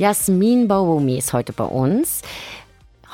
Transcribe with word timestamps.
Jasmin 0.00 0.66
Baumi 0.66 1.18
ist 1.18 1.34
heute 1.34 1.52
bei 1.52 1.66
uns. 1.66 2.22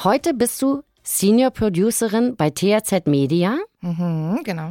Heute 0.05 0.35
bist 0.35 0.63
du 0.63 0.85
Senior 1.03 1.51
Producerin 1.51 2.37
bei 2.37 2.51
THZ 2.51 3.09
Media. 3.09 3.59
Mhm, 3.81 4.43
genau. 4.45 4.71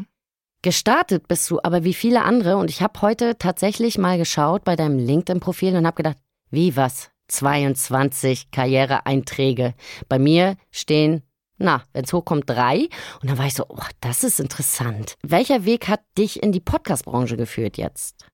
Gestartet 0.61 1.27
bist 1.27 1.49
du 1.49 1.59
aber 1.61 1.83
wie 1.83 1.93
viele 1.93 2.23
andere 2.23 2.55
und 2.55 2.69
ich 2.69 2.81
habe 2.81 3.01
heute 3.01 3.37
tatsächlich 3.37 3.97
mal 3.97 4.17
geschaut 4.17 4.63
bei 4.63 4.77
deinem 4.77 4.97
LinkedIn-Profil 4.97 5.75
und 5.75 5.85
habe 5.85 5.97
gedacht, 5.97 6.15
wie 6.51 6.77
was? 6.77 7.09
22 7.27 8.49
Karriereeinträge. 8.49 9.73
Bei 10.07 10.17
mir 10.17 10.55
stehen, 10.71 11.21
na, 11.57 11.83
wenn 11.91 12.05
es 12.05 12.13
hochkommt, 12.13 12.49
drei. 12.49 12.87
Und 13.21 13.29
dann 13.29 13.37
war 13.37 13.47
ich 13.47 13.55
so, 13.55 13.65
oh, 13.67 13.83
das 13.99 14.23
ist 14.23 14.39
interessant. 14.39 15.17
Welcher 15.21 15.65
Weg 15.65 15.89
hat 15.89 15.99
dich 16.17 16.41
in 16.41 16.53
die 16.53 16.61
Podcast-Branche 16.61 17.35
geführt 17.35 17.75
jetzt? 17.75 18.25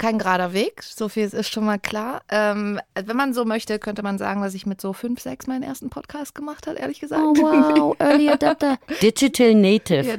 Kein 0.00 0.18
gerader 0.18 0.54
Weg, 0.54 0.82
so 0.82 1.10
viel 1.10 1.24
ist 1.24 1.52
schon 1.52 1.66
mal 1.66 1.78
klar. 1.78 2.22
Ähm, 2.30 2.80
wenn 2.94 3.18
man 3.18 3.34
so 3.34 3.44
möchte, 3.44 3.78
könnte 3.78 4.02
man 4.02 4.16
sagen, 4.16 4.40
dass 4.40 4.54
ich 4.54 4.64
mit 4.64 4.80
so 4.80 4.94
fünf, 4.94 5.20
sechs 5.20 5.46
meinen 5.46 5.62
ersten 5.62 5.90
Podcast 5.90 6.34
gemacht 6.34 6.66
habe, 6.66 6.78
ehrlich 6.78 7.00
gesagt. 7.00 7.22
Oh 7.22 7.34
wow, 7.34 7.96
Early 8.00 8.30
Adapter. 8.30 8.78
Digital 9.02 9.54
Native. 9.54 10.08
Ja, 10.08 10.14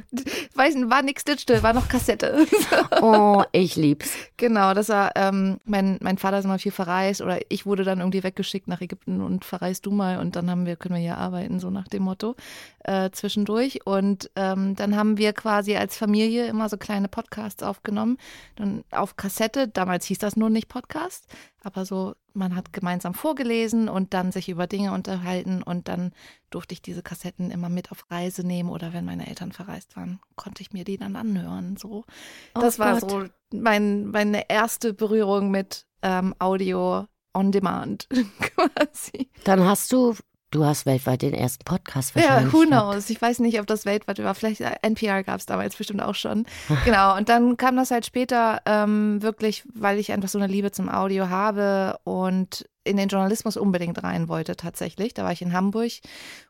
weiß 0.54 0.76
nicht, 0.76 0.88
war 0.92 1.02
nichts 1.02 1.24
digital, 1.24 1.64
war 1.64 1.74
noch 1.74 1.90
Kassette. 1.90 2.46
Oh, 3.02 3.42
ich 3.52 3.76
lieb's. 3.76 4.14
Genau, 4.38 4.76
das 4.76 4.90
war, 4.90 5.14
ähm, 5.16 5.58
mein, 5.66 5.98
mein 6.02 6.20
Vater 6.20 6.38
ist 6.38 6.46
immer 6.46 6.60
viel 6.60 6.72
verreist 6.72 7.22
oder 7.22 7.40
ich 7.50 7.66
wurde 7.66 7.84
dann 7.84 8.00
irgendwie 8.00 8.24
weggeschickt 8.24 8.68
nach 8.68 8.82
Ägypten 8.82 9.22
und 9.22 9.46
verreist 9.46 9.88
du 9.88 9.92
mal 9.92 10.20
und 10.20 10.36
dann 10.36 10.52
haben 10.52 10.68
wir, 10.68 10.76
können 10.76 10.94
wir 10.94 11.02
hier 11.02 11.18
arbeiten, 11.18 11.60
so 11.60 11.72
nach 11.72 11.88
dem 11.88 12.04
Motto, 12.04 12.36
äh, 12.84 13.10
zwischendurch. 13.12 13.86
Und 13.86 14.30
ähm, 14.36 14.76
dann 14.76 14.96
haben 14.96 15.18
wir 15.18 15.34
quasi 15.34 15.76
als 15.76 15.98
Familie 15.98 16.46
immer 16.48 16.70
so 16.70 16.78
kleine 16.78 17.08
Podcasts 17.08 17.64
aufgenommen, 17.64 18.20
dann 18.56 18.84
auf 18.92 19.16
Kassette. 19.16 19.71
Damals 19.74 20.06
hieß 20.06 20.18
das 20.20 20.36
nur 20.36 20.50
nicht 20.50 20.68
Podcast, 20.68 21.28
aber 21.64 21.86
so, 21.86 22.16
man 22.34 22.56
hat 22.56 22.74
gemeinsam 22.74 23.14
vorgelesen 23.14 23.90
und 23.90 24.14
dann 24.14 24.32
sich 24.32 24.50
über 24.50 24.68
Dinge 24.68 24.92
unterhalten 24.94 25.62
und 25.64 25.88
dann 25.88 26.14
durfte 26.50 26.74
ich 26.74 26.82
diese 26.82 27.02
Kassetten 27.04 27.52
immer 27.52 27.70
mit 27.70 27.92
auf 27.92 28.10
Reise 28.10 28.46
nehmen 28.46 28.70
oder 28.70 28.94
wenn 28.94 29.06
meine 29.06 29.28
Eltern 29.28 29.52
verreist 29.52 29.96
waren, 29.96 30.20
konnte 30.36 30.62
ich 30.62 30.72
mir 30.72 30.84
die 30.84 30.98
dann 30.98 31.16
anhören. 31.16 31.78
So, 31.78 32.06
das 32.54 32.78
Oh 32.78 32.84
war 32.84 33.00
Gott. 33.00 33.10
so 33.10 33.24
mein, 33.54 34.08
meine 34.08 34.50
erste 34.50 34.94
Berührung 34.94 35.52
mit 35.52 35.86
ähm, 36.02 36.34
Audio 36.40 37.08
on 37.34 37.52
Demand 37.52 38.08
quasi. 38.40 39.30
Dann 39.44 39.64
hast 39.64 39.92
du, 39.92 40.16
du 40.52 40.66
hast 40.66 40.86
weltweit 40.86 41.22
den 41.22 41.34
ersten 41.34 41.64
Podcast 41.66 42.14
Ja, 42.16 42.22
wahrscheinlich. 42.24 42.54
who 42.54 42.60
gehabt. 42.66 42.92
knows? 42.94 43.10
Ich 43.10 43.22
weiß 43.22 43.40
nicht, 43.40 43.60
ob 43.60 43.68
das 43.68 43.86
weltweit 43.86 44.20
war. 44.24 44.36
Vielleicht 44.36 44.62
äh, 44.62 44.72
NPR 44.82 45.24
gab 45.24 45.40
es 45.40 45.46
damals 45.46 45.76
bestimmt 45.76 46.02
auch 46.02 46.16
schon. 46.16 46.46
Genau. 46.86 47.16
Und 47.18 47.30
dann 47.30 47.58
kam 47.58 47.76
das 47.76 47.92
halt 47.92 48.06
später 48.06 48.62
ähm, 48.66 49.22
wirklich, 49.22 49.64
weil 49.74 49.98
ich 50.00 50.12
einfach 50.12 50.30
so 50.30 50.38
eine 50.38 50.48
Liebe 50.48 50.72
zum 50.72 50.90
Audio 50.90 51.30
habe 51.30 51.98
und 52.04 52.68
in 52.84 52.98
den 52.98 53.10
Journalismus 53.10 53.58
unbedingt 53.58 54.02
rein 54.04 54.28
wollte 54.28 54.56
tatsächlich. 54.56 55.14
Da 55.14 55.24
war 55.24 55.32
ich 55.32 55.42
in 55.44 55.54
Hamburg 55.54 55.92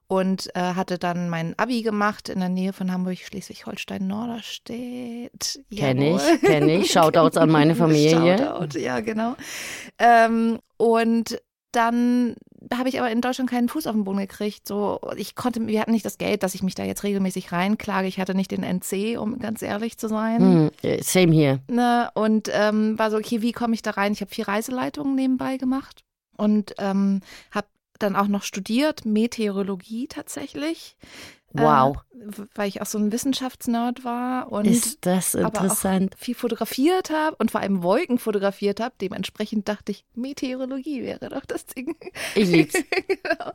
und 0.08 0.50
äh, 0.56 0.60
hatte 0.76 0.98
dann 0.98 1.30
mein 1.30 1.58
Abi 1.60 1.82
gemacht 1.82 2.30
in 2.30 2.40
der 2.40 2.48
Nähe 2.50 2.72
von 2.72 2.92
Hamburg, 2.92 3.18
Schleswig-Holstein, 3.18 4.08
Norderstedt. 4.08 5.60
Kenn 5.76 6.02
ich, 6.02 6.22
Jawohl. 6.22 6.38
kenn 6.40 6.70
ich. 6.70 6.92
Shoutouts 6.92 7.38
an 7.38 7.50
meine 7.50 7.76
Familie. 7.76 8.38
Shoutout, 8.38 8.80
ja, 8.80 9.00
genau. 9.02 9.36
Ähm, 10.00 10.60
und 10.78 11.42
dann 11.72 12.36
habe 12.74 12.90
ich 12.90 13.00
aber 13.00 13.10
in 13.12 13.22
Deutschland 13.22 13.50
keinen 13.50 13.70
Fuß 13.70 13.88
auf 13.88 13.96
den 13.96 14.04
Boden 14.04 14.20
gekriegt. 14.20 14.68
So, 14.68 15.00
ich 15.16 15.36
konnte, 15.36 15.66
wir 15.68 15.80
hatten 15.82 15.92
nicht 15.92 16.06
das 16.06 16.18
Geld, 16.18 16.44
dass 16.44 16.56
ich 16.56 16.64
mich 16.64 16.76
da 16.76 16.84
jetzt 16.84 17.04
regelmäßig 17.04 17.52
reinklage. 17.52 18.08
Ich 18.08 18.20
hatte 18.20 18.36
nicht 18.36 18.52
den 18.52 18.64
NC, 18.64 19.18
um 19.20 19.40
ganz 19.40 19.62
ehrlich 19.62 19.98
zu 19.98 20.08
sein. 20.08 20.72
Äh, 20.84 21.02
same 21.04 21.32
hier. 21.34 21.60
Ne? 21.68 22.10
Und 22.14 22.50
ähm, 22.54 22.98
war 23.00 23.12
so, 23.12 23.18
okay, 23.18 23.42
wie 23.42 23.52
komme 23.52 23.74
ich 23.74 23.82
da 23.82 23.92
rein? 23.92 24.14
Ich 24.14 24.22
habe 24.22 24.32
vier 24.32 24.48
Reiseleitungen 24.48 25.16
nebenbei 25.16 25.58
gemacht 25.58 26.04
und 26.38 26.76
ähm, 26.78 27.22
habe 27.52 27.68
dann 28.00 28.16
auch 28.16 28.28
noch 28.28 28.44
studiert, 28.44 29.06
Meteorologie 29.06 30.08
tatsächlich. 30.08 30.96
Wow. 31.54 31.98
Äh, 31.98 32.02
weil 32.54 32.68
ich 32.70 32.82
auch 32.82 32.86
so 32.86 33.00
ein 33.00 33.12
Wissenschaftsnerd 33.12 34.04
war 34.06 34.52
und 34.52 34.66
Ist 34.66 35.06
das 35.08 35.34
interessant. 35.34 36.14
viel 36.18 36.36
fotografiert 36.36 37.10
habe 37.10 37.36
und 37.40 37.50
vor 37.50 37.62
allem 37.62 37.82
Wolken 37.82 38.20
fotografiert 38.20 38.80
habe. 38.80 38.94
Dementsprechend 39.02 39.68
dachte 39.68 39.92
ich, 39.92 40.06
Meteorologie 40.14 41.02
wäre 41.02 41.30
doch 41.30 41.46
das 41.46 41.66
Ding. 41.66 41.96
Ich 42.36 42.48
lieb's. 42.48 42.74
genau. 43.08 43.52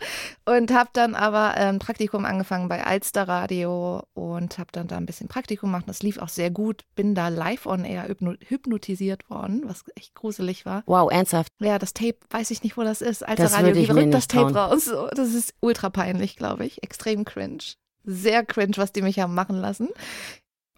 Und 0.46 0.72
habe 0.72 0.90
dann 0.94 1.14
aber 1.14 1.54
ein 1.54 1.78
Praktikum 1.78 2.24
angefangen 2.24 2.68
bei 2.68 2.84
Alster 2.84 3.28
Radio 3.28 4.02
und 4.14 4.58
habe 4.58 4.70
dann 4.72 4.88
da 4.88 4.96
ein 4.96 5.06
bisschen 5.06 5.28
Praktikum 5.28 5.70
gemacht. 5.70 5.84
Das 5.88 6.02
lief 6.02 6.18
auch 6.18 6.28
sehr 6.28 6.50
gut. 6.50 6.82
Bin 6.96 7.14
da 7.14 7.28
live 7.28 7.66
on 7.66 7.84
air 7.84 8.08
hypno- 8.08 8.36
hypnotisiert 8.48 9.30
worden, 9.30 9.62
was 9.66 9.84
echt 9.94 10.14
gruselig 10.14 10.66
war. 10.66 10.82
Wow, 10.86 11.10
ernsthaft. 11.12 11.52
Ja, 11.60 11.78
das 11.78 11.94
Tape, 11.94 12.16
weiß 12.30 12.50
ich 12.50 12.62
nicht, 12.64 12.76
wo 12.76 12.82
das 12.82 13.00
ist. 13.00 13.22
Alster 13.26 13.44
Das 13.44 13.52
Radio, 13.54 13.94
rückt 13.94 14.12
das 14.12 14.26
Tape 14.26 14.54
raus? 14.54 14.86
So, 14.86 15.06
das 15.14 15.34
ist 15.34 15.54
ultra 15.60 15.88
peinlich, 15.90 16.36
glaube 16.36 16.66
ich. 16.66 16.82
Extrem 16.82 17.24
cringe. 17.24 17.58
Sehr 18.06 18.44
cringe, 18.44 18.76
was 18.76 18.92
die 18.92 19.02
mich 19.02 19.18
haben 19.18 19.34
machen 19.34 19.56
lassen. 19.56 19.88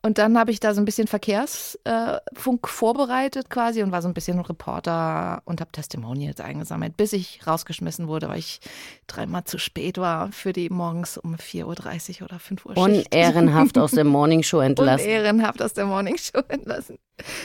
Und 0.00 0.19
dann 0.19 0.39
habe 0.39 0.53
ich 0.53 0.61
da 0.61 0.75
so 0.75 0.81
ein 0.81 0.84
bisschen 0.84 1.09
Verkehrsfunk 1.09 2.65
äh, 2.65 2.69
vorbereitet 2.69 3.50
quasi 3.50 3.83
und 3.83 3.91
war 3.91 4.00
so 4.00 4.09
ein 4.09 4.15
bisschen 4.15 4.39
Reporter 4.39 5.43
und 5.44 5.61
habe 5.61 5.72
Testimonials 5.72 6.41
eingesammelt, 6.41 6.97
bis 6.97 7.12
ich 7.12 7.47
rausgeschmissen 7.47 8.06
wurde, 8.06 8.28
weil 8.28 8.38
ich 8.38 8.61
dreimal 9.09 9.44
zu 9.44 9.59
spät 9.59 9.99
war 9.99 10.31
für 10.31 10.53
die 10.53 10.71
morgens 10.71 11.19
um 11.19 11.34
4.30 11.34 12.21
Uhr 12.21 12.27
oder 12.27 12.38
5 12.38 12.65
Uhr 12.65 12.75
Schicht. 12.77 13.12
Unehrenhaft 13.12 13.77
aus 13.77 13.91
der 13.91 14.05
Morning 14.05 14.43
Show 14.44 14.61
entlassen. 14.61 15.05
Unehrenhaft 15.05 15.61
aus 15.61 15.72
der 15.72 15.87
Morningshow 15.87 16.43
entlassen. 16.49 16.99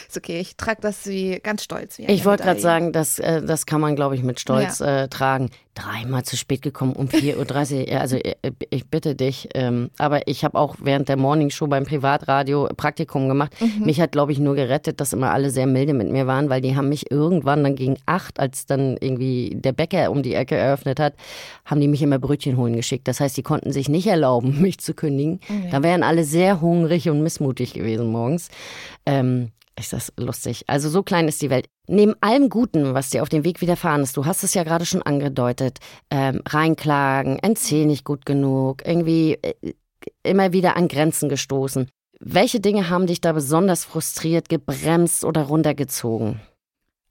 Ist 0.07 0.17
okay, 0.17 0.39
ich 0.39 0.55
trage 0.55 0.81
das 0.81 1.07
wie 1.07 1.39
ganz 1.41 1.63
stolz. 1.63 1.97
Wie 1.97 2.05
Ich 2.05 2.25
wollte 2.25 2.43
gerade 2.43 2.59
sagen, 2.59 2.91
das, 2.91 3.19
äh, 3.19 3.41
das 3.41 3.65
kann 3.65 3.81
man, 3.81 3.95
glaube 3.95 4.15
ich, 4.15 4.23
mit 4.23 4.39
Stolz 4.39 4.79
äh, 4.81 5.07
tragen. 5.07 5.49
Dreimal 5.75 6.23
zu 6.23 6.37
spät 6.37 6.61
gekommen 6.61 6.93
um 6.93 7.07
4.30 7.07 7.81
Uhr. 7.81 7.87
Ja, 7.93 7.99
Also 8.01 8.17
äh, 8.17 8.35
ich 8.69 8.85
bitte 8.87 9.15
dich. 9.15 9.49
Ähm, 9.55 9.89
aber 9.97 10.27
ich 10.27 10.43
habe 10.43 10.57
auch 10.57 10.75
während 10.79 11.09
der 11.09 11.17
Morningshow 11.17 11.65
beim 11.65 11.85
Privatradio 11.85 12.69
Praktikum 12.77 13.27
gemacht. 13.27 13.53
Mhm. 13.59 13.85
Mich 13.85 13.99
hat, 13.99 14.11
glaube 14.11 14.31
ich, 14.31 14.39
nur 14.39 14.53
gerettet, 14.53 15.01
dass 15.01 15.13
immer 15.13 15.31
alle 15.31 15.49
sehr 15.49 15.65
milde 15.65 15.93
mit 15.93 16.11
mir 16.11 16.27
waren, 16.27 16.49
weil 16.49 16.61
die 16.61 16.75
haben 16.75 16.89
mich 16.89 17.09
irgendwann 17.09 17.63
dann 17.63 17.75
gegen 17.75 17.97
acht, 18.05 18.39
als 18.39 18.67
dann 18.67 18.97
irgendwie 18.99 19.55
der 19.55 19.71
Bäcker 19.71 20.11
um 20.11 20.21
die 20.21 20.35
Ecke 20.35 20.55
eröffnet 20.55 20.99
hat, 20.99 21.15
haben 21.65 21.81
die 21.81 21.87
mich 21.87 22.03
immer 22.03 22.19
Brötchen 22.19 22.55
holen 22.57 22.75
geschickt. 22.75 23.07
Das 23.07 23.19
heißt, 23.19 23.35
die 23.35 23.43
konnten 23.43 23.71
sich 23.71 23.89
nicht 23.89 24.05
erlauben, 24.05 24.61
mich 24.61 24.77
zu 24.77 24.93
kündigen. 24.93 25.39
Da 25.71 25.81
wären 25.81 26.03
alle 26.03 26.23
sehr 26.23 26.61
hungrig 26.61 27.09
und 27.09 27.23
missmutig 27.23 27.73
gewesen 27.73 28.11
morgens. 28.11 28.49
Ähm, 29.05 29.49
ist 29.77 29.93
das 29.93 30.13
lustig. 30.17 30.63
Also 30.67 30.89
so 30.89 31.03
klein 31.03 31.27
ist 31.27 31.41
die 31.41 31.49
Welt. 31.49 31.67
Neben 31.87 32.13
allem 32.21 32.49
Guten, 32.49 32.93
was 32.93 33.09
dir 33.09 33.23
auf 33.23 33.29
dem 33.29 33.43
Weg 33.43 33.61
widerfahren 33.61 34.03
ist, 34.03 34.15
du 34.17 34.25
hast 34.25 34.43
es 34.43 34.53
ja 34.53 34.63
gerade 34.63 34.85
schon 34.85 35.01
angedeutet, 35.01 35.79
ähm, 36.09 36.41
reinklagen, 36.47 37.39
NC 37.39 37.85
nicht 37.85 38.05
gut 38.05 38.25
genug, 38.25 38.85
irgendwie 38.85 39.39
äh, 39.41 39.73
immer 40.21 40.53
wieder 40.53 40.77
an 40.77 40.87
Grenzen 40.87 41.29
gestoßen. 41.29 41.89
Welche 42.19 42.59
Dinge 42.59 42.89
haben 42.89 43.07
dich 43.07 43.19
da 43.19 43.33
besonders 43.33 43.83
frustriert, 43.83 44.47
gebremst 44.47 45.25
oder 45.25 45.43
runtergezogen? 45.43 46.39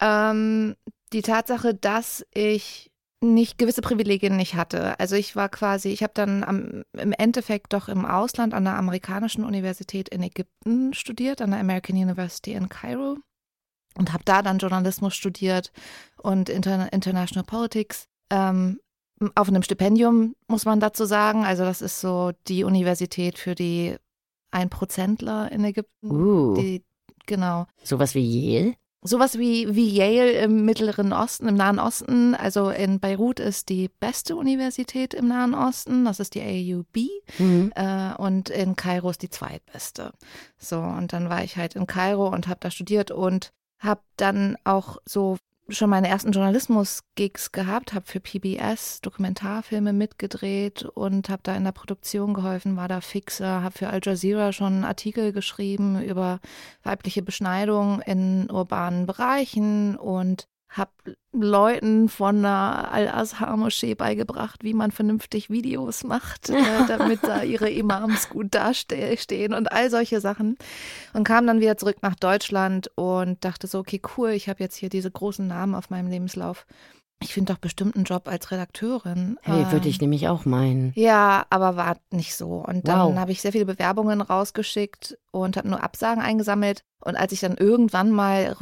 Ähm, 0.01 0.75
die 1.13 1.23
Tatsache, 1.23 1.75
dass 1.75 2.25
ich 2.33 2.92
nicht 3.23 3.57
gewisse 3.57 3.83
Privilegien 3.83 4.37
nicht 4.37 4.55
hatte. 4.55 4.99
Also 4.99 5.15
ich 5.15 5.37
war 5.37 5.49
quasi, 5.49 5.91
ich 5.91 6.03
habe 6.03 6.13
dann 6.15 6.43
am, 6.43 6.83
im 6.93 7.13
Endeffekt 7.13 7.73
doch 7.73 7.89
im 7.89 8.05
Ausland 8.05 8.53
an 8.53 8.65
der 8.65 8.77
amerikanischen 8.77 9.45
Universität 9.45 10.09
in 10.09 10.23
Ägypten 10.23 10.93
studiert, 10.93 11.41
an 11.41 11.53
der 11.53 11.61
American 11.61 11.97
University 11.97 12.53
in 12.53 12.69
Cairo 12.69 13.19
und 13.97 14.13
habe 14.13 14.25
da 14.25 14.43
dann 14.43 14.59
Journalismus 14.59 15.15
studiert 15.15 15.73
und 16.17 16.49
Inter 16.49 16.93
International 16.93 17.45
Politics. 17.45 18.09
Ähm, 18.31 18.81
auf 19.37 19.49
einem 19.49 19.63
Stipendium, 19.63 20.35
muss 20.49 20.65
man 20.65 20.81
dazu 20.81 21.05
sagen. 21.05 21.45
Also 21.45 21.63
das 21.63 21.81
ist 21.81 22.01
so 22.01 22.33
die 22.49 22.65
Universität 22.65 23.39
für 23.39 23.55
die 23.55 23.97
Einprozentler 24.51 25.51
in 25.53 25.65
Ägypten. 25.65 26.11
Uh. 26.11 26.55
Die, 26.57 26.83
genau. 27.27 27.67
Sowas 27.85 28.17
wie 28.17 28.25
Yale? 28.25 28.75
Sowas 29.05 29.37
wie, 29.37 29.75
wie 29.75 29.89
Yale 29.89 30.31
im 30.33 30.65
Mittleren 30.65 31.13
Osten, 31.13 31.49
im 31.49 31.57
Nahen 31.57 31.81
Osten. 31.81 32.37
Also 32.37 32.71
in 32.71 33.01
Beirut 33.01 33.41
ist 33.41 33.69
die 33.69 33.91
beste 33.99 34.37
Universität 34.37 35.13
im 35.13 35.27
Nahen 35.27 35.55
Osten. 35.55 36.05
Das 36.05 36.21
ist 36.21 36.35
die 36.35 36.43
AUB. 36.43 37.09
Mhm. 37.39 37.73
Äh, 37.75 38.15
und 38.15 38.49
in 38.49 38.77
Kairo 38.77 39.11
ist 39.11 39.23
die 39.23 39.31
zweitbeste. 39.31 40.13
So, 40.57 40.79
und 40.79 41.13
dann 41.13 41.29
war 41.29 41.43
ich 41.43 41.57
halt 41.57 41.75
in 41.75 41.89
Kairo 41.89 42.29
und 42.29 42.47
habe 42.47 42.61
da 42.61 42.71
studiert 42.71 43.11
und 43.11 43.53
habe 43.81 44.03
dann 44.17 44.57
auch 44.63 44.99
so 45.05 45.37
schon 45.73 45.91
meine 45.91 46.09
ersten 46.09 46.33
Journalismus-Gigs 46.33 47.53
gehabt, 47.53 47.95
habe 47.95 48.07
für 48.07 48.21
PBS 48.21 49.01
Dokumentarfilme 49.01 49.93
mitgedreht 49.93 50.85
und 50.85 51.29
habe 51.29 51.43
da 51.43 51.55
in 51.55 51.65
der 51.65 51.73
Produktion 51.73 52.35
geholfen, 52.35 52.77
war 52.77 52.89
da 52.89 53.01
Fixer, 53.01 53.63
habe 53.63 53.77
für 53.77 53.89
Al 53.89 54.01
Jazeera 54.03 54.53
schon 54.53 54.85
Artikel 54.85 55.33
geschrieben 55.33 56.03
über 56.03 56.41
weibliche 56.83 57.23
Beschneidung 57.23 58.01
in 58.03 58.51
urbanen 58.51 59.07
Bereichen 59.07 59.97
und 59.97 60.47
habe 60.73 60.91
Leuten 61.33 62.09
von 62.09 62.43
der 62.43 62.91
Al-Azhar-Moschee 62.93 63.95
beigebracht, 63.95 64.65
wie 64.65 64.75
man 64.75 64.91
vernünftig 64.91 65.51
Videos 65.51 66.05
macht, 66.05 66.51
äh, 66.51 66.57
damit 66.89 67.21
da 67.23 67.43
ihre 67.43 67.71
Imams 67.71 68.29
gut 68.31 68.55
dastehen 68.55 69.55
und 69.55 69.71
all 69.71 69.91
solche 69.91 70.21
Sachen. 70.21 70.57
Und 71.13 71.25
kam 71.25 71.47
dann 71.47 71.61
wieder 71.61 71.77
zurück 71.77 71.97
nach 72.03 72.15
Deutschland 72.17 72.91
und 72.97 73.45
dachte 73.45 73.67
so, 73.67 73.79
okay, 73.79 74.01
cool, 74.17 74.31
ich 74.31 74.49
habe 74.49 74.63
jetzt 74.63 74.77
hier 74.77 74.89
diese 74.89 75.11
großen 75.11 75.47
Namen 75.47 75.75
auf 75.75 75.91
meinem 75.91 76.09
Lebenslauf. 76.09 76.67
Ich 77.23 77.35
finde 77.35 77.53
doch 77.53 77.61
bestimmt 77.61 77.95
einen 77.95 78.05
Job 78.05 78.27
als 78.27 78.51
Redakteurin. 78.51 79.39
Hey, 79.43 79.71
würde 79.71 79.89
ich 79.89 79.97
Ähm, 79.97 80.01
nämlich 80.01 80.27
auch 80.29 80.45
meinen. 80.45 80.93
ja, 80.97 81.47
aber 81.51 81.77
war 81.77 81.97
nicht 82.11 82.35
so. 82.35 82.65
Und 82.67 82.89
dann 82.89 82.99
Wow. 83.15 83.17
habe 83.17 83.31
ich 83.31 83.41
sehr 83.41 83.53
viele 83.53 83.65
Bewerbungen 83.67 84.21
rausgeschickt 84.21 85.17
und 85.31 85.57
habe 85.57 85.69
nur 85.69 85.85
Absagen 85.85 86.21
eingesammelt. 86.21 86.83
Und 87.05 87.15
als 87.17 87.31
ich 87.33 87.39
dann 87.41 87.57
irgendwann 87.57 88.11
mal 88.11 88.53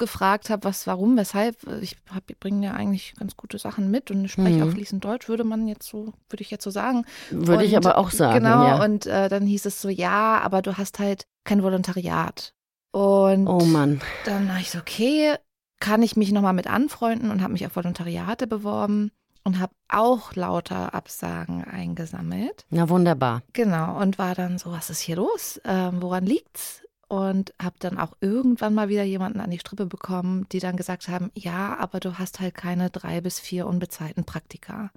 rückgefragt 0.00 0.50
habe, 0.50 0.64
was, 0.64 0.86
warum, 0.86 1.16
weshalb, 1.16 1.56
ich 1.80 1.96
bringe 2.38 2.66
ja 2.66 2.72
eigentlich 2.74 3.14
ganz 3.18 3.36
gute 3.36 3.58
Sachen 3.58 3.90
mit 3.90 4.10
und 4.10 4.24
ich 4.24 4.32
spreche 4.32 4.58
Mhm. 4.58 4.68
auch 4.68 4.72
fließend 4.72 5.04
Deutsch, 5.04 5.28
würde 5.28 5.44
man 5.44 5.66
jetzt 5.68 5.88
so, 5.88 6.12
würde 6.28 6.42
ich 6.42 6.50
jetzt 6.50 6.64
so 6.64 6.70
sagen. 6.70 7.04
Würde 7.30 7.64
ich 7.64 7.72
Und- 7.74 7.86
aber 7.86 7.98
auch 7.98 8.10
sagen. 8.10 8.34
Genau, 8.44 8.66
ja. 8.66 8.84
und 8.84 9.06
äh, 9.06 9.28
dann 9.28 9.46
hieß 9.46 9.64
es 9.66 9.80
so, 9.80 9.88
ja, 9.88 10.40
aber 10.42 10.60
du 10.62 10.76
hast 10.76 10.98
halt 10.98 11.26
kein 11.44 11.62
Volontariat. 11.62 12.52
Und 12.92 13.46
oh 13.48 13.64
Mann. 13.64 14.00
dann 14.24 14.50
habe 14.50 14.60
ich 14.60 14.70
so, 14.70 14.78
okay, 14.78 15.34
kann 15.80 16.02
ich 16.02 16.16
mich 16.16 16.32
nochmal 16.32 16.52
mit 16.54 16.66
anfreunden 16.66 17.30
und 17.30 17.42
habe 17.42 17.52
mich 17.52 17.66
auf 17.66 17.76
Volontariate 17.76 18.46
beworben 18.46 19.10
und 19.44 19.58
habe 19.60 19.72
auch 19.88 20.34
lauter 20.34 20.94
Absagen 20.94 21.64
eingesammelt. 21.64 22.64
Na 22.70 22.88
wunderbar. 22.88 23.42
Genau, 23.52 23.98
und 24.00 24.18
war 24.18 24.34
dann 24.34 24.58
so, 24.58 24.72
was 24.72 24.90
ist 24.90 25.00
hier 25.00 25.16
los? 25.16 25.60
Ähm, 25.64 26.00
woran 26.02 26.24
liegt's? 26.26 26.82
Und 27.08 27.54
habe 27.62 27.76
dann 27.78 27.98
auch 27.98 28.16
irgendwann 28.20 28.74
mal 28.74 28.88
wieder 28.88 29.04
jemanden 29.04 29.38
an 29.40 29.50
die 29.50 29.60
Strippe 29.60 29.86
bekommen, 29.86 30.46
die 30.50 30.58
dann 30.58 30.76
gesagt 30.76 31.06
haben, 31.08 31.30
ja, 31.34 31.76
aber 31.78 32.00
du 32.00 32.18
hast 32.18 32.40
halt 32.40 32.54
keine 32.56 32.90
drei 32.90 33.20
bis 33.20 33.38
vier 33.38 33.66
unbezahlten 33.68 34.24
Praktika. 34.24 34.90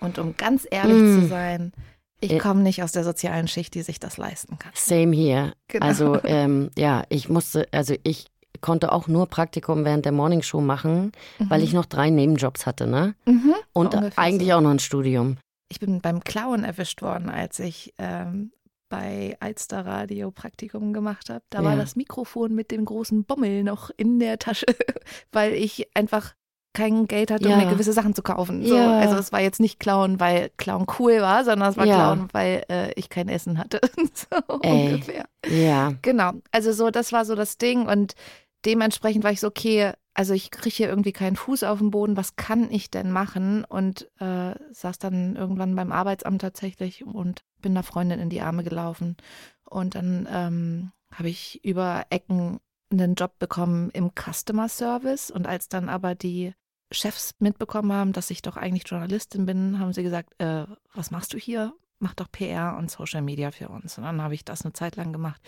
Und 0.00 0.18
um 0.18 0.36
ganz 0.36 0.66
ehrlich 0.68 1.00
Mm. 1.00 1.20
zu 1.20 1.28
sein, 1.28 1.72
ich 2.20 2.32
Äh. 2.32 2.38
komme 2.38 2.62
nicht 2.62 2.82
aus 2.82 2.90
der 2.90 3.04
sozialen 3.04 3.46
Schicht, 3.46 3.74
die 3.74 3.82
sich 3.82 4.00
das 4.00 4.16
leisten 4.16 4.58
kann. 4.58 4.72
Same 4.74 5.14
hier. 5.14 5.52
Genau. 5.68 5.86
Also 5.86 6.18
ähm, 6.24 6.70
ja, 6.76 7.04
ich 7.08 7.28
musste, 7.28 7.68
also 7.70 7.94
ich 8.02 8.26
konnte 8.60 8.90
auch 8.90 9.06
nur 9.06 9.26
Praktikum 9.28 9.84
während 9.84 10.04
der 10.04 10.12
Morningshow 10.12 10.60
machen, 10.60 11.12
weil 11.38 11.62
ich 11.62 11.72
noch 11.72 11.86
drei 11.86 12.10
Nebenjobs 12.10 12.66
hatte, 12.66 12.88
ne? 12.88 13.14
Mhm, 13.26 13.54
Und 13.72 13.94
eigentlich 14.18 14.48
so. 14.48 14.54
auch 14.56 14.60
noch 14.60 14.70
ein 14.70 14.80
Studium. 14.80 15.36
Ich 15.68 15.78
bin 15.78 16.00
beim 16.00 16.24
Klauen 16.24 16.64
erwischt 16.64 17.00
worden, 17.02 17.28
als 17.28 17.60
ich 17.60 17.94
ähm, 17.98 18.50
bei 18.88 19.36
Alster 19.40 19.84
Radio 19.86 20.30
Praktikum 20.30 20.92
gemacht 20.92 21.30
habe. 21.30 21.42
Da 21.50 21.62
war 21.64 21.72
Ja. 21.72 21.78
das 21.78 21.96
Mikrofon 21.96 22.54
mit 22.54 22.70
dem 22.70 22.84
großen 22.84 23.24
Bommel 23.24 23.62
noch 23.64 23.90
in 23.96 24.18
der 24.18 24.38
Tasche, 24.38 24.66
weil 25.32 25.52
ich 25.54 25.88
einfach 25.94 26.34
kein 26.74 27.06
Geld 27.08 27.30
hatte, 27.30 27.46
um 27.46 27.50
Ja. 27.50 27.56
mir 27.56 27.66
gewisse 27.66 27.92
Sachen 27.92 28.14
zu 28.14 28.22
kaufen. 28.22 28.64
So, 28.64 28.76
Ja. 28.76 28.98
Also 29.00 29.16
es 29.16 29.32
war 29.32 29.40
jetzt 29.40 29.58
nicht 29.58 29.80
Klauen, 29.80 30.20
weil 30.20 30.50
Klauen 30.58 30.86
cool 30.98 31.20
war, 31.20 31.44
sondern 31.44 31.70
es 31.70 31.76
war 31.76 31.86
Ja. 31.86 31.94
Klauen, 31.96 32.28
weil 32.32 32.64
äh, 32.70 32.92
ich 32.94 33.08
kein 33.08 33.28
Essen 33.28 33.58
hatte. 33.58 33.80
so 34.14 34.60
Ey. 34.62 34.92
ungefähr. 34.92 35.24
Ja. 35.48 35.92
Genau. 36.02 36.32
Also 36.52 36.72
so, 36.72 36.90
das 36.90 37.12
war 37.12 37.24
so 37.24 37.34
das 37.34 37.58
Ding 37.58 37.86
und 37.88 38.14
dementsprechend 38.64 39.24
war 39.24 39.32
ich 39.32 39.40
so, 39.40 39.48
okay, 39.48 39.92
also 40.18 40.34
ich 40.34 40.50
kriege 40.50 40.74
hier 40.74 40.88
irgendwie 40.88 41.12
keinen 41.12 41.36
Fuß 41.36 41.62
auf 41.62 41.78
den 41.78 41.92
Boden, 41.92 42.16
was 42.16 42.34
kann 42.34 42.72
ich 42.72 42.90
denn 42.90 43.12
machen? 43.12 43.64
Und 43.64 44.10
äh, 44.18 44.52
saß 44.72 44.98
dann 44.98 45.36
irgendwann 45.36 45.76
beim 45.76 45.92
Arbeitsamt 45.92 46.40
tatsächlich 46.40 47.06
und 47.06 47.44
bin 47.62 47.70
einer 47.70 47.84
Freundin 47.84 48.18
in 48.18 48.28
die 48.28 48.40
Arme 48.40 48.64
gelaufen. 48.64 49.16
Und 49.62 49.94
dann 49.94 50.26
ähm, 50.28 50.90
habe 51.12 51.28
ich 51.28 51.64
über 51.64 52.04
Ecken 52.10 52.58
einen 52.90 53.14
Job 53.14 53.38
bekommen 53.38 53.90
im 53.90 54.10
Customer 54.10 54.68
Service. 54.68 55.30
Und 55.30 55.46
als 55.46 55.68
dann 55.68 55.88
aber 55.88 56.16
die 56.16 56.52
Chefs 56.90 57.36
mitbekommen 57.38 57.92
haben, 57.92 58.12
dass 58.12 58.30
ich 58.30 58.42
doch 58.42 58.56
eigentlich 58.56 58.88
Journalistin 58.88 59.46
bin, 59.46 59.78
haben 59.78 59.92
sie 59.92 60.02
gesagt, 60.02 60.34
äh, 60.38 60.64
was 60.94 61.12
machst 61.12 61.32
du 61.32 61.38
hier? 61.38 61.74
Mach 62.00 62.14
doch 62.14 62.32
PR 62.32 62.76
und 62.76 62.90
Social 62.90 63.22
Media 63.22 63.52
für 63.52 63.68
uns. 63.68 63.96
Und 63.98 64.02
dann 64.02 64.20
habe 64.20 64.34
ich 64.34 64.44
das 64.44 64.64
eine 64.64 64.72
Zeit 64.72 64.96
lang 64.96 65.12
gemacht 65.12 65.40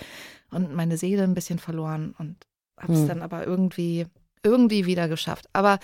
und 0.53 0.73
meine 0.73 0.97
Seele 0.97 1.25
ein 1.25 1.35
bisschen 1.35 1.59
verloren 1.59 2.15
und 2.17 2.47
habe 2.79 2.93
es 2.93 3.01
Hm. 3.01 3.09
dann 3.09 3.23
aber 3.23 3.45
irgendwie 3.45 4.07
irgendwie 4.43 4.87
wieder 4.87 5.09
geschafft. 5.09 5.47
Aber 5.53 5.79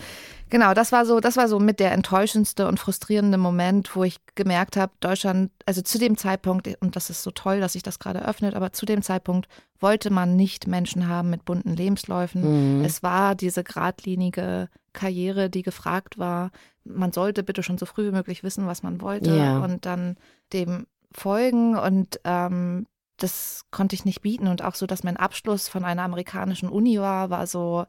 genau, 0.48 0.72
das 0.74 0.92
war 0.92 1.04
so, 1.04 1.20
das 1.20 1.36
war 1.36 1.48
so 1.48 1.58
mit 1.58 1.78
der 1.80 1.92
enttäuschendste 1.92 2.66
und 2.66 2.80
frustrierende 2.80 3.38
Moment, 3.38 3.94
wo 3.94 4.04
ich 4.04 4.16
gemerkt 4.34 4.76
habe, 4.76 4.92
Deutschland, 5.00 5.50
also 5.66 5.82
zu 5.82 5.98
dem 5.98 6.16
Zeitpunkt, 6.16 6.68
und 6.80 6.96
das 6.96 7.10
ist 7.10 7.22
so 7.22 7.30
toll, 7.30 7.60
dass 7.60 7.74
sich 7.74 7.82
das 7.82 7.98
gerade 7.98 8.26
öffnet, 8.26 8.54
aber 8.54 8.72
zu 8.72 8.86
dem 8.86 9.02
Zeitpunkt 9.02 9.48
wollte 9.78 10.10
man 10.10 10.36
nicht 10.36 10.66
Menschen 10.66 11.06
haben 11.08 11.28
mit 11.30 11.44
bunten 11.44 11.76
Lebensläufen. 11.76 12.78
Mhm. 12.78 12.84
Es 12.84 13.02
war 13.02 13.34
diese 13.34 13.62
geradlinige 13.62 14.68
Karriere, 14.94 15.50
die 15.50 15.62
gefragt 15.62 16.18
war. 16.18 16.50
Man 16.84 17.12
sollte 17.12 17.42
bitte 17.42 17.62
schon 17.62 17.76
so 17.78 17.84
früh 17.84 18.06
wie 18.08 18.14
möglich 18.14 18.42
wissen, 18.42 18.66
was 18.66 18.82
man 18.82 19.00
wollte 19.02 19.36
Ja. 19.36 19.58
und 19.58 19.84
dann 19.84 20.16
dem 20.54 20.86
folgen. 21.12 21.76
Und 21.76 22.20
ähm, 22.24 22.86
das 23.18 23.64
konnte 23.70 23.94
ich 23.94 24.04
nicht 24.06 24.22
bieten. 24.22 24.46
Und 24.46 24.62
auch 24.62 24.74
so, 24.74 24.86
dass 24.86 25.04
mein 25.04 25.16
Abschluss 25.16 25.68
von 25.68 25.84
einer 25.84 26.02
amerikanischen 26.02 26.68
Uni 26.70 26.98
war, 27.00 27.28
war 27.30 27.46
so 27.46 27.84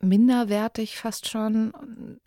minderwertig 0.00 0.98
fast 0.98 1.28
schon, 1.28 1.72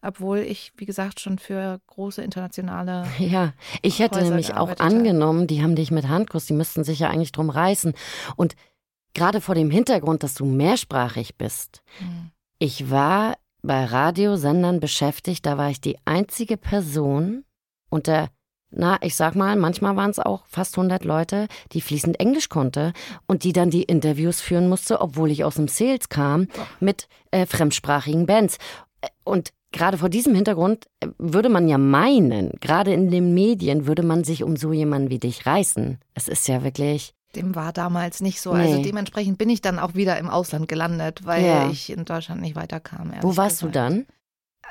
obwohl 0.01 0.39
ich, 0.39 0.73
wie 0.77 0.85
gesagt, 0.85 1.19
schon 1.19 1.39
für 1.39 1.79
große 1.87 2.21
internationale 2.21 3.05
Ja, 3.19 3.53
ich 3.81 3.99
hätte 3.99 4.19
Häuser 4.19 4.29
nämlich 4.29 4.55
auch 4.55 4.77
angenommen, 4.79 5.47
die 5.47 5.63
haben 5.63 5.75
dich 5.75 5.91
mit 5.91 6.07
Handkuss, 6.07 6.45
die 6.45 6.53
müssten 6.53 6.83
sich 6.83 6.99
ja 6.99 7.09
eigentlich 7.09 7.31
drum 7.31 7.49
reißen. 7.49 7.93
Und 8.35 8.55
gerade 9.13 9.41
vor 9.41 9.55
dem 9.55 9.71
Hintergrund, 9.71 10.23
dass 10.23 10.33
du 10.33 10.45
mehrsprachig 10.45 11.37
bist, 11.37 11.83
Hm. 11.99 12.31
ich 12.59 12.89
war 12.89 13.37
bei 13.61 13.85
Radiosendern 13.85 14.79
beschäftigt, 14.79 15.45
da 15.45 15.57
war 15.57 15.69
ich 15.69 15.79
die 15.79 15.97
einzige 16.05 16.57
Person 16.57 17.45
unter, 17.89 18.29
na, 18.71 18.97
ich 19.01 19.15
sag 19.15 19.35
mal, 19.35 19.55
manchmal 19.55 19.95
waren 19.95 20.11
es 20.11 20.19
auch 20.19 20.45
fast 20.47 20.77
100 20.77 21.03
Leute, 21.05 21.47
die 21.73 21.81
fließend 21.81 22.19
Englisch 22.19 22.49
konnte 22.49 22.93
und 23.27 23.43
die 23.43 23.53
dann 23.53 23.69
die 23.69 23.83
Interviews 23.83 24.41
führen 24.41 24.69
musste, 24.69 25.01
obwohl 25.01 25.29
ich 25.31 25.43
aus 25.43 25.55
dem 25.55 25.67
Sales 25.67 26.09
kam, 26.09 26.47
mit 26.79 27.07
äh, 27.31 27.45
fremdsprachigen 27.45 28.25
Bands. 28.25 28.57
Äh, 29.01 29.07
Und 29.23 29.49
gerade 29.71 29.97
vor 29.97 30.09
diesem 30.09 30.35
Hintergrund 30.35 30.87
äh, 31.01 31.07
würde 31.17 31.49
man 31.49 31.67
ja 31.67 31.77
meinen, 31.77 32.51
gerade 32.61 32.93
in 32.93 33.09
den 33.11 33.33
Medien 33.33 33.87
würde 33.87 34.03
man 34.03 34.23
sich 34.23 34.43
um 34.43 34.55
so 34.57 34.73
jemanden 34.73 35.09
wie 35.09 35.19
dich 35.19 35.45
reißen. 35.45 35.99
Es 36.13 36.27
ist 36.27 36.47
ja 36.47 36.63
wirklich, 36.63 37.13
Dem 37.35 37.55
war 37.55 37.71
damals 37.71 38.19
nicht 38.21 38.41
so. 38.41 38.51
Also 38.51 38.75
Nee. 38.77 38.81
dementsprechend 38.83 39.37
bin 39.37 39.49
ich 39.49 39.61
dann 39.61 39.79
auch 39.79 39.93
wieder 39.95 40.17
im 40.17 40.29
Ausland 40.29 40.67
gelandet, 40.67 41.25
weil 41.25 41.45
Ja. 41.45 41.69
ich 41.69 41.89
in 41.89 42.03
Deutschland 42.05 42.41
nicht 42.41 42.55
weiterkam. 42.57 43.13
wo 43.21 43.37
warst 43.37 43.61
du 43.61 43.67
gesagt. 43.67 43.75
dann? 43.75 44.05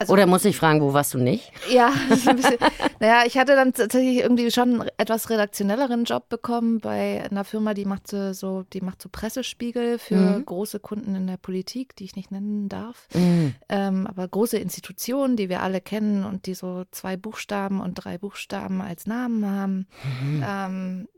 Also, 0.01 0.15
Oder 0.15 0.27
muss 0.27 0.47
ich 0.47 0.57
fragen, 0.57 0.81
wo 0.81 0.95
warst 0.95 1.13
du 1.13 1.19
nicht? 1.19 1.53
Ja, 1.71 1.93
bisschen, 2.09 2.57
naja, 3.01 3.25
ich 3.27 3.37
hatte 3.37 3.55
dann 3.55 3.75
tatsächlich 3.75 4.17
irgendwie 4.23 4.51
schon 4.51 4.81
einen 4.81 4.91
etwas 4.97 5.29
redaktionelleren 5.29 6.05
Job 6.05 6.31
bekommen 6.31 6.81
bei 6.81 7.23
einer 7.31 7.45
Firma, 7.45 7.75
die 7.75 7.85
machte 7.85 8.33
so, 8.33 8.63
die 8.73 8.81
macht 8.81 9.03
so 9.03 9.11
Pressespiegel 9.13 9.99
für 9.99 10.39
Mhm. 10.39 10.47
große 10.47 10.81
Kunden 10.81 11.15
in 11.15 11.27
der 11.27 11.37
Politik, 11.37 11.95
die 11.97 12.05
ich 12.05 12.17
nicht 12.17 12.31
nennen 12.31 12.71
darf. 12.71 13.09
Mhm. 13.13 13.55
Ähm, 13.69 14.07
aber 14.07 14.27
große 14.27 14.57
Institutionen, 14.57 15.37
die 15.37 15.51
wir 15.51 15.61
alle 15.63 15.83
kennen 15.83 16.25
und 16.25 16.47
die 16.47 16.55
so 16.55 16.85
zwei 16.93 17.19
Buchstaben 17.19 17.81
und 17.83 17.95
drei 17.97 18.17
Buchstaben 18.17 18.81
als 18.81 19.07
Namen 19.07 19.45
haben, 19.45 19.87
Mhm. 20.23 20.45
ähm, 20.49 21.09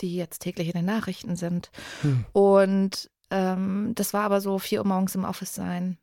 die 0.00 0.16
jetzt 0.16 0.40
täglich 0.40 0.66
in 0.66 0.74
den 0.74 0.86
Nachrichten 0.86 1.36
sind. 1.36 1.70
Hm. 2.02 2.24
Und 2.32 3.10
ähm, 3.30 3.92
das 3.94 4.12
war 4.12 4.24
aber 4.24 4.40
so 4.40 4.58
vier 4.58 4.80
Uhr 4.80 4.86
morgens 4.88 5.14
im 5.14 5.22
Office 5.24 5.54
sein 5.54 5.98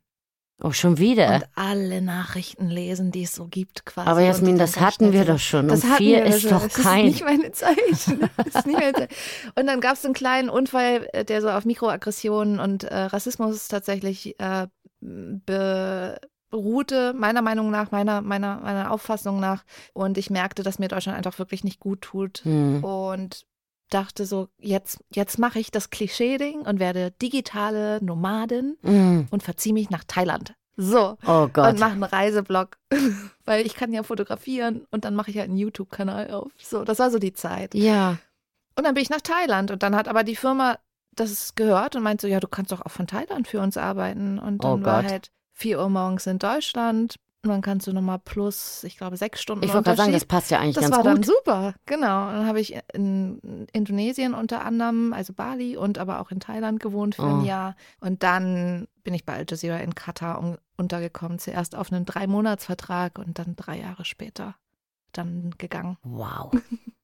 Oh, 0.60 0.70
schon 0.70 0.98
wieder. 0.98 1.34
und 1.34 1.44
alle 1.56 2.00
Nachrichten 2.02 2.68
lesen, 2.68 3.10
die 3.10 3.24
es 3.24 3.34
so 3.34 3.46
gibt 3.46 3.84
quasi. 3.84 4.08
Aber 4.08 4.20
Jasmin, 4.20 4.58
das 4.58 4.78
hatten 4.78 5.12
wir 5.12 5.24
doch 5.24 5.38
schon. 5.38 5.66
Das 5.66 5.82
um 5.82 5.94
vier 5.96 6.24
ist 6.24 6.42
schon. 6.42 6.50
doch 6.50 6.62
das 6.62 6.74
kein. 6.74 7.06
Ist 7.06 7.14
nicht 7.14 7.24
meine 7.24 7.52
Zeit. 7.52 7.76
Das 8.36 8.54
ist 8.54 8.66
nicht 8.66 8.78
meine 8.78 8.92
Zeit. 8.92 9.14
Und 9.56 9.66
dann 9.66 9.80
gab 9.80 9.94
es 9.94 10.04
einen 10.04 10.14
kleinen 10.14 10.48
Unfall, 10.48 11.08
äh, 11.12 11.24
der 11.24 11.40
so 11.40 11.50
auf 11.50 11.64
Mikroaggressionen 11.64 12.60
und 12.60 12.84
äh, 12.84 12.94
Rassismus 12.94 13.66
tatsächlich 13.68 14.38
äh, 14.38 14.68
be 15.00 16.20
Route, 16.54 17.14
meiner 17.14 17.42
Meinung 17.42 17.70
nach, 17.70 17.90
meiner, 17.92 18.20
meiner, 18.20 18.58
meiner 18.58 18.90
Auffassung 18.90 19.40
nach. 19.40 19.64
Und 19.94 20.18
ich 20.18 20.30
merkte, 20.30 20.62
dass 20.62 20.78
mir 20.78 20.88
Deutschland 20.88 21.16
einfach 21.16 21.38
wirklich 21.38 21.64
nicht 21.64 21.80
gut 21.80 22.02
tut. 22.02 22.40
Hm. 22.44 22.84
Und 22.84 23.46
dachte 23.94 24.26
so, 24.26 24.48
jetzt, 24.58 24.98
jetzt 25.14 25.38
mache 25.38 25.58
ich 25.58 25.70
das 25.70 25.90
Klischee-Ding 25.90 26.60
und 26.62 26.78
werde 26.80 27.10
digitale 27.22 28.02
Nomadin 28.02 28.76
Mm. 28.82 29.22
und 29.30 29.42
verziehe 29.42 29.72
mich 29.74 29.90
nach 29.90 30.04
Thailand. 30.04 30.54
So. 30.76 31.16
Oh 31.26 31.48
Gott. 31.52 31.68
Und 31.74 31.78
mache 31.80 31.92
einen 31.92 32.02
Reiseblog, 32.02 32.78
weil 33.44 33.66
ich 33.66 33.74
kann 33.74 33.92
ja 33.92 34.02
fotografieren 34.02 34.86
und 34.90 35.04
dann 35.04 35.14
mache 35.14 35.30
ich 35.30 35.36
halt 35.38 35.48
einen 35.48 35.58
YouTube-Kanal 35.58 36.30
auf. 36.30 36.50
So, 36.62 36.84
das 36.84 36.98
war 36.98 37.10
so 37.10 37.18
die 37.18 37.32
Zeit. 37.34 37.74
ja. 37.74 38.18
Und 38.74 38.84
dann 38.84 38.94
bin 38.94 39.02
ich 39.02 39.10
nach 39.10 39.20
Thailand 39.20 39.70
und 39.70 39.82
dann 39.82 39.94
hat 39.94 40.08
aber 40.08 40.24
die 40.24 40.34
Firma 40.34 40.78
das 41.14 41.54
gehört 41.56 41.94
und 41.94 42.02
meinte 42.02 42.22
so, 42.26 42.28
ja, 42.32 42.40
du 42.40 42.48
kannst 42.48 42.72
doch 42.72 42.80
auch 42.80 42.90
von 42.90 43.06
Thailand 43.06 43.46
für 43.46 43.60
uns 43.60 43.76
arbeiten. 43.76 44.38
Und 44.38 44.64
Oh 44.64 44.68
dann 44.76 44.84
war 44.86 45.02
Gott. 45.02 45.10
halt 45.12 45.30
4 45.52 45.78
Uhr 45.78 45.90
morgens 45.90 46.26
in 46.26 46.38
Deutschland 46.38 47.16
und 47.44 47.50
dann 47.50 47.60
kannst 47.60 47.86
du 47.88 47.92
nochmal 47.92 48.18
plus, 48.20 48.84
ich 48.84 48.96
glaube, 48.96 49.16
sechs 49.16 49.42
Stunden 49.42 49.64
Ich 49.64 49.72
wollte 49.72 49.84
gerade 49.86 49.96
sagen, 49.96 50.12
das 50.12 50.24
passt 50.24 50.50
ja 50.50 50.60
eigentlich 50.60 50.76
Das 50.76 50.84
ganz 50.84 50.96
war 50.96 51.02
gut. 51.02 51.06
dann 51.12 51.22
super, 51.24 51.74
genau. 51.86 52.28
Und 52.28 52.34
dann 52.34 52.46
habe 52.46 52.60
ich 52.60 52.76
in 52.94 53.66
Indonesien 53.72 54.34
unter 54.34 54.64
anderem, 54.64 55.12
also 55.12 55.32
Bali 55.32 55.76
und 55.76 55.98
aber 55.98 56.20
auch 56.20 56.30
in 56.30 56.38
Thailand 56.40 56.78
gewohnt 56.80 57.16
für 57.16 57.22
Oh. 57.22 57.38
ein 57.40 57.44
Jahr. 57.44 57.74
Und 58.00 58.22
dann 58.22 58.86
bin 59.02 59.12
ich 59.14 59.24
bei 59.26 59.34
Al 59.34 59.44
Jazeera 59.48 59.78
in 59.78 59.94
Katar 59.96 60.38
un- 60.40 60.58
untergekommen. 60.76 61.38
Zuerst 61.40 61.74
auf 61.74 61.92
einen 61.92 62.04
Drei-Monats-Vertrag 62.04 63.18
und 63.18 63.38
dann 63.40 63.56
drei 63.56 63.78
Jahre 63.80 64.04
später 64.04 64.54
dann 65.12 65.52
gegangen. 65.58 65.98
Wow. 66.04 66.52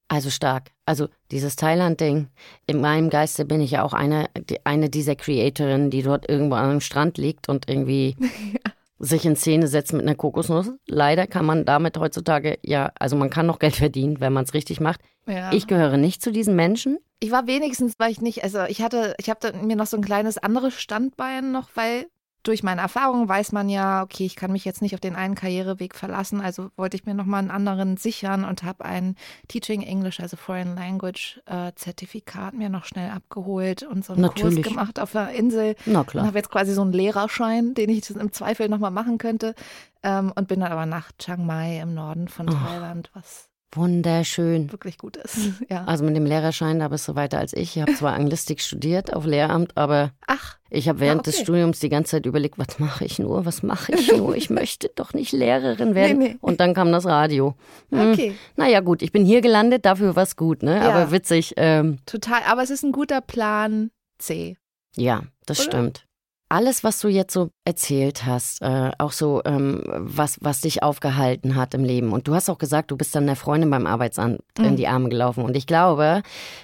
Also 0.06 0.30
stark. 0.30 0.70
Also 0.86 1.08
dieses 1.32 1.56
Thailand-Ding. 1.56 2.28
In 2.66 2.80
meinem 2.80 3.10
Geiste 3.10 3.44
bin 3.44 3.60
ich 3.60 3.72
ja 3.72 3.82
auch 3.82 3.92
eine, 3.92 4.30
eine 4.64 4.88
dieser 4.88 5.16
Creatorinnen, 5.16 5.90
die 5.90 6.02
dort 6.02 6.28
irgendwo 6.28 6.54
an 6.54 6.70
einem 6.70 6.80
Strand 6.80 7.18
liegt 7.18 7.48
und 7.50 7.68
irgendwie 7.68 8.16
sich 8.98 9.24
in 9.24 9.36
Szene 9.36 9.68
setzt 9.68 9.92
mit 9.92 10.02
einer 10.02 10.14
Kokosnuss. 10.14 10.72
Leider 10.86 11.26
kann 11.26 11.46
man 11.46 11.64
damit 11.64 11.98
heutzutage 11.98 12.58
ja, 12.62 12.92
also 12.98 13.16
man 13.16 13.30
kann 13.30 13.46
noch 13.46 13.58
Geld 13.58 13.76
verdienen, 13.76 14.20
wenn 14.20 14.32
man 14.32 14.44
es 14.44 14.54
richtig 14.54 14.80
macht. 14.80 15.00
Ja. 15.26 15.52
Ich 15.52 15.66
gehöre 15.66 15.96
nicht 15.96 16.22
zu 16.22 16.32
diesen 16.32 16.56
Menschen. 16.56 16.98
Ich 17.20 17.30
war 17.30 17.46
wenigstens, 17.46 17.94
weil 17.98 18.10
ich 18.10 18.20
nicht, 18.20 18.44
also 18.44 18.64
ich 18.64 18.82
hatte, 18.82 19.14
ich 19.18 19.28
habe 19.30 19.52
mir 19.62 19.76
noch 19.76 19.86
so 19.86 19.96
ein 19.96 20.04
kleines 20.04 20.38
anderes 20.38 20.74
Standbein 20.74 21.52
noch, 21.52 21.70
weil 21.74 22.06
durch 22.42 22.62
meine 22.62 22.80
Erfahrungen 22.80 23.28
weiß 23.28 23.52
man 23.52 23.68
ja, 23.68 24.02
okay, 24.02 24.24
ich 24.24 24.36
kann 24.36 24.52
mich 24.52 24.64
jetzt 24.64 24.80
nicht 24.80 24.94
auf 24.94 25.00
den 25.00 25.16
einen 25.16 25.34
Karriereweg 25.34 25.94
verlassen, 25.94 26.40
also 26.40 26.70
wollte 26.76 26.96
ich 26.96 27.04
mir 27.04 27.14
nochmal 27.14 27.40
einen 27.40 27.50
anderen 27.50 27.96
sichern 27.96 28.44
und 28.44 28.62
habe 28.62 28.84
ein 28.84 29.16
Teaching 29.48 29.82
English, 29.82 30.20
also 30.20 30.36
Foreign 30.36 30.74
Language 30.76 31.40
äh, 31.46 31.72
Zertifikat 31.74 32.54
mir 32.54 32.68
noch 32.68 32.84
schnell 32.84 33.10
abgeholt 33.10 33.82
und 33.82 34.04
so 34.04 34.12
einen 34.14 34.22
Natürlich. 34.22 34.62
Kurs 34.62 34.68
gemacht 34.68 35.00
auf 35.00 35.12
der 35.12 35.30
Insel 35.30 35.74
Na 35.86 36.00
und 36.00 36.06
klar. 36.06 36.26
habe 36.26 36.38
jetzt 36.38 36.50
quasi 36.50 36.72
so 36.72 36.82
einen 36.82 36.92
Lehrerschein, 36.92 37.74
den 37.74 37.90
ich 37.90 38.08
im 38.10 38.32
Zweifel 38.32 38.68
nochmal 38.68 38.90
machen 38.92 39.18
könnte 39.18 39.54
ähm, 40.02 40.32
und 40.34 40.48
bin 40.48 40.60
dann 40.60 40.72
aber 40.72 40.86
nach 40.86 41.10
Chiang 41.18 41.44
Mai 41.44 41.80
im 41.80 41.94
Norden 41.94 42.28
von 42.28 42.48
Oh. 42.48 42.52
Thailand, 42.52 43.10
was 43.14 43.48
Wunderschön. 43.74 44.72
wirklich 44.72 44.98
gut 44.98 45.16
ist. 45.18 45.38
Ja. 45.68 45.84
Also 45.84 46.04
mit 46.04 46.16
dem 46.16 46.24
Lehrerschein, 46.24 46.78
da 46.78 46.88
bist 46.88 47.06
du 47.08 47.14
weiter 47.14 47.38
als 47.38 47.52
ich. 47.52 47.76
Ich 47.76 47.82
habe 47.82 47.94
zwar 47.94 48.14
Anglistik 48.14 48.60
studiert 48.60 49.12
auf 49.14 49.26
Lehramt, 49.26 49.76
aber 49.76 50.12
Ach, 50.26 50.56
Ich 50.70 50.88
habe 50.88 51.00
während 51.00 51.18
Ah, 51.18 51.28
okay. 51.28 51.30
des 51.32 51.40
Studiums 51.40 51.78
die 51.80 51.88
ganze 51.90 52.12
Zeit 52.12 52.26
überlegt, 52.26 52.58
was 52.58 52.78
mache 52.78 53.04
ich 53.04 53.18
nur, 53.18 53.44
was 53.44 53.62
mache 53.62 53.92
ich 53.92 54.10
nur? 54.16 54.34
Ich 54.36 54.48
möchte 54.50 54.90
doch 54.94 55.12
nicht 55.14 55.32
Lehrerin 55.32 55.94
werden. 55.94 56.18
Nee, 56.18 56.28
nee. 56.30 56.36
Und 56.40 56.60
dann 56.60 56.72
kam 56.74 56.90
das 56.92 57.04
Radio. 57.06 57.54
Hm. 57.90 58.12
okay. 58.12 58.34
Naja 58.56 58.80
gut, 58.80 59.02
ich 59.02 59.12
bin 59.12 59.24
hier 59.26 59.40
gelandet, 59.42 59.84
dafür 59.84 60.16
war 60.16 60.22
es 60.22 60.36
gut, 60.36 60.62
ne? 60.62 60.76
Ja. 60.76 60.90
Aber 60.90 61.10
witzig, 61.12 61.54
ähm, 61.56 61.98
Total, 62.06 62.40
aber 62.46 62.62
es 62.62 62.70
ist 62.70 62.82
ein 62.84 62.92
guter 62.92 63.20
Plan 63.20 63.90
C. 64.18 64.56
ja, 64.96 65.22
das 65.46 65.60
Oder? 65.60 65.70
stimmt. 65.70 66.04
Alles, 66.50 66.82
was 66.82 67.00
du 67.00 67.08
jetzt 67.08 67.34
so 67.34 67.50
erzählt 67.66 68.24
hast, 68.24 68.62
äh, 68.62 68.90
auch 68.96 69.12
so, 69.12 69.42
ähm, 69.44 69.82
was, 69.86 70.38
was 70.40 70.62
dich 70.62 70.82
aufgehalten 70.82 71.56
hat 71.56 71.74
im 71.74 71.84
Leben. 71.84 72.12
Und 72.12 72.26
du 72.26 72.34
hast 72.34 72.48
auch 72.48 72.56
gesagt, 72.56 72.90
du 72.90 72.96
bist 72.96 73.14
dann 73.14 73.26
der 73.26 73.36
Freundin 73.36 73.68
beim 73.70 73.86
Arbeitsamt 73.86 74.40
in 74.58 74.72
Mhm. 74.72 74.76
die 74.76 74.88
Arme 74.88 75.08
gelaufen. 75.10 75.44
Und 75.44 75.56
ich 75.56 75.66
glaube, 75.66 76.22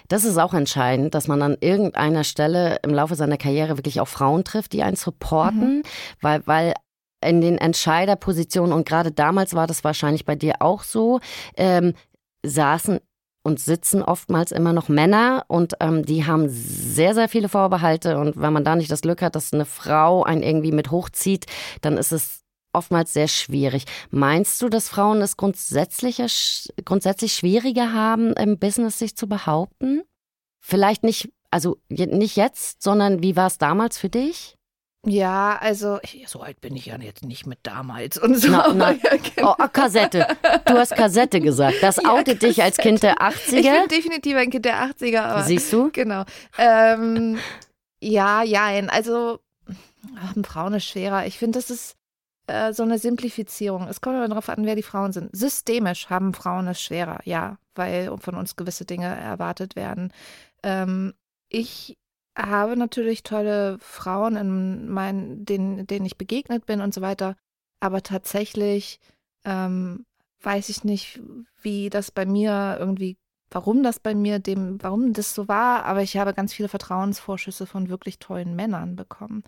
das 0.08 0.24
ist 0.24 0.38
auch 0.38 0.54
entscheidend, 0.54 1.14
dass 1.14 1.28
man 1.28 1.42
an 1.42 1.56
irgendeiner 1.60 2.24
Stelle 2.24 2.78
im 2.82 2.94
Laufe 2.94 3.14
seiner 3.14 3.36
Karriere 3.36 3.76
wirklich 3.76 4.00
auch 4.00 4.08
Frauen 4.08 4.42
trifft, 4.44 4.72
die 4.72 4.82
einen 4.82 4.96
supporten, 4.96 5.82
weil, 6.22 6.42
weil 6.46 6.72
in 7.22 7.42
den 7.42 7.58
Entscheiderpositionen, 7.58 8.72
und 8.72 8.88
gerade 8.88 9.12
damals 9.12 9.54
war 9.54 9.66
das 9.66 9.84
wahrscheinlich 9.84 10.24
bei 10.24 10.34
dir 10.34 10.56
auch 10.60 10.82
so, 10.82 11.20
ähm, 11.56 11.92
saßen 12.42 13.00
und 13.44 13.60
sitzen 13.60 14.02
oftmals 14.02 14.50
immer 14.50 14.72
noch 14.72 14.88
Männer 14.88 15.44
und 15.48 15.74
ähm, 15.80 16.04
die 16.04 16.26
haben 16.26 16.46
sehr, 16.48 17.14
sehr 17.14 17.28
viele 17.28 17.48
Vorbehalte. 17.48 18.18
Und 18.18 18.40
wenn 18.40 18.52
man 18.52 18.64
da 18.64 18.74
nicht 18.74 18.90
das 18.90 19.02
Glück 19.02 19.22
hat, 19.22 19.36
dass 19.36 19.52
eine 19.52 19.66
Frau 19.66 20.24
einen 20.24 20.42
irgendwie 20.42 20.72
mit 20.72 20.90
hochzieht, 20.90 21.46
dann 21.82 21.98
ist 21.98 22.10
es 22.10 22.40
oftmals 22.72 23.12
sehr 23.12 23.28
schwierig. 23.28 23.84
Meinst 24.10 24.60
du, 24.62 24.68
dass 24.68 24.88
Frauen 24.88 25.20
es 25.20 25.36
grundsätzlicher, 25.36 26.26
grundsätzlich 26.84 27.34
schwieriger 27.34 27.92
haben, 27.92 28.32
im 28.32 28.58
Business 28.58 28.98
sich 28.98 29.14
zu 29.14 29.28
behaupten? 29.28 30.02
Vielleicht 30.60 31.04
nicht, 31.04 31.30
also 31.50 31.76
nicht 31.88 32.36
jetzt, 32.36 32.82
sondern 32.82 33.22
wie 33.22 33.36
war 33.36 33.46
es 33.46 33.58
damals 33.58 33.98
für 33.98 34.08
dich? 34.08 34.56
Ja, 35.06 35.58
also 35.60 35.98
ich, 36.02 36.24
so 36.28 36.40
alt 36.40 36.60
bin 36.60 36.74
ich 36.76 36.86
ja 36.86 36.96
jetzt 36.98 37.24
nicht 37.24 37.46
mit 37.46 37.58
damals 37.62 38.16
und 38.18 38.36
so. 38.36 38.50
Na, 38.50 38.68
na. 38.74 38.92
Ja, 38.92 39.16
genau. 39.34 39.54
Oh, 39.58 39.64
Kassette. 39.72 40.26
Du 40.64 40.74
hast 40.74 40.94
Kassette 40.96 41.40
gesagt. 41.40 41.76
Das 41.82 41.96
Ja, 42.02 42.12
outet 42.12 42.42
dich 42.42 42.62
als 42.62 42.76
Kind 42.78 43.02
der 43.02 43.16
Ich 43.20 43.50
bin 43.50 43.64
80er. 43.64 43.88
definitiv 43.88 44.36
ein 44.36 44.50
Kind 44.50 44.64
der 44.64 44.82
80er, 44.90 45.20
aber 45.20 45.42
Siehst 45.42 45.72
du? 45.72 45.90
genau. 45.92 46.24
Ähm, 46.58 47.38
ja, 48.00 48.42
jein. 48.42 48.88
Also 48.90 49.40
haben 50.16 50.44
Frauen 50.44 50.74
es 50.74 50.84
schwerer. 50.84 51.26
Ich 51.26 51.38
finde, 51.38 51.58
das 51.58 51.70
ist 51.70 51.96
äh, 52.46 52.72
so 52.72 52.82
eine 52.82 52.98
Simplifizierung. 52.98 53.88
Es 53.88 54.00
kommt 54.00 54.16
immer 54.16 54.28
darauf 54.28 54.48
an, 54.48 54.64
wer 54.66 54.74
die 54.76 54.82
Frauen 54.82 55.12
sind. 55.12 55.30
Systemisch 55.36 56.10
haben 56.10 56.34
Frauen 56.34 56.66
es 56.68 56.80
schwerer, 56.82 57.20
ja, 57.24 57.56
weil 57.74 58.14
von 58.18 58.34
uns 58.34 58.56
gewisse 58.56 58.84
Dinge 58.84 59.06
erwartet 59.06 59.76
werden. 59.76 60.12
Ähm, 60.62 61.14
ich 61.48 61.96
habe 62.36 62.76
natürlich 62.76 63.22
tolle 63.22 63.78
Frauen, 63.80 64.36
in 64.36 64.88
meinen, 64.88 65.44
denen, 65.44 65.86
denen 65.86 66.06
ich 66.06 66.18
begegnet 66.18 66.66
bin 66.66 66.80
und 66.80 66.92
so 66.92 67.00
weiter. 67.00 67.36
Aber 67.80 68.02
tatsächlich 68.02 68.98
ähm, 69.44 70.04
weiß 70.42 70.68
ich 70.68 70.84
nicht, 70.84 71.20
wie 71.62 71.90
das 71.90 72.10
bei 72.10 72.26
mir 72.26 72.76
irgendwie, 72.78 73.18
warum 73.50 73.82
das 73.82 74.00
bei 74.00 74.14
mir 74.14 74.38
dem, 74.38 74.82
warum 74.82 75.12
das 75.12 75.34
so 75.34 75.48
war. 75.48 75.84
Aber 75.84 76.02
ich 76.02 76.16
habe 76.16 76.34
ganz 76.34 76.52
viele 76.52 76.68
Vertrauensvorschüsse 76.68 77.66
von 77.66 77.88
wirklich 77.88 78.18
tollen 78.18 78.56
Männern 78.56 78.96
bekommen, 78.96 79.44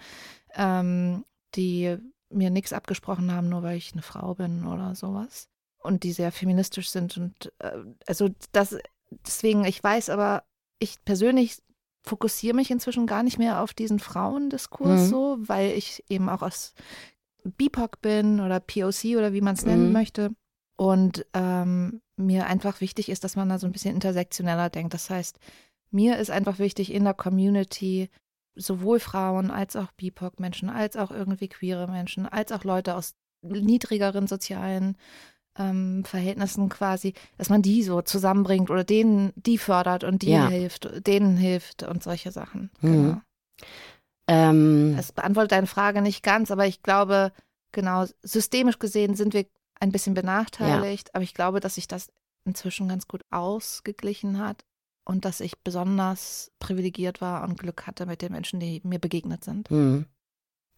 ähm, 0.55 1.25
die 1.55 1.97
mir 2.31 2.51
nichts 2.51 2.73
abgesprochen 2.73 3.33
haben, 3.33 3.49
nur 3.49 3.63
weil 3.63 3.77
ich 3.77 3.93
eine 3.93 4.03
Frau 4.03 4.35
bin 4.35 4.67
oder 4.67 4.95
sowas. 4.95 5.49
Und 5.79 6.03
die 6.03 6.13
sehr 6.13 6.33
feministisch 6.33 6.91
sind. 6.91 7.17
Und 7.17 7.53
äh, 7.59 7.79
also 8.07 8.29
das, 8.53 8.77
deswegen, 9.11 9.65
ich 9.65 9.83
weiß 9.83 10.11
aber, 10.11 10.45
ich 10.79 11.05
persönlich 11.05 11.63
fokussiere 12.07 12.55
mich 12.55 12.71
inzwischen 12.71 13.07
gar 13.07 13.23
nicht 13.23 13.39
mehr 13.39 13.61
auf 13.61 13.75
diesen 13.75 13.99
Frauendiskurs 13.99 15.07
Mhm. 15.07 15.11
so, 15.11 15.37
weil 15.41 15.73
ich 15.73 16.05
eben 16.09 16.29
auch 16.29 16.43
aus 16.43 16.75
BIPOC 17.45 18.01
bin 18.01 18.41
oder 18.41 18.61
POC 18.61 19.17
oder 19.17 19.33
wie 19.33 19.41
man 19.41 19.55
es 19.55 19.65
nennen 19.65 19.89
Mhm. 19.89 19.93
möchte. 19.93 20.31
Und 20.77 21.27
ähm, 21.35 22.03
mir 22.17 22.47
einfach 22.47 22.81
wichtig 22.81 23.09
ist, 23.09 23.25
dass 23.25 23.37
man 23.37 23.49
da 23.49 23.59
so 23.59 23.67
ein 23.67 23.73
bisschen 23.73 23.95
intersektioneller 23.95 24.71
denkt. 24.71 24.95
Das 24.95 25.11
heißt, 25.11 25.39
mir 25.91 26.19
ist 26.19 26.31
einfach 26.31 26.59
wichtig 26.59 26.93
in 26.93 27.05
der 27.05 27.15
Community 27.15 28.11
sowohl 28.55 29.01
Frauen 29.01 29.51
als 29.51 29.77
auch 29.77 29.93
BIPOC-Menschen, 29.93 30.71
als 30.71 30.97
auch 30.97 31.11
irgendwie 31.11 31.49
queere 31.49 31.89
Menschen, 31.89 32.27
als 32.27 32.53
auch 32.53 32.65
Leute 32.65 32.95
aus 32.95 33.15
niedrigeren 33.43 34.27
sozialen 34.27 34.97
ähm, 35.59 36.05
Verhältnissen 36.05 36.69
quasi, 36.69 37.15
dass 37.39 37.49
man 37.49 37.63
die 37.63 37.83
so 37.83 38.03
zusammenbringt 38.03 38.71
oder 38.71 38.85
denen 38.85 39.33
die 39.37 39.59
fördert 39.59 40.05
und 40.05 40.23
die 40.23 40.31
Ja. 40.31 40.49
hilft, 40.49 40.89
denen 41.07 41.37
hilft 41.37 41.83
und 41.83 42.03
solche 42.03 42.31
Sachen. 42.33 42.71
Mhm. 42.81 42.91
Genau. 42.93 43.21
Ähm, 44.29 44.95
Das 44.97 45.13
beantwortet 45.13 45.53
deine 45.53 45.67
Frage 45.67 46.03
nicht 46.03 46.23
ganz, 46.23 46.51
aber 46.51 46.67
ich 46.67 46.83
glaube, 46.83 47.33
genau, 47.73 48.07
systemisch 48.23 48.79
gesehen 48.79 49.15
sind 49.15 49.35
wir 49.35 49.47
ein 49.79 49.93
bisschen 49.93 50.15
benachteiligt, 50.15 51.15
aber 51.15 51.23
ich 51.23 51.35
glaube, 51.35 51.61
dass 51.61 51.77
sich 51.77 51.87
das 51.87 52.09
inzwischen 52.45 52.89
ganz 52.89 53.07
gut 53.09 53.23
ausgeglichen 53.31 54.39
hat 54.39 54.65
und 55.05 55.25
dass 55.25 55.41
ich 55.41 55.59
besonders 55.59 56.51
privilegiert 56.59 57.21
war 57.21 57.45
und 57.45 57.59
Glück 57.59 57.87
hatte 57.87 58.07
mit 58.07 58.23
den 58.23 58.33
Menschen, 58.33 58.59
die 58.61 58.81
mir 58.85 58.99
begegnet 58.99 59.45
sind. 59.45 59.69
hm. 59.71 60.07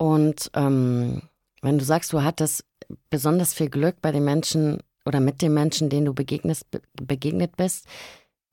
Und 0.01 0.51
ähm, 0.55 1.23
wenn 1.61 1.79
du 1.79 1.85
sagst, 1.85 2.13
du 2.13 2.23
hattest 2.23 2.65
besonders 3.11 3.55
viel 3.55 3.71
Glück 3.71 3.97
bei 4.01 4.13
den 4.13 4.25
Menschen 4.25 4.83
oder 5.05 5.21
mit 5.21 5.43
den 5.43 5.55
Menschen, 5.55 5.89
denen 5.89 6.07
du 6.07 6.15
begegnest, 6.15 6.71
be 6.71 6.83
begegnet 7.01 7.57
bist, 7.57 7.87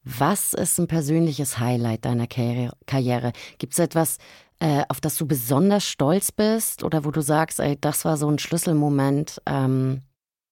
was 0.03 0.53
ist 0.53 0.77
ein 0.77 0.87
persönliches 0.87 1.59
Highlight 1.59 2.05
deiner 2.05 2.27
Karriere? 2.27 3.33
Gibt 3.57 3.73
es 3.73 3.79
etwas, 3.79 4.17
äh, 4.59 4.83
auf 4.87 5.01
das 5.01 5.17
du 5.17 5.25
besonders 5.25 5.83
stolz 5.85 6.31
bist 6.31 6.83
oder 6.83 7.03
wo 7.05 7.11
du 7.11 7.21
sagst, 7.21 7.59
ey, 7.59 7.77
das 7.79 8.05
war 8.05 8.15
so 8.15 8.29
ein 8.29 8.39
Schlüsselmoment, 8.39 9.41
ähm, 9.47 10.03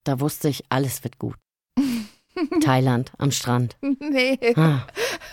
da 0.04 0.20
wusste 0.20 0.50
ich, 0.50 0.64
alles 0.70 1.04
wird 1.04 1.20
gut. 1.20 1.36
Thailand 2.62 3.12
am 3.20 3.32
Strand. 3.32 3.78
nee, 3.82 4.40
Ah, 4.56 4.88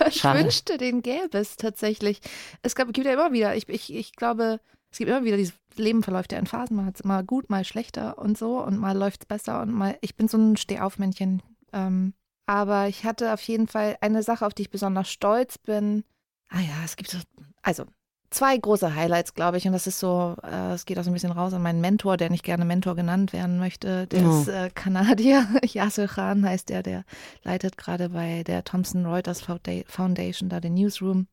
ich 0.06 0.22
wünschte, 0.22 0.76
den 0.76 1.02
gäbe 1.02 1.38
es 1.38 1.56
tatsächlich. 1.56 2.20
Es 2.62 2.74
gab, 2.74 2.92
gibt 2.92 3.06
ja 3.06 3.14
immer 3.14 3.32
wieder, 3.32 3.56
ich, 3.56 3.68
ich, 3.68 3.92
ich 3.92 4.12
glaube, 4.12 4.60
es 4.90 4.98
gibt 4.98 5.10
immer 5.10 5.24
wieder 5.24 5.38
diese 5.38 5.52
Leben 5.76 6.02
verläuft 6.02 6.32
ja 6.32 6.38
in 6.38 6.46
Phasen, 6.46 6.76
man 6.76 6.86
hat 6.86 6.96
es 6.96 7.00
immer 7.00 7.22
gut, 7.22 7.50
mal 7.50 7.64
schlechter 7.64 8.18
und 8.18 8.36
so 8.38 8.62
und 8.62 8.78
mal 8.78 8.96
läuft 8.96 9.22
es 9.22 9.26
besser 9.26 9.62
und 9.62 9.72
mal, 9.72 9.96
ich 10.00 10.16
bin 10.16 10.28
so 10.28 10.38
ein 10.38 10.56
Stehaufmännchen. 10.56 11.42
Ähm, 11.72 12.14
aber 12.46 12.88
ich 12.88 13.04
hatte 13.04 13.32
auf 13.32 13.42
jeden 13.42 13.68
Fall 13.68 13.96
eine 14.00 14.22
Sache, 14.22 14.44
auf 14.44 14.54
die 14.54 14.62
ich 14.62 14.70
besonders 14.70 15.10
stolz 15.10 15.58
bin. 15.58 16.04
Ah 16.48 16.60
ja, 16.60 16.84
es 16.84 16.96
gibt 16.96 17.10
so, 17.10 17.18
also 17.62 17.84
zwei 18.30 18.56
große 18.56 18.94
Highlights, 18.94 19.34
glaube 19.34 19.58
ich. 19.58 19.66
Und 19.66 19.72
das 19.72 19.86
ist 19.86 19.98
so, 19.98 20.36
äh, 20.42 20.72
es 20.72 20.84
geht 20.84 20.98
auch 20.98 21.04
so 21.04 21.10
ein 21.10 21.14
bisschen 21.14 21.32
raus 21.32 21.52
an 21.52 21.62
meinen 21.62 21.80
Mentor, 21.80 22.16
der 22.16 22.30
nicht 22.30 22.44
gerne 22.44 22.64
Mentor 22.64 22.96
genannt 22.96 23.32
werden 23.32 23.58
möchte. 23.58 24.06
Der 24.06 24.26
oh. 24.26 24.40
ist 24.40 24.48
äh, 24.48 24.70
Kanadier. 24.70 25.46
Yasser 25.64 26.08
Khan 26.08 26.44
heißt 26.44 26.68
der, 26.68 26.82
der 26.82 27.04
leitet 27.42 27.76
gerade 27.76 28.08
bei 28.08 28.42
der 28.44 28.64
Thomson 28.64 29.06
Reuters 29.06 29.42
Foundation 29.86 30.48
da 30.48 30.60
den 30.60 30.74
Newsroom. 30.74 31.26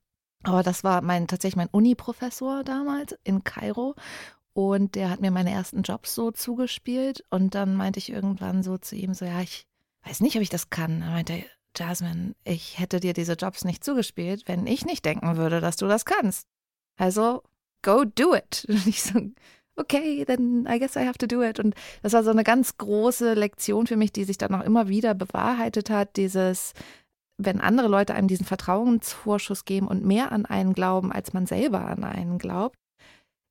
Aber 0.44 0.64
das 0.64 0.84
war 0.84 1.02
mein 1.02 1.28
tatsächlich 1.28 1.58
mein 1.58 1.70
Uni-Professor 1.70 2.64
damals 2.64 3.16
in 3.24 3.44
Kairo. 3.44 3.96
Und 4.54 4.96
der 4.96 5.10
hat 5.10 5.22
mir 5.22 5.32
meine 5.32 5.52
ersten 5.52 5.84
Jobs 5.84 6.16
so 6.16 6.32
zugespielt. 6.32 7.24
Und 7.30 7.54
dann 7.54 7.76
meinte 7.76 8.00
ich 8.00 8.10
irgendwann 8.10 8.64
so 8.64 8.78
zu 8.78 8.96
ihm: 8.96 9.14
so, 9.14 9.26
ja, 9.26 9.42
ich 9.42 9.68
weiß 10.04 10.22
nicht, 10.22 10.36
ob 10.36 10.42
ich 10.42 10.50
das 10.50 10.70
kann. 10.70 11.02
Er 11.02 11.12
meinte, 11.12 11.44
Jasmine, 11.76 12.34
ich 12.44 12.80
hätte 12.80 13.00
dir 13.00 13.14
diese 13.14 13.34
Jobs 13.34 13.66
nicht 13.66 13.84
zugespielt, 13.84 14.48
wenn 14.48 14.66
ich 14.66 14.86
nicht 14.86 15.06
denken 15.06 15.38
würde, 15.38 15.62
dass 15.62 15.76
du 15.76 15.88
das 15.88 16.06
kannst. 16.06 16.48
Also, 16.98 17.44
go 17.84 18.04
do 18.04 18.34
it. 18.36 18.66
Und 18.70 18.88
ich 18.88 19.04
so, 19.04 19.20
okay, 19.76 20.26
then 20.26 20.68
I 20.68 20.80
guess 20.80 20.96
I 20.96 21.06
have 21.06 21.18
to 21.20 21.28
do 21.28 21.44
it. 21.44 21.60
Und 21.60 21.76
das 22.02 22.14
war 22.14 22.24
so 22.24 22.32
eine 22.32 22.44
ganz 22.44 22.78
große 22.78 23.34
Lektion 23.34 23.88
für 23.88 23.98
mich, 23.98 24.12
die 24.12 24.24
sich 24.24 24.38
dann 24.38 24.56
auch 24.56 24.64
immer 24.64 24.88
wieder 24.88 25.14
bewahrheitet 25.14 25.90
hat, 25.90 26.18
dieses, 26.18 26.74
wenn 27.38 27.62
andere 27.62 27.88
Leute 27.88 28.16
einem 28.16 28.28
diesen 28.28 28.46
Vertrauensvorschuss 28.46 29.66
geben 29.66 29.88
und 29.88 30.06
mehr 30.06 30.32
an 30.32 30.46
einen 30.46 30.74
glauben, 30.74 31.12
als 31.12 31.34
man 31.34 31.46
selber 31.46 31.86
an 31.86 32.04
einen 32.04 32.40
glaubt, 32.40 32.78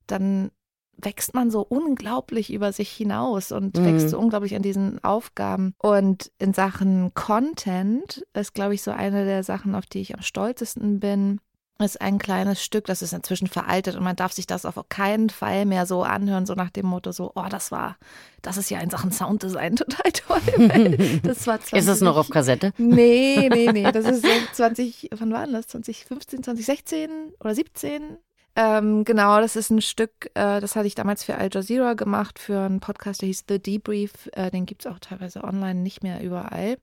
dann 0.07 0.51
wächst 0.97 1.33
man 1.33 1.51
so 1.51 1.61
unglaublich 1.61 2.51
über 2.51 2.73
sich 2.73 2.89
hinaus 2.91 3.51
und 3.51 3.77
mhm. 3.77 3.85
wächst 3.85 4.09
so 4.09 4.19
unglaublich 4.19 4.55
an 4.55 4.63
diesen 4.63 5.03
Aufgaben. 5.03 5.73
Und 5.77 6.31
in 6.39 6.53
Sachen 6.53 7.13
Content 7.13 8.25
ist, 8.33 8.53
glaube 8.53 8.73
ich, 8.73 8.81
so 8.81 8.91
eine 8.91 9.25
der 9.25 9.43
Sachen, 9.43 9.75
auf 9.75 9.85
die 9.85 9.99
ich 9.99 10.15
am 10.15 10.21
stolzesten 10.21 10.99
bin, 10.99 11.39
ist 11.79 12.01
ein 12.01 12.17
kleines 12.17 12.63
Stück, 12.63 12.85
das 12.85 13.01
ist 13.01 13.13
inzwischen 13.13 13.47
veraltet 13.47 13.95
und 13.95 14.03
man 14.03 14.15
darf 14.15 14.33
sich 14.33 14.47
das 14.47 14.65
auf 14.65 14.75
keinen 14.89 15.29
Fall 15.29 15.65
mehr 15.65 15.85
so 15.85 16.03
anhören, 16.03 16.45
so 16.45 16.53
nach 16.53 16.69
dem 16.69 16.87
Motto 16.87 17.11
so, 17.11 17.31
oh, 17.35 17.45
das 17.49 17.71
war, 17.71 17.97
das 18.41 18.57
ist 18.57 18.69
ja 18.69 18.79
in 18.79 18.89
Sachen 18.89 19.11
Sounddesign 19.11 19.75
total 19.77 20.11
toll. 20.11 21.19
Das 21.23 21.47
war 21.47 21.59
20, 21.59 21.73
ist 21.73 21.87
es 21.87 22.01
noch 22.01 22.17
auf 22.17 22.29
Kassette? 22.29 22.73
Nee, 22.77 23.49
nee, 23.51 23.71
nee, 23.71 23.91
das 23.91 24.05
ist 24.05 24.25
20, 24.53 25.09
wann 25.17 25.31
war 25.31 25.45
das? 25.47 25.67
2015, 25.67 26.43
2016 26.43 27.09
oder 27.39 27.53
17? 27.53 28.17
Ähm, 28.59 29.03
genau, 29.03 29.39
das 29.39 29.55
ist 29.55 29.69
ein 29.69 29.81
Stück, 29.81 30.31
äh, 30.33 30.59
das 30.59 30.75
hatte 30.75 30.87
ich 30.87 30.95
damals 30.95 31.23
für 31.23 31.35
Al 31.35 31.49
Jazeera 31.53 31.93
gemacht, 31.93 32.39
für 32.39 32.61
einen 32.61 32.79
Podcast, 32.79 33.21
der 33.21 33.27
hieß 33.27 33.43
The 33.47 33.59
Debrief. 33.59 34.29
Äh, 34.31 34.49
den 34.49 34.65
gibt 34.65 34.83
es 34.83 34.91
auch 34.91 34.97
teilweise 34.97 35.43
online, 35.43 35.81
nicht 35.81 36.01
mehr 36.01 36.23
überall. 36.23 36.77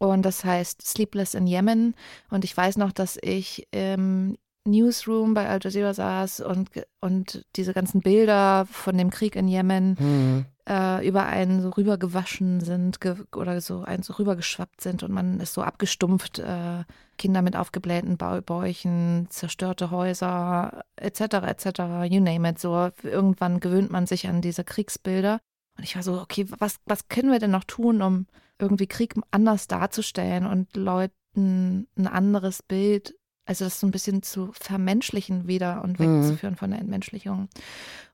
Und 0.00 0.22
das 0.22 0.44
heißt 0.44 0.80
Sleepless 0.80 1.34
in 1.34 1.46
Yemen. 1.46 1.94
Und 2.30 2.44
ich 2.44 2.56
weiß 2.56 2.78
noch, 2.78 2.90
dass 2.90 3.18
ich 3.20 3.68
im 3.70 4.38
Newsroom 4.64 5.34
bei 5.34 5.46
Al 5.46 5.60
Jazeera 5.62 5.92
saß 5.92 6.40
und, 6.40 6.70
und 7.00 7.44
diese 7.56 7.74
ganzen 7.74 8.00
Bilder 8.00 8.66
von 8.70 8.96
dem 8.96 9.10
Krieg 9.10 9.36
in 9.36 9.46
Yemen 9.46 9.96
mhm. 9.98 10.44
äh, 10.68 11.06
über 11.06 11.26
einen 11.26 11.60
so 11.60 11.68
rübergewaschen 11.70 12.60
sind 12.60 13.00
ge 13.00 13.16
oder 13.34 13.60
so 13.60 13.82
einen 13.82 14.02
so 14.02 14.14
rübergeschwappt 14.14 14.80
sind 14.80 15.02
und 15.02 15.12
man 15.12 15.38
ist 15.40 15.52
so 15.52 15.62
abgestumpft, 15.62 16.38
äh, 16.38 16.84
Kinder 17.18 17.42
mit 17.42 17.56
aufgeblähten 17.56 18.16
Bäuchen, 18.16 19.26
zerstörte 19.28 19.90
Häuser, 19.90 20.84
etc., 20.96 21.20
etc., 21.20 21.66
you 22.08 22.20
name 22.20 22.48
it. 22.48 22.58
So 22.58 22.88
irgendwann 23.02 23.60
gewöhnt 23.60 23.90
man 23.90 24.06
sich 24.06 24.28
an 24.28 24.40
diese 24.40 24.64
Kriegsbilder. 24.64 25.40
Und 25.76 25.84
ich 25.84 25.96
war 25.96 26.02
so, 26.02 26.20
okay, 26.20 26.46
was, 26.58 26.76
was 26.86 27.08
können 27.08 27.30
wir 27.30 27.38
denn 27.38 27.50
noch 27.50 27.64
tun, 27.64 28.00
um 28.00 28.26
irgendwie 28.60 28.86
Krieg 28.86 29.14
anders 29.30 29.66
darzustellen 29.68 30.46
und 30.46 30.76
Leuten 30.76 31.88
ein 31.96 32.06
anderes 32.06 32.62
Bild, 32.62 33.14
also 33.46 33.64
das 33.64 33.80
so 33.80 33.86
ein 33.86 33.92
bisschen 33.92 34.22
zu 34.22 34.50
vermenschlichen 34.52 35.48
wieder 35.48 35.82
und 35.82 35.98
mhm. 35.98 36.22
wegzuführen 36.22 36.54
mhm. 36.54 36.58
von 36.58 36.70
der 36.70 36.80
Entmenschlichung. 36.80 37.48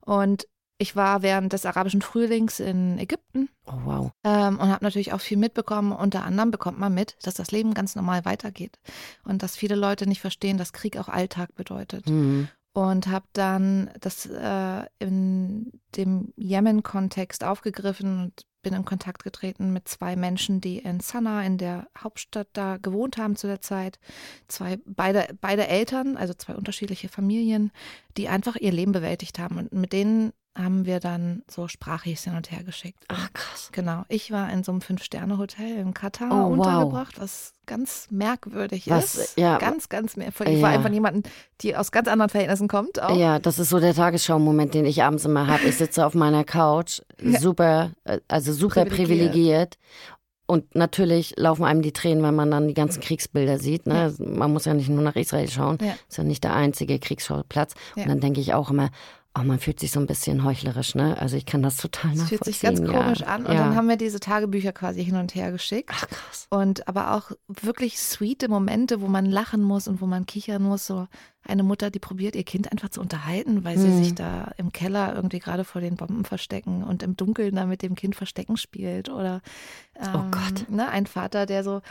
Und 0.00 0.46
ich 0.78 0.94
war 0.94 1.22
während 1.22 1.52
des 1.52 1.64
arabischen 1.64 2.02
Frühlings 2.02 2.60
in 2.60 2.98
Ägypten. 2.98 3.48
Oh, 3.66 3.72
wow. 3.84 4.12
Ähm, 4.24 4.58
und 4.58 4.68
habe 4.68 4.84
natürlich 4.84 5.12
auch 5.12 5.20
viel 5.20 5.38
mitbekommen. 5.38 5.92
Unter 5.92 6.24
anderem 6.24 6.50
bekommt 6.50 6.78
man 6.78 6.92
mit, 6.92 7.16
dass 7.22 7.34
das 7.34 7.50
Leben 7.50 7.72
ganz 7.72 7.96
normal 7.96 8.24
weitergeht. 8.24 8.78
Und 9.24 9.42
dass 9.42 9.56
viele 9.56 9.74
Leute 9.74 10.06
nicht 10.06 10.20
verstehen, 10.20 10.58
dass 10.58 10.74
Krieg 10.74 10.98
auch 10.98 11.08
Alltag 11.08 11.54
bedeutet. 11.54 12.08
Mhm. 12.08 12.48
Und 12.74 13.06
habe 13.06 13.26
dann 13.32 13.90
das 14.00 14.26
äh, 14.26 14.84
in 14.98 15.80
dem 15.96 16.34
Jemen-Kontext 16.36 17.42
aufgegriffen 17.42 18.24
und 18.24 18.42
bin 18.66 18.74
in 18.74 18.84
Kontakt 18.84 19.22
getreten 19.22 19.72
mit 19.72 19.86
zwei 19.86 20.16
Menschen, 20.16 20.60
die 20.60 20.78
in 20.78 20.98
Sanaa, 20.98 21.44
in 21.44 21.56
der 21.56 21.86
Hauptstadt 21.96 22.48
da 22.52 22.78
gewohnt 22.78 23.16
haben 23.16 23.36
zu 23.36 23.46
der 23.46 23.60
Zeit. 23.60 24.00
Zwei, 24.48 24.80
beide, 24.84 25.28
beide 25.40 25.68
Eltern, 25.68 26.16
also 26.16 26.34
zwei 26.34 26.56
unterschiedliche 26.56 27.08
Familien, 27.08 27.70
die 28.16 28.26
einfach 28.26 28.56
ihr 28.56 28.72
Leben 28.72 28.90
bewältigt 28.90 29.38
haben. 29.38 29.56
Und 29.58 29.72
mit 29.72 29.92
denen 29.92 30.32
haben 30.56 30.86
wir 30.86 31.00
dann 31.00 31.42
so 31.48 31.68
sprachlich 31.68 32.20
hin 32.20 32.34
und 32.34 32.50
her 32.50 32.62
geschickt. 32.62 33.04
Ach 33.08 33.32
krass. 33.32 33.68
Genau. 33.72 34.04
Ich 34.08 34.30
war 34.30 34.50
in 34.50 34.64
so 34.64 34.72
einem 34.72 34.80
Fünf-Sterne-Hotel 34.80 35.76
in 35.78 35.92
Katar 35.94 36.30
oh, 36.32 36.52
untergebracht, 36.52 37.16
wow. 37.16 37.22
was 37.22 37.52
ganz 37.66 38.08
merkwürdig 38.10 38.88
was, 38.88 39.16
ist. 39.16 39.38
Ja. 39.38 39.58
Ganz, 39.58 39.88
ganz 39.88 40.16
merkwürdig. 40.16 40.54
Ich 40.54 40.60
ja. 40.60 40.66
war 40.66 40.74
einfach 40.74 40.90
jemanden, 40.90 41.24
die 41.60 41.76
aus 41.76 41.92
ganz 41.92 42.08
anderen 42.08 42.30
Verhältnissen 42.30 42.68
kommt. 42.68 43.02
Auch. 43.02 43.16
Ja, 43.16 43.38
das 43.38 43.58
ist 43.58 43.68
so 43.68 43.80
der 43.80 43.94
Tagesschau-Moment, 43.94 44.72
den 44.74 44.86
ich 44.86 45.02
abends 45.02 45.24
immer 45.24 45.46
habe. 45.46 45.64
Ich 45.64 45.76
sitze 45.76 46.06
auf 46.06 46.14
meiner 46.14 46.44
Couch, 46.44 47.02
super, 47.20 47.92
äh, 48.04 48.20
also 48.28 48.52
super 48.52 48.84
privilegiert. 48.84 49.08
privilegiert. 49.08 49.78
Und 50.46 50.76
natürlich 50.76 51.34
laufen 51.36 51.64
einem 51.64 51.82
die 51.82 51.92
Tränen, 51.92 52.22
weil 52.22 52.30
man 52.30 52.52
dann 52.52 52.68
die 52.68 52.74
ganzen 52.74 53.00
Kriegsbilder 53.00 53.58
sieht. 53.58 53.86
Ne? 53.86 54.14
Ja. 54.16 54.24
Man 54.24 54.52
muss 54.52 54.64
ja 54.64 54.74
nicht 54.74 54.88
nur 54.88 55.02
nach 55.02 55.16
Israel 55.16 55.48
schauen. 55.48 55.78
Ja. 55.80 55.94
Ist 56.08 56.18
ja 56.18 56.24
nicht 56.24 56.44
der 56.44 56.54
einzige 56.54 57.00
Kriegsschauplatz. 57.00 57.74
Und 57.96 58.08
dann 58.08 58.20
denke 58.20 58.40
ich 58.40 58.54
auch 58.54 58.70
immer, 58.70 58.90
Oh, 59.38 59.42
man 59.42 59.58
fühlt 59.58 59.80
sich 59.80 59.90
so 59.90 60.00
ein 60.00 60.06
bisschen 60.06 60.44
heuchlerisch, 60.44 60.94
ne? 60.94 61.18
Also 61.20 61.36
ich 61.36 61.44
kann 61.44 61.62
das 61.62 61.76
total 61.76 62.12
das 62.12 62.20
nachvollziehen. 62.20 62.38
fühlt 62.38 62.44
sich 62.44 62.60
ganz 62.60 62.80
ja. 62.80 62.86
komisch 62.86 63.22
an. 63.22 63.44
Und 63.44 63.52
ja. 63.52 63.64
dann 63.64 63.76
haben 63.76 63.88
wir 63.88 63.96
diese 63.96 64.18
Tagebücher 64.18 64.72
quasi 64.72 65.04
hin 65.04 65.16
und 65.16 65.34
her 65.34 65.52
geschickt. 65.52 65.90
Ach 65.92 66.08
krass. 66.08 66.46
Und 66.48 66.88
aber 66.88 67.12
auch 67.12 67.32
wirklich 67.46 68.00
sweete 68.00 68.48
Momente, 68.48 69.02
wo 69.02 69.08
man 69.08 69.26
lachen 69.26 69.62
muss 69.62 69.88
und 69.88 70.00
wo 70.00 70.06
man 70.06 70.24
kichern 70.24 70.62
muss. 70.62 70.86
So 70.86 71.06
eine 71.44 71.62
Mutter, 71.62 71.90
die 71.90 71.98
probiert, 71.98 72.34
ihr 72.34 72.44
Kind 72.44 72.72
einfach 72.72 72.88
zu 72.88 73.00
unterhalten, 73.00 73.62
weil 73.62 73.76
sie 73.76 73.88
hm. 73.88 74.04
sich 74.04 74.14
da 74.14 74.52
im 74.56 74.72
Keller 74.72 75.14
irgendwie 75.14 75.38
gerade 75.38 75.64
vor 75.64 75.82
den 75.82 75.96
Bomben 75.96 76.24
verstecken 76.24 76.82
und 76.82 77.02
im 77.02 77.16
Dunkeln 77.16 77.56
da 77.56 77.66
mit 77.66 77.82
dem 77.82 77.94
Kind 77.94 78.16
Verstecken 78.16 78.56
spielt. 78.56 79.10
Oder 79.10 79.42
ähm, 80.00 80.08
oh 80.14 80.30
Gott. 80.30 80.70
Ne, 80.70 80.88
ein 80.88 81.06
Vater, 81.06 81.44
der 81.44 81.62
so 81.62 81.82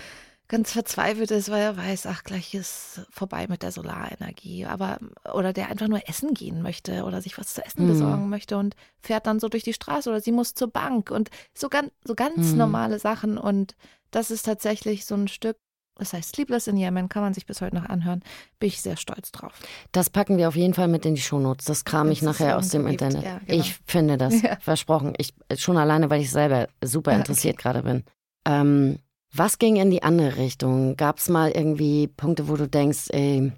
ganz 0.48 0.72
verzweifelt 0.72 1.32
ist, 1.32 1.50
weil 1.50 1.62
er 1.62 1.78
weiß, 1.78 2.06
ach, 2.06 2.24
gleich 2.24 2.54
ist 2.54 3.02
vorbei 3.10 3.48
mit 3.50 3.64
der 3.64 3.72
Solarenergie. 3.72 4.66
Aber, 4.66 5.00
oder 5.34 5.54
der 5.54 5.70
einfach 5.70 5.88
nur 5.88 6.08
essen 6.08 6.34
gehen 6.34 6.62
möchte 6.62 7.04
oder 7.04 7.22
sich 7.22 7.38
was 7.38 7.54
zu 7.54 7.66
essen 7.66 7.86
mhm. 7.86 7.90
besorgen 7.90 8.30
möchte 8.30 8.58
und 8.58 8.76
fährt 9.02 9.26
dann 9.26 9.40
so 9.40 9.50
durch 9.50 9.64
die 9.64 9.74
Straße 9.74 10.10
oder 10.10 10.22
sie 10.22 10.32
muss 10.32 10.54
zur 10.54 10.70
Bank 10.70 11.10
und 11.10 11.30
so 11.54 11.70
ganz, 11.70 11.92
so 12.04 12.14
ganz 12.16 12.52
mhm. 12.52 12.58
normale 12.58 13.00
Sachen. 13.00 13.38
Und 13.38 13.76
das 14.12 14.30
ist 14.30 14.44
tatsächlich 14.44 15.06
so 15.06 15.16
ein 15.16 15.28
Stück, 15.28 15.58
das 15.98 16.14
heißt 16.14 16.36
Sleepless 16.36 16.68
in 16.68 16.78
Yemen, 16.78 17.10
kann 17.10 17.24
man 17.24 17.34
sich 17.34 17.48
bis 17.48 17.62
heute 17.62 17.76
noch 17.76 17.86
anhören. 17.86 18.22
Bin 18.60 18.68
ich 18.68 18.82
sehr 18.82 18.98
stolz 18.98 19.32
drauf. 19.32 19.54
Das 19.94 20.12
packen 20.12 20.38
wir 20.38 20.48
auf 20.48 20.56
jeden 20.56 20.76
Fall 20.76 20.90
mit 20.90 21.06
in 21.06 21.16
die 21.16 21.22
Shownotes. 21.22 21.66
Das 21.66 21.86
kram 21.86 22.12
ich 22.12 22.22
nachher 22.22 22.58
aus 22.58 22.70
dem 22.70 22.86
Internet. 22.86 23.24
Ja, 23.24 23.40
genau. 23.40 23.60
Ich 23.60 23.80
finde 23.88 24.18
das, 24.18 24.42
ja. 24.44 24.58
versprochen. 24.60 25.14
Ich, 25.18 25.34
schon 25.58 25.78
alleine, 25.78 26.12
weil 26.12 26.22
ich 26.22 26.30
selber 26.30 26.68
super 26.84 27.14
interessiert 27.14 27.56
okay. 27.56 27.64
gerade 27.64 27.82
bin. 27.82 28.04
Ähm, 28.48 29.00
was 29.38 29.60
ging 29.60 29.76
in 29.76 29.92
die 29.92 30.04
andere 30.04 30.38
Richtung? 30.38 30.96
Gab 30.96 31.18
es 31.20 31.30
mal 31.30 31.52
irgendwie 31.52 32.08
Punkte, 32.08 32.48
wo 32.48 32.56
du 32.56 32.68
denkst, 32.68 33.10
ey, 33.10 33.52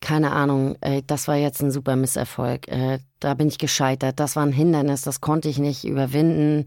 keine 0.00 0.32
Ahnung, 0.32 0.76
ey, 0.80 1.02
das 1.06 1.28
war 1.28 1.36
jetzt 1.36 1.62
ein 1.62 1.70
super 1.70 1.94
Misserfolg, 1.94 2.68
äh, 2.68 2.98
da 3.20 3.34
bin 3.34 3.48
ich 3.48 3.58
gescheitert, 3.58 4.18
das 4.18 4.34
war 4.36 4.44
ein 4.44 4.52
Hindernis, 4.52 5.02
das 5.02 5.20
konnte 5.20 5.48
ich 5.48 5.58
nicht 5.58 5.84
überwinden. 5.84 6.64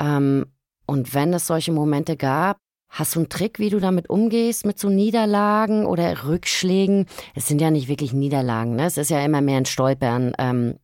Ähm, 0.00 0.46
und 0.86 1.14
wenn 1.14 1.32
es 1.32 1.46
solche 1.46 1.72
Momente 1.72 2.16
gab, 2.16 2.58
hast 2.88 3.14
du 3.14 3.20
einen 3.20 3.28
Trick, 3.28 3.58
wie 3.58 3.70
du 3.70 3.80
damit 3.80 4.10
umgehst, 4.10 4.66
mit 4.66 4.78
so 4.78 4.88
Niederlagen 4.88 5.86
oder 5.86 6.24
Rückschlägen? 6.26 7.06
Es 7.34 7.46
sind 7.46 7.60
ja 7.60 7.70
nicht 7.70 7.88
wirklich 7.88 8.12
Niederlagen, 8.12 8.76
ne? 8.76 8.86
es 8.86 8.96
ist 8.96 9.10
ja 9.10 9.24
immer 9.24 9.40
mehr 9.40 9.58
ein 9.58 9.66
Stolpern. 9.66 10.32
Ähm, 10.38 10.78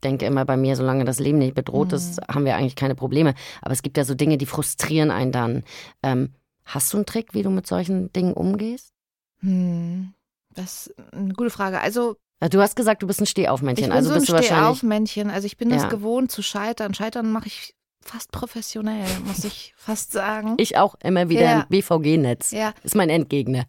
denke 0.00 0.26
immer 0.26 0.44
bei 0.44 0.56
mir, 0.56 0.76
solange 0.76 1.04
das 1.04 1.18
Leben 1.18 1.38
nicht 1.38 1.54
bedroht 1.54 1.88
mhm. 1.88 1.94
ist, 1.94 2.20
haben 2.28 2.44
wir 2.44 2.56
eigentlich 2.56 2.76
keine 2.76 2.94
Probleme. 2.94 3.34
Aber 3.62 3.72
es 3.72 3.82
gibt 3.82 3.96
ja 3.96 4.04
so 4.04 4.14
Dinge, 4.14 4.38
die 4.38 4.46
frustrieren 4.46 5.10
einen 5.10 5.32
dann. 5.32 5.64
Ähm, 6.02 6.34
hast 6.64 6.92
du 6.92 6.98
einen 6.98 7.06
Trick, 7.06 7.34
wie 7.34 7.42
du 7.42 7.50
mit 7.50 7.66
solchen 7.66 8.12
Dingen 8.12 8.34
umgehst? 8.34 8.92
Hm, 9.40 10.12
das 10.54 10.88
ist 10.88 10.94
eine 11.12 11.34
gute 11.34 11.50
Frage. 11.50 11.80
Also 11.80 12.16
Du 12.50 12.60
hast 12.60 12.76
gesagt, 12.76 13.02
du 13.02 13.08
bist 13.08 13.20
ein 13.20 13.26
Stehaufmännchen. 13.26 13.86
Ich 13.86 13.88
bin 13.88 13.96
also 13.96 14.10
so 14.10 14.14
ein 14.14 14.20
bist 14.20 14.44
Stehaufmännchen. 14.46 15.28
Also 15.28 15.46
ich 15.46 15.56
bin 15.56 15.70
ja. 15.70 15.76
es 15.76 15.88
gewohnt 15.88 16.30
zu 16.30 16.42
scheitern. 16.42 16.94
Scheitern 16.94 17.32
mache 17.32 17.48
ich 17.48 17.74
fast 18.00 18.30
professionell, 18.30 19.08
muss 19.26 19.44
ich 19.44 19.74
fast 19.76 20.12
sagen. 20.12 20.54
Ich 20.58 20.76
auch 20.76 20.94
immer 21.02 21.28
wieder 21.28 21.42
ja. 21.42 21.60
im 21.62 21.68
BVG-Netz. 21.68 22.52
Ja. 22.52 22.74
Ist 22.84 22.94
mein 22.94 23.10
Endgegner. 23.10 23.64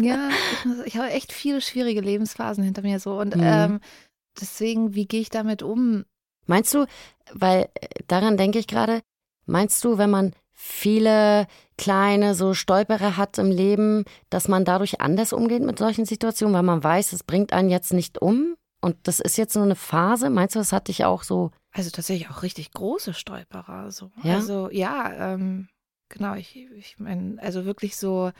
ja, 0.00 0.28
ich, 0.28 0.86
ich, 0.86 0.96
habe 0.96 1.10
echt 1.10 1.32
viele 1.32 1.60
schwierige 1.60 2.00
Lebensphasen 2.00 2.64
hinter 2.64 2.82
mir 2.82 2.98
so. 2.98 3.18
Und 3.18 3.36
mhm. 3.36 3.42
ähm, 3.44 3.80
deswegen, 4.40 4.94
wie 4.94 5.06
gehe 5.06 5.20
ich 5.20 5.30
damit 5.30 5.62
um? 5.62 6.04
Meinst 6.46 6.74
du, 6.74 6.86
weil 7.32 7.68
äh, 7.74 7.88
daran 8.08 8.36
denke 8.36 8.58
ich 8.58 8.66
gerade, 8.66 9.00
meinst 9.46 9.84
du, 9.84 9.98
wenn 9.98 10.10
man 10.10 10.32
viele 10.52 11.46
kleine 11.76 12.34
so 12.34 12.54
Stolperer 12.54 13.16
hat 13.16 13.38
im 13.38 13.50
Leben, 13.50 14.04
dass 14.30 14.48
man 14.48 14.64
dadurch 14.64 15.00
anders 15.00 15.32
umgeht 15.32 15.62
mit 15.62 15.78
solchen 15.78 16.04
Situationen, 16.04 16.54
weil 16.54 16.62
man 16.62 16.84
weiß, 16.84 17.12
es 17.12 17.24
bringt 17.24 17.52
einen 17.52 17.70
jetzt 17.70 17.92
nicht 17.92 18.20
um 18.20 18.54
und 18.80 18.96
das 19.04 19.20
ist 19.20 19.36
jetzt 19.38 19.54
nur 19.54 19.64
eine 19.64 19.76
Phase. 19.76 20.30
Meinst 20.30 20.54
du, 20.54 20.58
das 20.58 20.72
hat 20.72 20.88
dich 20.88 21.04
auch 21.04 21.22
so? 21.22 21.50
Also 21.72 21.90
tatsächlich 21.90 22.30
auch 22.30 22.42
richtig 22.42 22.72
große 22.72 23.14
Stolperer. 23.14 23.90
So. 23.90 24.10
Ja? 24.22 24.34
Also 24.34 24.68
ja, 24.70 25.32
ähm, 25.32 25.68
genau. 26.08 26.34
Ich, 26.34 26.56
ich 26.56 26.98
meine, 26.98 27.40
also 27.40 27.64
wirklich 27.64 27.96
so 27.96 28.30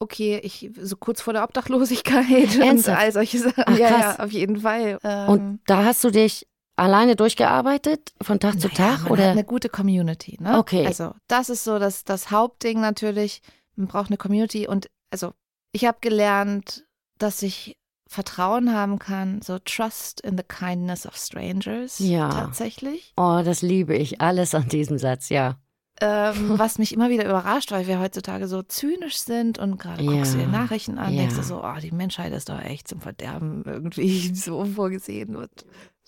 okay, 0.00 0.40
ich 0.42 0.70
so 0.80 0.96
kurz 0.96 1.20
vor 1.20 1.32
der 1.32 1.44
Obdachlosigkeit 1.44 2.26
Ernsthaft? 2.60 2.88
und 2.88 2.88
all 3.04 3.12
solche 3.12 3.38
Sachen. 3.38 3.64
Ach, 3.66 3.78
ja, 3.78 3.88
ja, 3.90 4.18
auf 4.18 4.32
jeden 4.32 4.60
Fall. 4.60 4.98
Ähm, 5.04 5.28
Und 5.28 5.60
da 5.66 5.84
hast 5.84 6.02
du 6.02 6.10
dich 6.10 6.46
alleine 6.76 7.14
durchgearbeitet 7.16 8.12
von 8.22 8.40
Tag 8.40 8.60
zu 8.60 8.68
naja, 8.68 8.76
Tag 8.96 9.02
man 9.04 9.12
oder? 9.12 9.22
hat 9.24 9.30
eine 9.32 9.44
gute 9.44 9.68
Community, 9.68 10.38
ne? 10.40 10.58
Okay. 10.58 10.86
Also 10.86 11.12
das 11.28 11.50
ist 11.50 11.62
so 11.64 11.78
das, 11.78 12.04
das 12.04 12.30
Hauptding 12.30 12.80
natürlich. 12.80 13.42
Man 13.76 13.86
braucht 13.86 14.08
eine 14.08 14.16
Community 14.16 14.66
und 14.66 14.88
also 15.10 15.32
ich 15.72 15.84
habe 15.84 15.98
gelernt, 16.00 16.84
dass 17.18 17.42
ich 17.42 17.76
Vertrauen 18.08 18.74
haben 18.74 18.98
kann, 18.98 19.40
so 19.40 19.58
Trust 19.60 20.20
in 20.22 20.36
the 20.36 20.42
kindness 20.42 21.06
of 21.06 21.16
strangers 21.16 21.98
Ja. 22.00 22.28
tatsächlich. 22.30 23.12
Oh, 23.16 23.42
das 23.44 23.62
liebe 23.62 23.94
ich 23.94 24.20
alles 24.20 24.54
an 24.54 24.68
diesem 24.68 24.98
Satz, 24.98 25.28
ja. 25.28 25.58
Ähm, 26.00 26.58
was 26.58 26.78
mich 26.78 26.92
immer 26.92 27.10
wieder 27.10 27.24
überrascht, 27.24 27.72
weil 27.72 27.86
wir 27.86 28.00
heutzutage 28.00 28.46
so 28.48 28.62
zynisch 28.62 29.18
sind 29.18 29.58
und 29.58 29.78
gerade 29.78 30.02
Ja. 30.02 30.12
guckst 30.12 30.34
du 30.34 30.38
dir 30.38 30.46
Nachrichten 30.46 30.98
an, 30.98 31.12
Ja. 31.14 31.20
denkst 31.20 31.36
du 31.36 31.42
so, 31.42 31.62
oh, 31.62 31.78
die 31.82 31.92
Menschheit 31.92 32.32
ist 32.32 32.48
doch 32.48 32.60
echt 32.60 32.88
zum 32.88 33.00
Verderben 33.00 33.62
irgendwie 33.66 34.08
so 34.34 34.64
vorgesehen 34.64 35.36
und 35.36 35.50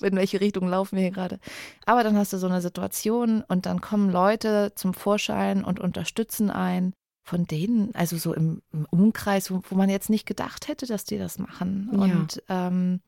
in 0.01 0.17
welche 0.17 0.41
Richtung 0.41 0.67
laufen 0.69 0.97
wir 0.97 1.03
hier 1.03 1.13
gerade. 1.13 1.39
Aber 1.87 2.03
dann 2.03 2.17
hast 2.17 2.33
du 2.33 2.39
so 2.39 2.47
eine 2.49 2.61
Situation 2.61 3.45
und 3.47 3.67
dann 3.67 3.81
kommen 3.81 4.11
Leute 4.11 4.73
zum 4.75 4.95
Vorschein 4.95 5.63
und 5.63 5.79
unterstützen 5.79 6.51
einen, 6.51 6.93
von 7.25 7.47
denen, 7.47 7.95
also 7.95 8.17
so 8.17 8.35
im, 8.35 8.63
im 8.73 8.85
Umkreis, 8.91 9.51
wo, 9.53 9.63
wo 9.69 9.77
man 9.77 9.89
jetzt 9.91 10.11
nicht 10.11 10.27
gedacht 10.27 10.67
hätte, 10.67 10.87
dass 10.87 11.05
die 11.05 11.19
das 11.19 11.39
machen. 11.39 11.89
Ja. 11.93 11.99
Und, 12.01 12.43
ähm, 12.49 13.01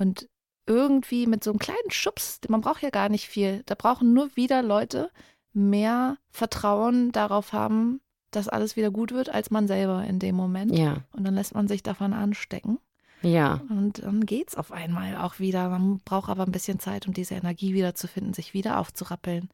und 0.00 0.26
irgendwie 0.66 1.26
mit 1.26 1.44
so 1.44 1.50
einem 1.50 1.58
kleinen 1.60 1.90
Schubs, 1.90 2.40
man 2.48 2.60
braucht 2.60 2.82
ja 2.82 2.90
gar 2.90 3.08
nicht 3.08 3.28
viel, 3.28 3.62
da 3.66 3.74
brauchen 3.76 4.12
nur 4.14 4.34
wieder 4.36 4.62
Leute, 4.62 5.10
mehr 5.52 6.16
Vertrauen 6.30 7.12
darauf 7.12 7.52
haben, 7.52 8.00
dass 8.30 8.48
alles 8.48 8.76
wieder 8.76 8.90
gut 8.90 9.12
wird, 9.12 9.28
als 9.28 9.50
man 9.50 9.66
selber 9.66 10.04
in 10.04 10.18
dem 10.18 10.34
Moment. 10.34 10.76
Ja, 10.76 10.98
Und 11.12 11.24
dann 11.24 11.34
lässt 11.34 11.54
man 11.54 11.68
sich 11.68 11.82
davon 11.82 12.12
anstecken. 12.14 12.78
ja. 13.22 13.60
Und 13.68 14.02
dann 14.02 14.24
geht's 14.26 14.56
auf 14.56 14.72
einmal 14.72 15.16
auch 15.16 15.38
wieder. 15.38 15.68
Man 15.68 15.98
braucht 16.04 16.30
aber 16.30 16.44
ein 16.44 16.52
bisschen 16.52 16.78
Zeit, 16.80 17.06
um 17.06 17.12
diese 17.12 17.34
Energie 17.34 17.74
wieder 17.74 17.94
zu 17.94 18.08
finden, 18.08 18.32
sich 18.32 18.54
wieder 18.54 18.78
aufzurappeln 18.78 19.50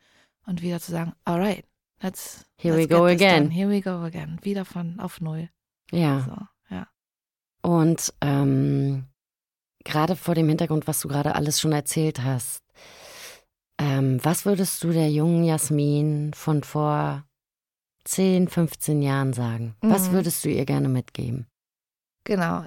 und 0.47 0.63
wieder 0.63 0.81
zu 0.81 0.93
sagen, 0.93 1.13
alright, 1.25 1.65
let's, 2.01 2.47
Here 2.57 2.77
let's 2.77 2.89
we 2.89 2.95
go 2.97 3.05
again. 3.05 3.45
done. 3.45 3.51
Here 3.55 3.69
we 3.69 3.81
go 3.83 3.91
again. 4.05 4.39
Wieder 4.43 4.65
von 4.65 5.01
auf 5.01 5.21
Null. 5.21 5.49
Ja. 5.91 6.21
So, 6.21 6.75
ja. 6.75 6.87
Und 7.63 8.15
ähm, 8.21 9.07
gerade 9.85 10.15
vor 10.15 10.35
dem 10.37 10.49
Hintergrund, 10.49 10.87
was 10.87 11.01
du 11.01 11.09
gerade 11.09 11.35
alles 11.35 11.61
schon 11.61 11.73
erzählt 11.73 12.23
hast, 12.23 12.63
ähm, 13.79 14.19
was 14.25 14.45
würdest 14.45 14.83
du 14.85 14.91
der 14.93 15.11
jungen 15.11 15.45
Jasmin 15.45 16.33
von 16.35 16.63
vor 16.63 17.25
10, 18.05 18.49
15 18.49 19.03
Jahren 19.03 19.33
sagen? 19.33 19.77
Was 19.81 20.09
Mhm. 20.09 20.13
würdest 20.15 20.45
du 20.45 20.49
ihr 20.51 20.65
gerne 20.65 20.89
mitgeben? 20.89 21.47
Genau. 22.25 22.65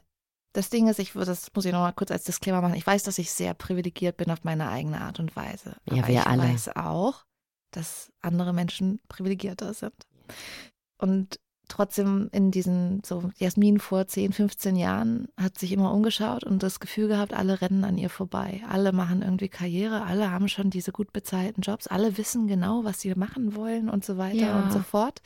Das 0.54 0.70
Ding 0.70 0.88
ist, 0.90 1.00
ich 1.00 1.16
würde, 1.16 1.28
das 1.28 1.48
muss 1.56 1.66
ich 1.66 1.72
nochmal 1.72 1.94
kurz 1.94 2.12
als 2.12 2.26
Disclaimer 2.26 2.62
machen. 2.62 2.76
Ich 2.76 2.86
weiß, 2.86 3.04
dass 3.04 3.18
ich 3.18 3.32
sehr 3.32 3.54
privilegiert 3.54 4.18
bin 4.18 4.30
auf 4.32 4.44
meine 4.44 4.70
eigene 4.70 5.00
Art 5.00 5.20
und 5.20 5.36
Weise. 5.36 5.78
Ja, 5.86 6.00
Aber 6.00 6.08
wir 6.10 6.20
ich 6.22 6.28
alle. 6.28 6.44
weiß 6.44 6.76
auch, 6.76 7.24
dass 7.72 8.12
andere 8.22 8.52
Menschen 8.54 9.00
privilegierter 9.08 9.74
sind. 9.74 9.94
Und 10.98 11.40
trotzdem 11.72 12.30
in 12.32 12.52
diesen, 12.52 13.02
so 13.04 13.32
Jasmin 13.38 13.80
vor 13.80 14.08
10, 14.08 14.34
15 14.34 14.76
Jahren 14.76 15.28
hat 15.38 15.58
sich 15.58 15.72
immer 15.72 15.94
umgeschaut 15.94 16.44
und 16.44 16.62
das 16.64 16.80
Gefühl 16.80 17.08
gehabt, 17.08 17.34
alle 17.34 17.62
rennen 17.62 17.84
an 17.84 17.98
ihr 17.98 18.10
vorbei. 18.10 18.62
Alle 18.70 18.92
machen 18.92 19.22
irgendwie 19.22 19.50
Karriere, 19.50 20.04
alle 20.04 20.30
haben 20.32 20.48
schon 20.48 20.70
diese 20.70 20.92
gut 20.92 21.14
bezahlten 21.14 21.62
Jobs, 21.62 21.88
alle 21.88 22.18
wissen 22.18 22.48
genau, 22.48 22.84
was 22.84 23.02
sie 23.02 23.14
machen 23.16 23.56
wollen 23.56 23.90
und 23.90 24.06
so 24.06 24.18
weiter 24.18 24.38
Ja. 24.48 24.60
und 24.62 24.72
so 24.72 24.80
fort. 24.80 25.22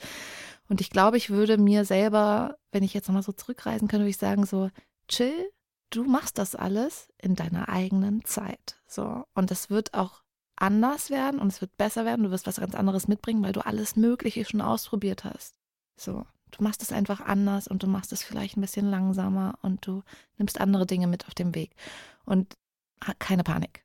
Und 0.68 0.80
ich 0.80 0.90
glaube, 0.90 1.16
ich 1.16 1.30
würde 1.30 1.58
mir 1.58 1.84
selber, 1.84 2.56
wenn 2.72 2.82
ich 2.82 2.94
jetzt 2.94 3.08
nochmal 3.08 3.22
so 3.22 3.32
zurückreisen 3.32 3.88
könnte, 3.88 4.04
würde 4.04 4.10
ich 4.10 4.16
sagen, 4.16 4.46
so, 4.46 4.70
chill, 5.08 5.50
du 5.90 6.04
machst 6.04 6.38
das 6.38 6.54
alles 6.54 7.08
in 7.18 7.36
deiner 7.36 7.68
eigenen 7.68 8.24
Zeit. 8.24 8.76
So. 8.86 9.24
Und 9.34 9.50
es 9.50 9.70
wird 9.70 9.94
auch 9.94 10.22
anders 10.56 11.10
werden 11.10 11.38
und 11.40 11.48
es 11.48 11.60
wird 11.60 11.76
besser 11.76 12.04
werden. 12.04 12.24
Du 12.24 12.30
wirst 12.30 12.46
was 12.46 12.56
ganz 12.56 12.74
anderes 12.74 13.08
mitbringen, 13.08 13.42
weil 13.42 13.52
du 13.52 13.64
alles 13.64 13.94
Mögliche 13.94 14.44
schon 14.44 14.60
ausprobiert 14.60 15.24
hast. 15.24 15.54
So. 15.96 16.24
Du 16.56 16.64
machst 16.64 16.82
es 16.82 16.92
einfach 16.92 17.20
anders 17.20 17.68
und 17.68 17.82
du 17.82 17.86
machst 17.86 18.12
es 18.12 18.22
vielleicht 18.22 18.56
ein 18.56 18.60
bisschen 18.62 18.90
langsamer 18.90 19.54
und 19.62 19.86
du 19.86 20.02
nimmst 20.38 20.60
andere 20.60 20.86
Dinge 20.86 21.06
mit 21.06 21.26
auf 21.26 21.34
dem 21.34 21.54
Weg. 21.54 21.70
Und 22.24 22.54
keine 23.18 23.42
Panik. 23.44 23.84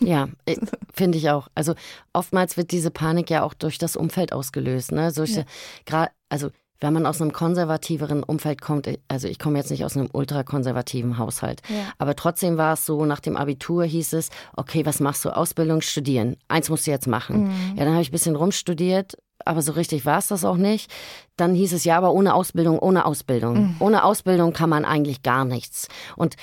Ja, 0.00 0.28
äh, 0.46 0.56
finde 0.92 1.18
ich 1.18 1.30
auch. 1.30 1.48
Also 1.54 1.74
oftmals 2.12 2.56
wird 2.56 2.72
diese 2.72 2.90
Panik 2.90 3.30
ja 3.30 3.42
auch 3.44 3.54
durch 3.54 3.78
das 3.78 3.94
Umfeld 3.96 4.32
ausgelöst. 4.32 4.92
Ne? 4.92 5.10
Solche, 5.12 5.46
Ja. 5.88 6.08
also 6.28 6.50
wenn 6.82 6.94
man 6.94 7.04
aus 7.06 7.20
einem 7.20 7.32
konservativeren 7.32 8.22
Umfeld 8.24 8.60
kommt, 8.60 8.86
äh, 8.88 8.98
also 9.06 9.28
ich 9.28 9.38
komme 9.38 9.58
jetzt 9.58 9.70
nicht 9.70 9.84
aus 9.84 9.96
einem 9.96 10.08
ultrakonservativen 10.12 11.18
Haushalt, 11.18 11.62
Ja. 11.68 11.92
aber 11.98 12.16
trotzdem 12.16 12.56
war 12.56 12.72
es 12.72 12.86
so, 12.86 13.04
nach 13.04 13.20
dem 13.20 13.36
Abitur 13.36 13.84
hieß 13.84 14.14
es, 14.14 14.30
okay, 14.56 14.84
was 14.86 14.98
machst 14.98 15.24
du? 15.24 15.30
Ausbildung, 15.36 15.80
studieren. 15.82 16.36
Eins 16.48 16.70
musst 16.70 16.86
du 16.86 16.90
jetzt 16.90 17.06
machen. 17.06 17.44
Mhm. 17.48 17.76
Ja, 17.76 17.84
dann 17.84 17.92
habe 17.92 18.02
ich 18.02 18.08
ein 18.08 18.12
bisschen 18.12 18.34
rumstudiert, 18.36 19.16
aber 19.44 19.62
so 19.62 19.72
richtig 19.72 20.06
war 20.06 20.18
es 20.18 20.28
das 20.28 20.44
auch 20.44 20.56
nicht. 20.56 20.90
Dann 21.36 21.54
hieß 21.54 21.72
es 21.72 21.84
ja, 21.84 21.96
aber 21.96 22.12
ohne 22.12 22.34
Ausbildung, 22.34 22.78
ohne 22.78 23.04
Ausbildung. 23.04 23.54
Mhm. 23.54 23.76
Ohne 23.80 24.04
Ausbildung 24.04 24.52
kann 24.52 24.70
man 24.70 24.84
eigentlich 24.84 25.22
gar 25.22 25.44
nichts. 25.44 25.88
Und 26.16 26.36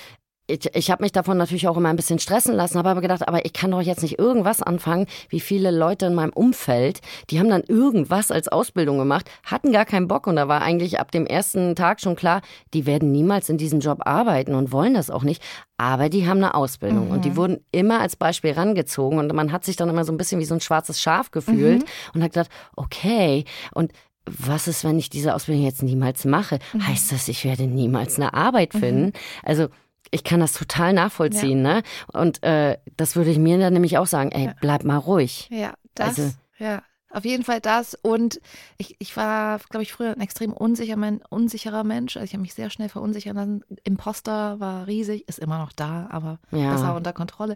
ich, 0.48 0.74
ich 0.74 0.92
habe 0.92 1.04
mich 1.04 1.12
davon 1.12 1.38
natürlich 1.38 1.68
auch 1.68 1.78
immer 1.78 1.90
ein 1.90 1.96
bisschen 1.96 2.20
stressen 2.20 2.56
lassen, 2.56 2.78
habe 2.78 2.90
aber 2.90 3.02
gedacht, 3.02 3.28
aber 3.28 3.46
ich 3.46 3.54
kann 3.54 3.72
doch 3.72 3.82
jetzt 3.82 4.02
nicht 4.02 4.18
irgendwas 4.18 4.62
anfangen, 4.62 5.06
wie 5.30 5.42
viele 5.42 5.72
Leute 5.72 6.06
in 6.06 6.16
meinem 6.16 6.32
Umfeld, 6.32 7.02
die 7.30 7.40
haben 7.40 7.50
dann 7.50 7.64
irgendwas 7.64 8.32
als 8.32 8.48
Ausbildung 8.48 8.98
gemacht, 8.98 9.30
hatten 9.44 9.72
gar 9.72 9.86
keinen 9.86 10.08
Bock. 10.08 10.26
Und 10.26 10.38
da 10.38 10.48
war 10.48 10.62
eigentlich 10.62 11.00
ab 11.00 11.12
dem 11.12 11.26
ersten 11.26 11.76
Tag 11.76 12.00
schon 12.00 12.16
klar, 12.16 12.42
die 12.74 12.86
werden 12.86 13.12
niemals 13.12 13.50
in 13.50 13.58
diesem 13.58 13.82
Job 13.82 14.00
arbeiten 14.06 14.56
und 14.56 14.72
wollen 14.72 14.94
das 14.94 15.10
auch 15.10 15.24
nicht, 15.24 15.44
aber 15.78 16.10
die 16.10 16.28
haben 16.28 16.38
eine 16.38 16.56
Ausbildung 16.56 17.12
und 17.12 17.26
die 17.26 17.36
wurden 17.36 17.60
immer 17.72 18.00
als 18.00 18.16
Beispiel 18.16 18.54
rangezogen. 18.54 19.20
Und 19.20 19.34
man 19.34 19.52
hat 19.52 19.66
sich 19.66 19.76
dann 19.76 19.90
immer 19.90 20.06
so 20.06 20.12
ein 20.12 20.18
bisschen 20.18 20.40
wie 20.40 20.46
so 20.46 20.56
ein 20.56 20.62
schwarzes 20.62 21.02
Schaf 21.02 21.30
gefühlt 21.32 21.84
und 22.14 22.24
hat 22.24 22.32
gedacht, 22.34 22.50
okay, 22.76 23.46
und 23.74 23.92
was 24.26 24.68
ist, 24.68 24.84
wenn 24.84 24.98
ich 24.98 25.10
diese 25.10 25.36
Ausbildung 25.36 25.64
jetzt 25.64 25.84
niemals 25.84 26.26
mache? 26.26 26.60
Heißt 26.80 27.12
das, 27.12 27.28
ich 27.28 27.46
werde 27.46 27.64
niemals 27.64 28.18
eine 28.18 28.34
Arbeit 28.34 28.74
finden? 28.74 29.14
Also 29.44 29.68
ich 30.12 30.24
kann 30.24 30.40
das 30.40 30.54
total 30.54 30.94
nachvollziehen, 30.94 31.62
ne? 31.62 31.84
Und 32.12 32.44
äh, 32.44 32.78
das 32.96 33.16
würde 33.16 33.30
ich 33.32 33.38
mir 33.40 33.58
dann 33.60 33.74
nämlich 33.74 33.98
auch 33.98 34.08
sagen, 34.08 34.32
ey, 34.32 34.52
bleib 34.62 34.84
mal 34.84 34.98
ruhig. 34.98 35.48
Ja, 35.52 35.74
das, 35.96 36.20
Also- 36.20 36.32
ja, 36.60 36.82
auf 37.10 37.24
jeden 37.26 37.44
Fall 37.44 37.62
das. 37.62 37.96
Und 37.96 38.40
ich, 38.78 38.96
ich 39.00 39.16
war, 39.16 39.60
glaube 39.70 39.84
ich, 39.84 39.94
früher 39.94 40.12
ein 40.12 40.22
extrem 40.22 40.52
unsicher, 40.54 40.98
men- 40.98 41.22
unsicherer 41.30 41.84
Mensch. 41.84 42.18
Also 42.18 42.26
ich 42.26 42.34
habe 42.34 42.42
mich 42.42 42.54
sehr 42.54 42.70
schnell 42.70 42.90
verunsichern 42.90 43.36
lassen. 43.36 43.64
Imposter 43.84 44.60
war 44.60 44.88
riesig, 44.88 45.28
ist 45.28 45.40
immer 45.40 45.58
noch 45.58 45.72
da, 45.72 46.08
aber 46.12 46.40
Ja. 46.52 46.72
besser 46.74 46.96
unter 46.96 47.14
Kontrolle. 47.14 47.56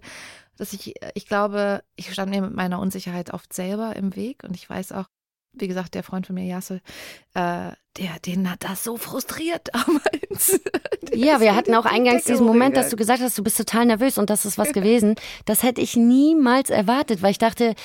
Dass 0.58 0.74
ich, 0.74 0.94
ich 1.16 1.28
glaube, 1.28 1.84
ich 1.96 2.12
stand 2.14 2.30
mir 2.32 2.42
mit 2.42 2.54
meiner 2.56 2.80
Unsicherheit 2.80 3.34
oft 3.34 3.52
selber 3.54 3.96
im 3.96 4.16
Weg 4.16 4.44
und 4.44 4.56
ich 4.56 4.70
weiß 4.70 4.92
auch, 4.94 5.06
wie 5.54 5.68
gesagt, 5.68 5.96
der 5.96 6.04
Freund 6.04 6.26
von 6.28 6.36
mir, 6.36 6.46
Jasse, 6.46 6.82
äh, 7.34 7.72
der, 7.98 8.20
den 8.26 8.50
hat 8.50 8.64
das 8.64 8.84
so 8.84 8.98
frustriert 8.98 9.68
damals. 9.74 10.60
Ja, 11.14 11.42
wir 11.42 11.56
hatten 11.56 11.76
auch 11.76 11.86
eingangs 11.86 12.24
diesen 12.24 12.46
Moment, 12.46 12.78
dass 12.78 12.90
du 12.90 12.96
gesagt 12.96 13.22
hast, 13.22 13.38
du 13.38 13.44
bist 13.44 13.58
total 13.58 13.86
nervös 13.86 14.18
und 14.18 14.30
das 14.30 14.46
ist 14.46 14.58
was 14.58 14.72
gewesen. 14.74 15.16
Das 15.46 15.64
hätte 15.64 15.82
ich 15.82 15.96
niemals 15.98 16.70
erwartet, 16.70 17.22
weil 17.22 17.32
ich 17.32 17.38
dachte, 17.38 17.76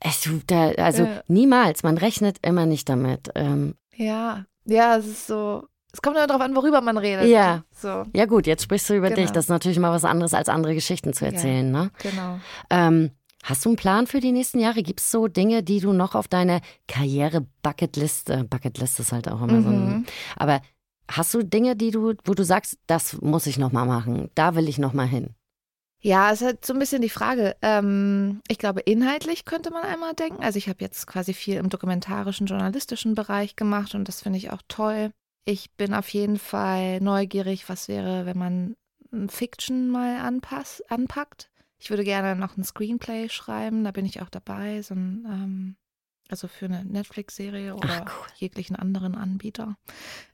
es, 0.00 0.20
du, 0.22 0.40
da, 0.46 0.70
also 0.72 1.04
Ja. 1.04 1.22
niemals, 1.28 1.82
man 1.82 1.96
rechnet 1.98 2.38
immer 2.42 2.66
nicht 2.66 2.88
damit. 2.88 3.30
Ähm, 3.36 3.74
Ja, 3.94 4.44
ja, 4.64 4.96
es 4.96 5.06
ist 5.06 5.26
so. 5.26 5.66
Es 5.92 6.02
kommt 6.02 6.16
immer 6.16 6.26
darauf 6.26 6.42
an, 6.42 6.56
worüber 6.56 6.80
man 6.80 6.98
redet. 6.98 7.28
Ja. 7.28 7.62
So, 7.70 8.02
ja 8.12 8.24
gut, 8.26 8.48
jetzt 8.48 8.64
sprichst 8.64 8.90
du 8.90 8.94
über 8.94 9.10
Genau. 9.10 9.20
dich. 9.22 9.30
Das 9.30 9.44
ist 9.44 9.48
natürlich 9.50 9.78
mal 9.78 9.92
was 9.92 10.04
anderes, 10.04 10.34
als 10.34 10.48
andere 10.48 10.74
Geschichten 10.74 11.12
zu 11.12 11.24
erzählen. 11.24 11.70
Ne? 11.70 11.92
genau. 12.02 12.40
Ähm, 12.68 13.12
hast 13.44 13.64
du 13.64 13.68
einen 13.70 13.76
Plan 13.76 14.06
für 14.06 14.20
die 14.20 14.32
nächsten 14.32 14.58
Jahre? 14.58 14.82
Gibt 14.82 15.00
es 15.00 15.10
so 15.10 15.28
Dinge, 15.28 15.62
die 15.62 15.80
du 15.80 15.92
noch 15.92 16.14
auf 16.16 16.26
deiner 16.28 16.60
Karriere-Bucketlist, 16.88 18.30
äh, 18.30 18.44
Bucketlist 18.44 19.00
ist 19.00 19.12
halt 19.12 19.28
auch 19.28 19.42
immer 19.42 19.62
so 19.62 19.68
ein, 19.68 19.88
Mhm. 19.88 20.06
aber 20.36 20.60
hast 21.10 21.32
du 21.34 21.42
Dinge, 21.42 21.76
die 21.76 21.90
du, 21.90 22.14
wo 22.24 22.34
du 22.34 22.44
sagst, 22.44 22.78
das 22.86 23.20
muss 23.20 23.46
ich 23.46 23.58
noch 23.58 23.72
mal 23.72 23.84
machen, 23.84 24.30
da 24.34 24.54
will 24.54 24.68
ich 24.68 24.78
noch 24.78 24.92
mal 24.92 25.06
hin? 25.06 25.34
Ja, 26.00 26.30
es 26.32 26.40
ist 26.42 26.46
halt 26.46 26.66
so 26.66 26.74
ein 26.74 26.78
bisschen 26.78 27.00
die 27.00 27.08
Frage. 27.08 27.56
Ähm, 27.62 28.42
ich 28.48 28.58
glaube, 28.58 28.80
inhaltlich 28.80 29.46
könnte 29.46 29.70
man 29.70 29.84
einmal 29.84 30.12
denken. 30.12 30.42
Also 30.42 30.58
ich 30.58 30.68
habe 30.68 30.80
jetzt 30.80 31.06
quasi 31.06 31.32
viel 31.32 31.56
im 31.56 31.70
dokumentarischen, 31.70 32.46
journalistischen 32.46 33.14
Bereich 33.14 33.56
gemacht 33.56 33.94
und 33.94 34.06
das 34.06 34.20
finde 34.20 34.36
ich 34.38 34.50
auch 34.50 34.60
toll. 34.68 35.12
Ich 35.46 35.70
bin 35.72 35.94
auf 35.94 36.08
jeden 36.10 36.38
Fall 36.38 37.00
neugierig, 37.00 37.70
was 37.70 37.88
wäre, 37.88 38.26
wenn 38.26 38.36
man 38.38 38.74
Fiction 39.28 39.88
mal 39.88 40.18
anpass, 40.20 40.82
anpackt. 40.88 41.48
Ich 41.84 41.90
würde 41.90 42.02
gerne 42.02 42.34
noch 42.34 42.56
ein 42.56 42.64
Screenplay 42.64 43.28
schreiben, 43.28 43.84
da 43.84 43.90
bin 43.90 44.06
ich 44.06 44.22
auch 44.22 44.30
dabei, 44.30 44.80
so 44.80 44.94
ein, 44.94 45.26
ähm, 45.28 45.76
also 46.30 46.48
für 46.48 46.64
eine 46.64 46.82
Netflix-Serie 46.82 47.74
oder 47.74 48.06
Ach, 48.06 48.20
cool. 48.20 48.26
jeglichen 48.36 48.74
anderen 48.74 49.14
Anbieter 49.14 49.76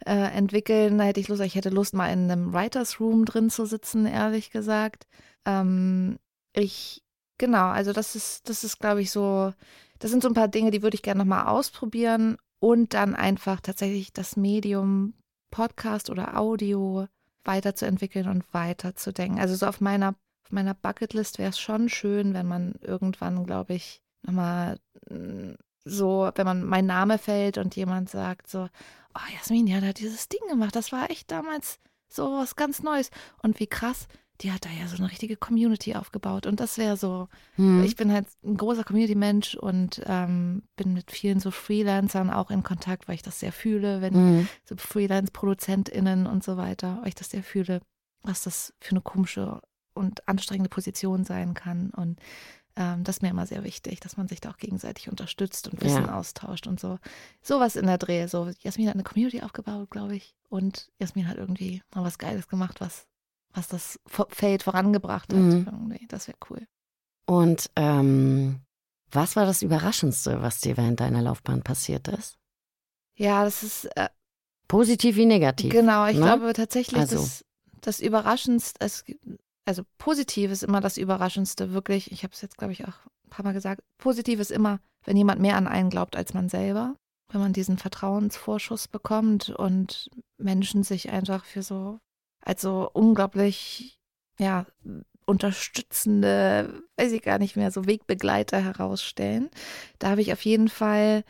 äh, 0.07 0.13
entwickeln. 0.13 0.97
Da 0.97 1.03
hätte 1.03 1.19
ich 1.19 1.27
Lust, 1.27 1.43
ich 1.43 1.57
hätte 1.57 1.71
Lust, 1.71 1.93
mal 1.93 2.07
in 2.13 2.31
einem 2.31 2.55
Writers 2.55 3.01
Room 3.01 3.25
drin 3.25 3.51
zu 3.51 3.67
sitzen, 3.67 4.07
ehrlich 4.07 4.53
gesagt. 4.53 5.09
Ähm, 5.45 6.21
ich, 6.53 7.03
genau, 7.37 7.67
also 7.67 7.93
das 7.93 8.15
ist, 8.15 8.49
das 8.49 8.63
ist, 8.63 8.79
glaube 8.79 9.03
ich, 9.03 9.11
so, 9.11 9.53
das 9.99 10.13
sind 10.13 10.23
so 10.23 10.29
ein 10.29 10.35
paar 10.35 10.47
Dinge, 10.47 10.71
die 10.71 10.83
würde 10.85 10.95
ich 10.95 11.03
gerne 11.03 11.19
nochmal 11.19 11.49
ausprobieren 11.49 12.37
und 12.61 12.95
dann 12.95 13.17
einfach 13.17 13.61
tatsächlich 13.61 14.13
das 14.13 14.37
Medium 14.37 15.15
Podcast 15.51 16.11
oder 16.11 16.39
Audio 16.39 17.09
weiterzuentwickeln 17.43 18.29
und 18.29 18.45
weiterzudenken. 18.55 19.41
Also 19.41 19.57
so 19.57 19.67
auf 19.67 19.81
meiner, 19.81 20.15
auf 20.51 20.53
meiner 20.53 20.75
Bucketlist 20.75 21.39
wäre 21.39 21.51
es 21.51 21.61
schon 21.61 21.89
schön, 21.89 22.35
wenn 22.35 22.47
man 22.49 22.75
irgendwann, 22.83 23.47
glaube 23.47 23.75
ich, 23.75 24.03
nochmal 24.23 24.81
mm, 25.09 25.53
so, 25.85 26.29
wenn 26.35 26.45
man 26.45 26.65
mein 26.65 26.87
Name 26.87 27.19
fällt 27.19 27.57
und 27.57 27.77
jemand 27.77 28.11
sagt 28.11 28.49
so, 28.51 28.69
oh 29.15 29.33
Jasmin, 29.37 29.67
die 29.67 29.75
hat 29.77 29.85
ja 29.85 29.93
dieses 29.93 30.29
Ding 30.29 30.41
gemacht, 30.49 30.75
das 30.75 30.91
war 30.91 31.09
echt 31.09 31.31
damals 31.31 31.79
so 32.09 32.33
was 32.33 32.57
ganz 32.57 32.83
Neues. 32.83 33.11
Und 33.45 33.61
wie 33.61 33.69
krass, 33.69 34.09
die 34.41 34.51
hat 34.51 34.65
da 34.65 34.71
ja 34.71 34.89
so 34.89 34.97
eine 34.97 35.09
richtige 35.11 35.37
Community 35.37 35.95
aufgebaut. 35.95 36.47
Und 36.47 36.59
das 36.59 36.79
wäre 36.79 36.97
so, 36.97 37.29
Hm. 37.55 37.85
ich 37.85 37.95
bin 37.95 38.13
halt 38.13 38.27
ein 38.45 38.57
großer 38.57 38.83
Community-Mensch 38.83 39.55
und 39.55 40.03
ähm, 40.07 40.65
bin 40.75 40.95
mit 40.95 41.13
vielen 41.13 41.39
so 41.39 41.53
Freelancern 41.53 42.31
auch 42.31 42.51
in 42.51 42.65
Kontakt, 42.65 43.07
weil 43.07 43.15
ich 43.15 43.23
das 43.23 43.39
sehr 43.39 43.53
fühle, 43.53 44.01
wenn 44.01 44.15
Hm. 44.15 44.49
so 44.65 44.75
Freelance-ProduzentInnen 44.77 46.27
und 46.27 46.43
so 46.43 46.57
weiter, 46.57 46.99
weil 47.03 47.09
ich 47.09 47.15
das 47.15 47.31
sehr 47.31 47.45
fühle, 47.45 47.81
was 48.23 48.43
das 48.43 48.75
für 48.81 48.91
eine 48.91 49.01
komische 49.01 49.61
und 49.95 50.27
anstrengende 50.29 50.69
Position 50.71 51.25
sein 51.25 51.55
kann. 51.55 51.91
Und 51.91 52.19
ähm, 52.77 53.05
das 53.05 53.17
ist 53.17 53.23
mir 53.23 53.31
immer 53.31 53.47
sehr 53.47 53.65
wichtig, 53.65 54.01
dass 54.01 54.17
man 54.17 54.29
sich 54.29 54.41
da 54.41 54.51
auch 54.51 54.57
gegenseitig 54.57 55.09
unterstützt 55.09 55.69
und 55.69 55.83
Wissen 55.83 56.05
Ja. 56.07 56.15
austauscht 56.19 56.67
und 56.67 56.79
so. 56.81 56.99
Sowas 57.43 57.77
in 57.77 57.87
der 57.87 57.99
Dreh. 57.99 58.27
So, 58.27 58.51
Jasmin 58.61 58.89
hat 58.89 58.95
eine 58.95 59.03
Community 59.03 59.43
aufgebaut, 59.43 59.91
glaube 59.91 60.17
ich. 60.17 60.35
Und 60.49 60.91
Jasmin 60.99 61.29
hat 61.29 61.37
irgendwie 61.37 61.83
mal 61.95 62.05
was 62.05 62.19
Geiles 62.19 62.49
gemacht, 62.49 62.81
was, 62.81 63.07
was 63.53 63.69
das 63.69 64.01
Feld 64.07 64.63
vorangebracht 64.63 65.33
hat. 65.33 65.41
Mhm. 65.41 65.67
Irgendwie. 65.67 66.07
Das 66.07 66.29
wäre 66.29 66.39
cool. 66.51 66.67
Und 67.27 67.71
ähm, 67.77 68.61
was 69.11 69.37
war 69.37 69.47
das 69.47 69.63
Überraschendste, 69.63 70.41
was 70.43 70.61
dir 70.61 70.77
während 70.77 71.01
deiner 71.01 71.23
Laufbahn 71.23 71.63
passiert 71.63 72.09
ist? 72.09 72.37
Ja, 73.17 73.45
das 73.45 73.63
ist 73.63 73.85
äh, 73.97 74.09
Positiv 74.69 75.17
wie 75.17 75.27
negativ. 75.27 75.73
Genau, 75.73 76.07
ich 76.07 76.17
ne? 76.17 76.23
glaube 76.23 76.53
tatsächlich, 76.53 77.01
Also. 77.01 77.17
das, 77.17 77.45
das 77.81 78.01
Überraschendste, 78.01 78.79
es, 78.85 79.05
also 79.65 79.83
positiv 79.99 80.51
ist 80.51 80.63
immer 80.63 80.81
das 80.81 80.97
Überraschendste, 80.97 81.73
wirklich. 81.73 82.13
Ich 82.13 82.23
habe 82.25 82.33
es 82.33 82.41
jetzt, 82.41 82.59
glaube 82.59 82.73
ich, 82.73 82.85
auch 82.85 82.95
ein 83.25 83.31
paar 83.31 83.45
Mal 83.45 83.53
gesagt. 83.53 83.83
Positiv 83.99 84.41
ist 84.41 84.51
immer, 84.51 84.81
wenn 85.05 85.17
jemand 85.17 85.41
mehr 85.41 85.57
an 85.57 85.67
einen 85.67 85.91
glaubt 85.91 86.17
als 86.17 86.35
man 86.35 86.49
selber. 86.49 86.97
Wenn 87.33 87.41
man 87.41 87.53
diesen 87.53 87.79
Vertrauensvorschuss 87.79 88.89
bekommt 88.89 89.51
und 89.51 90.11
Menschen 90.39 90.83
sich 90.83 91.11
einfach 91.11 91.45
für 91.45 91.63
so, 91.63 92.01
als 92.41 92.63
so 92.63 92.91
unglaublich, 92.93 94.01
ja, 94.39 94.67
unterstützende, 95.27 96.83
weiß 96.97 97.13
ich 97.13 97.23
gar 97.23 97.39
nicht 97.39 97.57
mehr, 97.57 97.71
so 97.71 97.87
Wegbegleiter 97.87 98.59
herausstellen. 98.59 99.49
Da 100.01 100.11
habe 100.11 100.23
ich 100.23 100.33
auf 100.33 100.45
jeden 100.45 100.69
Fall 100.69 101.23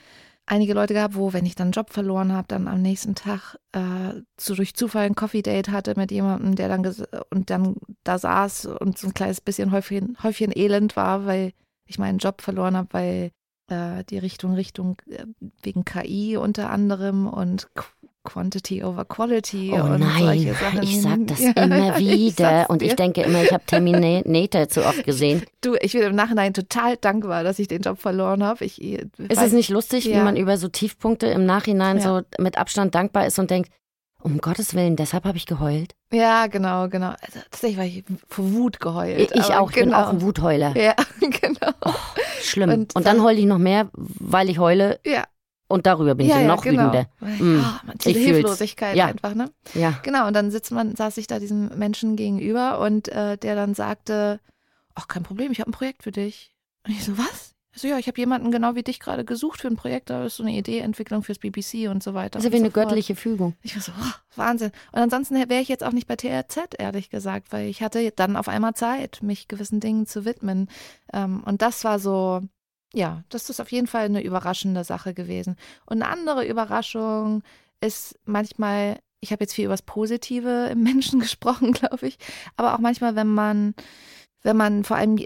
einige 0.50 0.74
Leute 0.74 0.94
gehabt, 0.94 1.14
wo, 1.14 1.32
wenn 1.32 1.46
ich 1.46 1.54
dann 1.54 1.66
einen 1.66 1.72
Job 1.72 1.90
verloren 1.90 2.32
habe, 2.32 2.48
dann 2.48 2.66
am 2.66 2.82
nächsten 2.82 3.14
Tag 3.14 3.56
äh, 3.72 4.20
so 4.38 4.54
durch 4.54 4.74
Zufall 4.74 5.06
ein 5.06 5.14
Coffee-Date 5.14 5.68
hatte 5.68 5.94
mit 5.96 6.10
jemandem, 6.10 6.56
der 6.56 6.68
dann 6.68 6.84
und 7.30 7.50
dann 7.50 7.76
da 8.02 8.18
saß 8.18 8.66
und 8.66 8.98
so 8.98 9.06
ein 9.06 9.14
kleines 9.14 9.40
bisschen 9.40 9.70
Häufchen, 9.70 10.16
Häufchen 10.22 10.52
Elend 10.54 10.96
war, 10.96 11.24
weil 11.24 11.52
ich 11.86 11.98
meinen 11.98 12.18
Job 12.18 12.42
verloren 12.42 12.76
habe, 12.76 12.88
weil 12.90 13.30
äh, 13.68 14.04
die 14.04 14.18
Richtung 14.18 14.54
Richtung 14.54 14.96
äh, 15.08 15.24
wegen 15.62 15.84
KI 15.84 16.36
unter 16.36 16.70
anderem 16.70 17.28
und 17.28 17.68
Quantity 18.22 18.84
over 18.84 19.04
Quality 19.06 19.70
Oh 19.72 19.82
und 19.82 20.00
nein, 20.00 20.24
solche 20.24 20.54
Sachen. 20.54 20.82
ich 20.82 21.00
sag 21.00 21.26
das 21.26 21.40
Ja, 21.42 21.50
immer 21.52 21.98
ich 21.98 22.08
wieder 22.36 22.68
und 22.68 22.82
ich 22.82 22.94
denke 22.94 23.22
immer, 23.22 23.42
ich 23.42 23.52
habe 23.52 23.64
Terminator 23.66 24.68
zu 24.68 24.84
oft 24.84 25.04
gesehen. 25.04 25.42
Du, 25.62 25.74
ich 25.80 25.92
bin 25.92 26.02
im 26.02 26.14
Nachhinein 26.14 26.54
total 26.54 26.96
dankbar, 26.96 27.44
dass 27.44 27.58
ich 27.58 27.68
den 27.68 27.82
Job 27.82 27.98
verloren 28.00 28.42
habe. 28.42 28.64
Ich, 28.64 28.80
Ist 28.82 29.04
weiß- 29.18 29.42
es 29.46 29.52
nicht 29.52 29.68
lustig, 29.70 30.06
wie 30.06 30.10
Ja. 30.12 30.24
man 30.24 30.36
über 30.36 30.56
so 30.56 30.68
Tiefpunkte 30.68 31.26
im 31.26 31.44
Nachhinein 31.46 31.98
Ja. 31.98 32.02
so 32.02 32.20
mit 32.38 32.56
Abstand 32.58 32.94
dankbar 32.94 33.26
ist 33.26 33.38
und 33.38 33.50
denkt, 33.50 33.70
um 34.22 34.38
Gottes 34.38 34.74
Willen, 34.74 34.96
deshalb 34.96 35.24
habe 35.24 35.38
ich 35.38 35.46
geheult? 35.46 35.94
Ja, 36.12 36.46
genau, 36.46 36.88
genau. 36.88 37.08
Also, 37.22 37.38
tatsächlich 37.50 37.78
war 37.78 37.84
ich 37.86 38.04
vor 38.28 38.52
Wut 38.52 38.78
geheult. 38.80 39.18
Ich, 39.18 39.30
ich 39.34 39.54
auch, 39.54 39.70
ich 39.70 39.76
bin 39.76 39.86
genau. 39.86 40.02
auch 40.02 40.08
ein 40.10 40.20
Wutheuler. 40.20 40.76
Ja, 40.76 40.94
genau. 41.20 41.72
Schlimm. 42.42 42.68
Und 42.70 42.76
Und, 42.96 43.06
dann 43.06 43.16
dann- 43.16 43.22
heule 43.22 43.38
ich 43.38 43.46
noch 43.46 43.56
mehr, 43.58 43.88
weil 43.94 44.50
ich 44.50 44.58
heule 44.58 45.00
Ja, 45.06 45.24
und 45.70 45.86
darüber 45.86 46.14
bin 46.16 46.26
ich 46.26 46.32
ja, 46.32 46.42
noch 46.42 46.62
genau. 46.62 46.88
wütender. 46.88 47.08
Ah, 47.20 47.80
man, 47.86 47.96
diese 47.98 48.18
ich. 48.18 48.26
Hilflosigkeit 48.26 48.96
Ja. 48.96 49.06
einfach, 49.06 49.34
ne? 49.34 49.50
Ja. 49.74 49.98
Genau, 50.02 50.26
und 50.26 50.34
dann 50.34 50.50
sitzt 50.50 50.72
man, 50.72 50.96
saß 50.96 51.16
ich 51.18 51.28
da 51.28 51.38
diesem 51.38 51.78
Menschen 51.78 52.16
gegenüber 52.16 52.80
und 52.80 53.08
äh, 53.08 53.38
der 53.38 53.54
dann 53.54 53.74
sagte, 53.74 54.40
ach, 54.94 55.06
kein 55.06 55.22
Problem, 55.22 55.52
ich 55.52 55.60
habe 55.60 55.70
ein 55.70 55.72
Projekt 55.72 56.02
für 56.02 56.10
dich. 56.10 56.52
Und 56.86 56.92
ich 56.92 57.04
so, 57.04 57.16
was? 57.16 57.54
So, 57.72 57.86
ja, 57.86 57.98
ich 57.98 58.08
habe 58.08 58.18
jemanden 58.18 58.50
genau 58.50 58.74
wie 58.74 58.82
dich 58.82 58.98
gerade 58.98 59.24
gesucht 59.24 59.60
für 59.60 59.68
ein 59.68 59.76
Projekt, 59.76 60.10
da 60.10 60.24
ist 60.24 60.36
so 60.36 60.42
eine 60.42 60.52
Ideeentwicklung 60.52 61.22
fürs 61.22 61.38
BBC 61.38 61.88
und 61.88 62.02
so 62.02 62.14
weiter. 62.14 62.40
Und 62.40 62.44
wie 62.44 62.56
eine 62.56 62.66
so 62.66 62.72
fort. 62.72 62.88
göttliche 62.88 63.14
Fügung. 63.14 63.54
Ich 63.62 63.76
war 63.76 63.82
so, 63.82 63.92
oh, 63.92 64.12
Wahnsinn. 64.34 64.72
Und 64.90 64.98
ansonsten 64.98 65.36
wäre 65.36 65.62
ich 65.62 65.68
jetzt 65.68 65.84
auch 65.84 65.92
nicht 65.92 66.08
bei 66.08 66.16
TRZ, 66.16 66.74
ehrlich 66.78 67.10
gesagt, 67.10 67.52
weil 67.52 67.68
ich 67.68 67.80
hatte 67.80 68.10
dann 68.10 68.36
auf 68.36 68.48
einmal 68.48 68.74
Zeit, 68.74 69.20
mich 69.22 69.46
gewissen 69.46 69.78
Dingen 69.78 70.06
zu 70.06 70.24
widmen. 70.24 70.68
Ähm, 71.12 71.44
und 71.46 71.62
das 71.62 71.84
war 71.84 72.00
so, 72.00 72.42
ja, 72.92 73.22
das 73.28 73.50
ist 73.50 73.60
auf 73.60 73.70
jeden 73.72 73.86
Fall 73.86 74.06
eine 74.06 74.22
überraschende 74.22 74.84
Sache 74.84 75.14
gewesen. 75.14 75.56
Und 75.86 76.02
eine 76.02 76.08
andere 76.10 76.46
Überraschung 76.46 77.42
ist 77.80 78.18
manchmal, 78.24 78.98
ich 79.20 79.32
habe 79.32 79.44
jetzt 79.44 79.54
viel 79.54 79.66
über 79.66 79.74
das 79.74 79.82
Positive 79.82 80.68
im 80.70 80.82
Menschen 80.82 81.20
gesprochen, 81.20 81.72
glaube 81.72 82.08
ich, 82.08 82.18
aber 82.56 82.74
auch 82.74 82.78
manchmal, 82.78 83.16
wenn 83.16 83.28
man, 83.28 83.74
wenn 84.42 84.56
man 84.56 84.84
vor 84.84 84.96
allem 84.96 85.18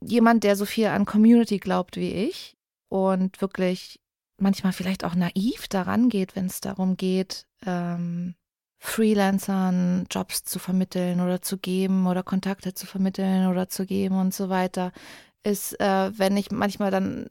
jemand, 0.00 0.44
der 0.44 0.56
so 0.56 0.64
viel 0.64 0.86
an 0.86 1.06
Community 1.06 1.58
glaubt 1.58 1.96
wie 1.96 2.12
ich 2.12 2.56
und 2.88 3.40
wirklich 3.40 4.00
manchmal 4.38 4.72
vielleicht 4.72 5.04
auch 5.04 5.14
naiv 5.14 5.68
daran 5.68 6.08
geht, 6.08 6.36
wenn 6.36 6.46
es 6.46 6.60
darum 6.60 6.96
geht, 6.96 7.46
ähm, 7.66 8.34
Freelancern 8.80 10.06
Jobs 10.08 10.44
zu 10.44 10.60
vermitteln 10.60 11.20
oder 11.20 11.42
zu 11.42 11.58
geben 11.58 12.06
oder 12.06 12.22
Kontakte 12.22 12.74
zu 12.74 12.86
vermitteln 12.86 13.48
oder 13.48 13.68
zu 13.68 13.86
geben 13.86 14.20
und 14.20 14.32
so 14.32 14.48
weiter, 14.48 14.92
ist, 15.48 15.80
äh, 15.80 16.10
wenn 16.18 16.36
ich 16.36 16.50
manchmal 16.50 16.90
dann 16.90 17.26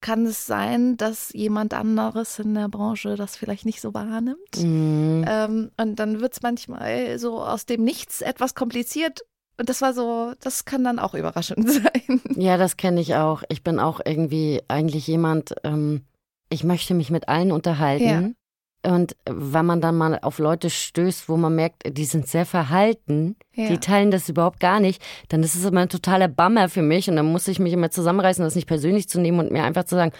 kann 0.00 0.26
es 0.26 0.46
sein, 0.46 0.96
dass 0.96 1.32
jemand 1.32 1.74
anderes 1.74 2.38
in 2.38 2.54
der 2.54 2.68
Branche 2.68 3.16
das 3.16 3.36
vielleicht 3.36 3.66
nicht 3.66 3.80
so 3.80 3.94
wahrnimmt. 3.94 4.56
Mhm. 4.56 5.24
Ähm, 5.28 5.70
und 5.76 5.96
dann 5.96 6.20
wird 6.20 6.34
es 6.34 6.42
manchmal 6.42 7.18
so 7.18 7.42
aus 7.42 7.66
dem 7.66 7.82
Nichts 7.82 8.20
etwas 8.20 8.54
kompliziert. 8.54 9.22
Und 9.58 9.68
das 9.68 9.82
war 9.82 9.92
so, 9.92 10.34
das 10.40 10.64
kann 10.64 10.84
dann 10.84 11.00
auch 11.00 11.14
überraschend 11.14 11.68
sein. 11.70 12.20
Ja, 12.36 12.56
das 12.56 12.76
kenne 12.76 13.00
ich 13.00 13.16
auch. 13.16 13.42
Ich 13.48 13.64
bin 13.64 13.80
auch 13.80 14.00
irgendwie 14.04 14.62
eigentlich 14.68 15.06
jemand, 15.08 15.54
ähm, 15.64 16.04
ich 16.48 16.62
möchte 16.62 16.94
mich 16.94 17.10
mit 17.10 17.28
allen 17.28 17.50
unterhalten. 17.50 18.36
Und 18.86 19.16
wenn 19.28 19.66
man 19.66 19.80
dann 19.80 19.96
mal 19.96 20.18
auf 20.22 20.38
Leute 20.38 20.70
stößt, 20.70 21.28
wo 21.28 21.36
man 21.36 21.54
merkt, 21.54 21.82
die 21.96 22.04
sind 22.04 22.28
sehr 22.28 22.46
verhalten, 22.46 23.36
Ja. 23.54 23.68
die 23.68 23.78
teilen 23.78 24.10
das 24.12 24.28
überhaupt 24.28 24.60
gar 24.60 24.78
nicht, 24.80 25.02
dann 25.28 25.42
ist 25.42 25.54
es 25.56 25.64
immer 25.64 25.80
ein 25.80 25.88
totaler 25.88 26.28
Bummer 26.28 26.68
für 26.68 26.82
mich. 26.82 27.10
Und 27.10 27.16
dann 27.16 27.26
muss 27.26 27.48
ich 27.48 27.58
mich 27.58 27.72
immer 27.72 27.90
zusammenreißen, 27.90 28.44
das 28.44 28.54
nicht 28.54 28.68
persönlich 28.68 29.08
zu 29.08 29.20
nehmen 29.20 29.40
und 29.40 29.50
mir 29.50 29.64
einfach 29.64 29.84
zu 29.84 29.96
sagen, 29.96 30.12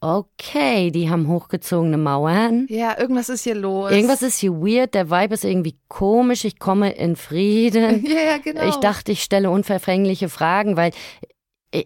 okay, 0.00 0.90
die 0.90 1.08
haben 1.10 1.28
hochgezogene 1.28 1.96
Mauern. 1.96 2.66
Ja, 2.68 2.98
irgendwas 2.98 3.28
ist 3.28 3.44
hier 3.44 3.54
los. 3.54 3.92
Irgendwas 3.92 4.22
ist 4.22 4.38
hier 4.40 4.52
weird, 4.52 4.94
der 4.94 5.10
Vibe 5.10 5.34
ist 5.34 5.44
irgendwie 5.44 5.76
komisch, 5.88 6.44
ich 6.44 6.58
komme 6.58 6.90
in 6.92 7.14
Frieden. 7.14 8.04
Ja, 8.12 8.20
ja, 8.32 8.38
genau. 8.38 8.68
Ich 8.68 8.76
dachte, 8.76 9.12
ich 9.12 9.22
stelle 9.22 9.48
unverfängliche 9.50 10.28
Fragen, 10.28 10.76
weil 10.76 10.90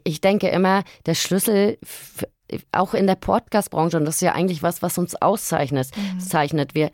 ich- 0.05 0.21
denke 0.23 0.49
immer, 0.49 0.83
der 1.05 1.15
Schlüssel, 1.15 1.77
f- 1.83 2.25
auch 2.73 2.95
in 2.95 3.07
der 3.07 3.15
Podcast-Branche, 3.17 3.97
und 3.97 4.05
das 4.05 4.17
ist 4.17 4.21
ja 4.23 4.33
eigentlich 4.33 4.63
was, 4.63 4.83
was 4.83 4.99
uns 4.99 5.15
auszeichnet, 5.21 5.89
Mhm. 5.97 6.21
zeichnet, 6.21 6.75
wir 6.75 6.91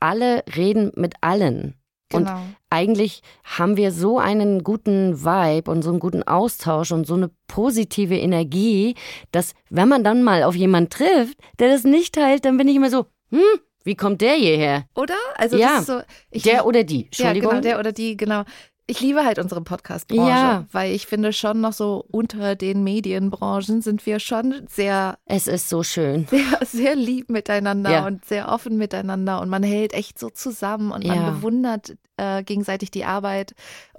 alle 0.00 0.44
reden 0.56 0.92
mit 0.96 1.14
allen. 1.22 1.74
Und 2.12 2.26
Genau. 2.26 2.40
eigentlich 2.70 3.22
haben 3.42 3.76
wir 3.76 3.90
so 3.90 4.18
einen 4.20 4.62
guten 4.62 5.24
Vibe 5.24 5.68
und 5.70 5.82
so 5.82 5.90
einen 5.90 5.98
guten 5.98 6.22
Austausch 6.22 6.92
und 6.92 7.04
so 7.06 7.14
eine 7.14 7.30
positive 7.48 8.16
Energie, 8.16 8.94
dass 9.32 9.54
wenn 9.70 9.88
man 9.88 10.04
dann 10.04 10.22
mal 10.22 10.44
auf 10.44 10.54
jemanden 10.54 10.90
trifft, 10.90 11.38
der 11.58 11.68
das 11.70 11.82
nicht 11.84 12.14
teilt, 12.14 12.44
dann 12.44 12.58
bin 12.58 12.68
ich 12.68 12.76
immer 12.76 12.90
so, 12.90 13.06
hm, 13.30 13.40
wie 13.82 13.96
kommt 13.96 14.20
der 14.20 14.34
hierher? 14.34 14.84
Oder? 14.94 15.14
Also 15.36 15.56
Ja. 15.56 15.68
das 15.68 15.80
ist 15.80 15.86
so. 15.86 16.00
Ich, 16.30 16.42
Der 16.44 16.64
oder 16.66 16.84
die, 16.84 17.00
Ja, 17.02 17.06
Entschuldigung. 17.06 17.50
genau, 17.50 17.62
der 17.62 17.78
oder 17.80 17.92
die, 17.92 18.16
genau. 18.16 18.42
Ich 18.88 19.00
liebe 19.00 19.24
halt 19.24 19.38
unsere 19.38 19.60
Podcast-Branche, 19.62 20.28
Ja. 20.30 20.64
weil 20.70 20.92
ich 20.92 21.06
finde 21.06 21.32
schon 21.32 21.60
noch 21.60 21.72
so 21.72 22.04
unter 22.10 22.54
den 22.54 22.84
Medienbranchen 22.84 23.82
sind 23.82 24.06
wir 24.06 24.20
schon 24.20 24.62
sehr, 24.68 25.18
Es 25.24 25.46
ist 25.48 25.68
so 25.68 25.82
schön. 25.82 26.26
sehr, 26.30 26.58
sehr 26.64 26.94
lieb 26.96 27.28
miteinander 27.28 27.90
Ja. 27.90 28.06
und 28.06 28.24
sehr 28.24 28.48
offen 28.48 28.76
miteinander 28.78 29.40
und 29.40 29.48
man 29.48 29.62
hält 29.62 29.92
echt 29.92 30.18
so 30.18 30.30
zusammen 30.30 30.92
und 30.92 31.04
Ja. 31.04 31.16
man 31.16 31.34
bewundert 31.34 31.96
äh, 32.16 32.42
gegenseitig 32.44 32.90
die 32.90 33.04
Arbeit. 33.04 33.54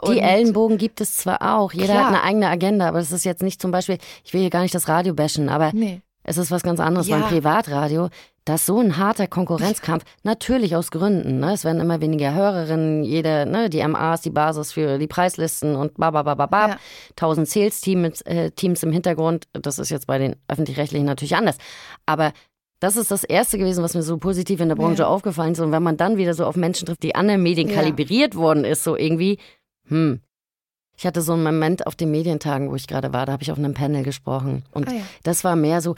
Die 0.08 0.20
Ellenbogen 0.20 0.78
gibt 0.78 1.02
es 1.02 1.18
zwar 1.18 1.42
auch, 1.58 1.74
jeder 1.74 1.88
Klar. 1.94 2.00
hat 2.06 2.08
eine 2.14 2.24
eigene 2.24 2.48
Agenda, 2.50 2.88
aber 2.88 3.00
es 3.00 3.12
ist 3.12 3.26
jetzt 3.26 3.44
nicht 3.44 3.62
zum 3.62 3.72
Beispiel, 3.72 3.98
ich 4.24 4.34
will 4.34 4.42
hier 4.42 4.50
gar 4.50 4.62
nicht 4.62 4.74
das 4.74 4.88
Radio 4.88 5.14
bashen, 5.14 5.50
aber 5.50 5.72
Nee. 5.74 6.02
es 6.24 6.38
ist 6.38 6.50
was 6.50 6.64
ganz 6.64 6.80
anderes 6.80 7.10
beim 7.10 7.24
Privatradio. 7.24 8.10
Das 8.48 8.62
ist 8.62 8.68
so 8.68 8.80
ein 8.80 8.96
harter 8.96 9.28
Konkurrenzkampf, 9.28 10.06
natürlich 10.24 10.74
aus 10.76 10.90
Gründen. 10.90 11.40
Ne? 11.42 11.52
Es 11.52 11.66
werden 11.66 11.82
immer 11.82 12.00
weniger 12.00 12.34
Hörerinnen, 12.34 13.04
jede, 13.04 13.46
ne, 13.46 13.70
die 13.70 13.86
MA 13.86 14.14
ist 14.14 14.24
die 14.24 14.30
Basis 14.30 14.72
für 14.72 14.98
die 15.00 15.08
Preislisten 15.08 15.76
und 15.76 15.96
bababababab. 15.98 16.70
Ja. 16.70 16.78
Tausend 17.18 17.50
Sales-Teams 17.50 18.22
äh, 18.22 18.52
Teams 18.52 18.84
im 18.84 18.94
Hintergrund. 18.94 19.48
Das 19.52 19.80
ist 19.80 19.90
jetzt 19.90 20.08
bei 20.08 20.18
den 20.18 20.38
Öffentlich-Rechtlichen 20.48 21.06
natürlich 21.06 21.36
anders. 21.36 21.58
Aber 22.06 22.32
das 22.80 22.96
ist 22.96 23.12
das 23.12 23.26
Erste 23.26 23.58
gewesen, 23.58 23.84
was 23.84 23.96
mir 23.96 24.02
so 24.04 24.18
positiv 24.18 24.62
in 24.62 24.70
der 24.70 24.76
Branche 24.76 25.02
Ja. 25.02 25.08
aufgefallen 25.10 25.52
ist. 25.52 25.60
Und 25.60 25.74
wenn 25.74 25.84
man 25.84 25.98
dann 25.98 26.16
wieder 26.16 26.34
so 26.34 26.46
auf 26.46 26.56
Menschen 26.56 26.86
trifft, 26.86 27.04
die 27.04 27.16
anderen 27.16 27.44
Medien 27.44 27.68
Ja. 27.68 27.76
kalibriert 27.76 28.36
worden 28.36 28.64
ist, 28.64 28.84
so 28.86 28.96
irgendwie, 28.96 29.40
hm. 29.90 30.22
Ich 31.00 31.06
hatte 31.06 31.22
so 31.22 31.34
einen 31.34 31.44
Moment 31.44 31.86
auf 31.86 31.96
den 31.96 32.10
Medientagen, 32.10 32.72
wo 32.72 32.76
ich 32.76 32.88
gerade 32.88 33.14
war, 33.14 33.28
da 33.28 33.34
habe 33.34 33.44
ich 33.44 33.52
auf 33.52 33.60
einem 33.60 33.76
Panel 33.76 34.02
gesprochen. 34.04 34.64
Und 34.72 34.88
Ah 34.88 34.94
ja. 34.94 35.02
das 35.22 35.44
war 35.44 35.56
mehr 35.56 35.80
so, 35.80 35.94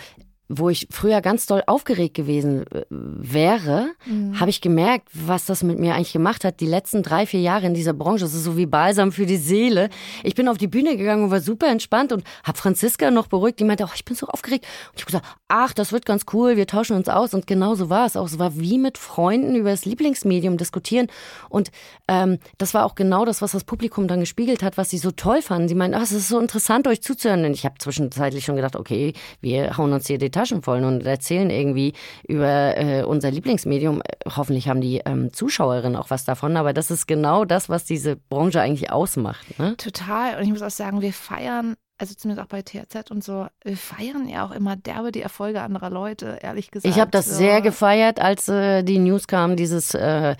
wo 0.52 0.70
ich 0.70 0.88
früher 0.90 1.22
ganz 1.22 1.46
doll 1.46 1.62
aufgeregt 1.68 2.16
gewesen 2.16 2.66
äh, 2.72 2.84
wäre, 2.90 3.92
Mhm. 4.06 4.40
habe 4.40 4.50
ich 4.50 4.62
gemerkt, 4.62 5.08
was 5.14 5.46
das 5.46 5.62
mit 5.64 5.78
mir 5.80 5.94
eigentlich 5.96 6.14
gemacht 6.14 6.44
hat. 6.44 6.60
Die 6.60 6.66
letzten 6.66 7.04
drei, 7.04 7.26
vier 7.26 7.42
Jahre 7.42 7.68
in 7.68 7.74
dieser 7.74 7.94
Branche, 7.94 8.24
das 8.26 8.34
ist 8.34 8.44
so 8.44 8.58
wie 8.58 8.66
Balsam 8.66 9.12
für 9.12 9.26
die 9.26 9.38
Seele. 9.38 9.90
Ich 10.24 10.34
bin 10.36 10.48
auf 10.48 10.58
die 10.58 10.68
Bühne 10.68 10.98
gegangen 10.98 11.26
und 11.26 11.32
war 11.32 11.42
super 11.42 11.68
entspannt 11.68 12.12
und 12.12 12.24
habe 12.44 12.58
Franziska 12.58 13.12
noch 13.12 13.28
beruhigt. 13.28 13.60
Die 13.60 13.64
meinte, 13.64 13.84
oh, 13.86 13.92
ich 13.94 14.06
bin 14.06 14.16
so 14.16 14.28
aufgeregt. 14.28 14.66
Und 14.92 14.96
ich 14.96 15.02
habe 15.04 15.12
gesagt, 15.12 15.26
ach, 15.48 15.74
das 15.74 15.92
wird 15.92 16.06
ganz 16.06 16.26
cool, 16.34 16.58
wir 16.58 16.66
tauschen 16.68 16.96
uns 16.96 17.10
aus. 17.10 17.34
Und 17.34 17.46
genau 17.46 17.76
so 17.76 17.90
war 17.90 18.06
es 18.08 18.16
auch. 18.18 18.26
Es 18.26 18.40
war 18.40 18.60
wie 18.60 18.78
mit 18.80 18.98
Freunden 18.98 19.56
über 19.56 19.70
das 19.70 19.86
Lieblingsmedium 19.86 20.58
diskutieren. 20.58 21.08
Und 21.50 21.70
ähm, 22.08 22.40
das 22.58 22.74
war 22.74 22.86
auch 22.86 22.96
genau 22.96 23.26
das, 23.26 23.42
was 23.42 23.52
das 23.52 23.64
Publikum 23.64 24.08
dann 24.08 24.20
gespiegelt 24.22 24.64
hat, 24.64 24.78
was 24.78 24.90
sie 24.90 24.98
so 24.98 25.12
toll 25.12 25.42
fanden. 25.44 25.68
Sie 25.68 25.76
meinten, 25.76 25.96
ach, 25.96 26.04
es 26.04 26.12
ist 26.12 26.28
so 26.28 26.40
interessant, 26.40 26.88
euch 26.88 27.02
zuzuhören. 27.04 27.46
Und 27.46 27.52
ich 27.54 27.66
habe 27.66 27.76
zwischenzeitlich 27.78 28.46
schon 28.46 28.56
gedacht, 28.56 28.76
okay, 28.76 29.14
wir 29.42 29.78
hauen 29.78 29.94
uns 29.94 30.08
hier 30.08 30.18
die 30.18 30.32
Taschen 30.40 30.62
voll 30.62 30.86
und 30.86 31.06
erzählen 31.06 31.50
irgendwie 31.50 31.92
über 32.26 32.78
äh, 32.78 33.04
unser 33.04 33.30
Lieblingsmedium. 33.30 34.02
Hoffentlich 34.26 34.70
haben 34.70 34.80
die 34.80 35.02
ähm, 35.06 35.34
Zuschauerinnen 35.34 35.98
auch 35.98 36.10
was 36.12 36.24
davon, 36.24 36.56
aber 36.56 36.72
das 36.72 36.92
ist 36.92 37.08
genau 37.08 37.44
das, 37.44 37.68
was 37.68 37.84
diese 37.84 38.16
Branche 38.16 38.62
eigentlich 38.62 38.90
ausmacht. 38.90 39.60
Ne? 39.60 39.76
Total. 39.76 40.38
Und 40.38 40.44
ich 40.44 40.50
muss 40.50 40.62
auch 40.62 40.70
sagen, 40.70 41.02
wir 41.02 41.12
feiern, 41.12 41.76
also 42.00 42.16
zumindest 42.16 42.46
auch 42.46 42.50
bei 42.50 42.62
THZ 42.62 43.12
und 43.12 43.24
so, 43.24 43.48
wir 43.64 43.78
feiern 43.78 44.28
ja 44.28 44.46
auch 44.46 44.52
immer 44.52 44.76
derbe 44.78 45.12
die 45.12 45.22
Erfolge 45.22 45.62
anderer 45.62 45.90
Leute, 45.90 46.40
ehrlich 46.42 46.72
gesagt. 46.72 46.94
Ich 46.94 47.00
habe 47.00 47.12
das 47.12 47.26
so. 47.28 47.36
sehr 47.36 47.62
gefeiert, 47.62 48.20
als 48.20 48.48
äh, 48.48 48.84
die 48.84 49.00
News 49.00 49.28
kam, 49.28 49.58
dieses, 49.58 49.94
äh, 49.94 50.36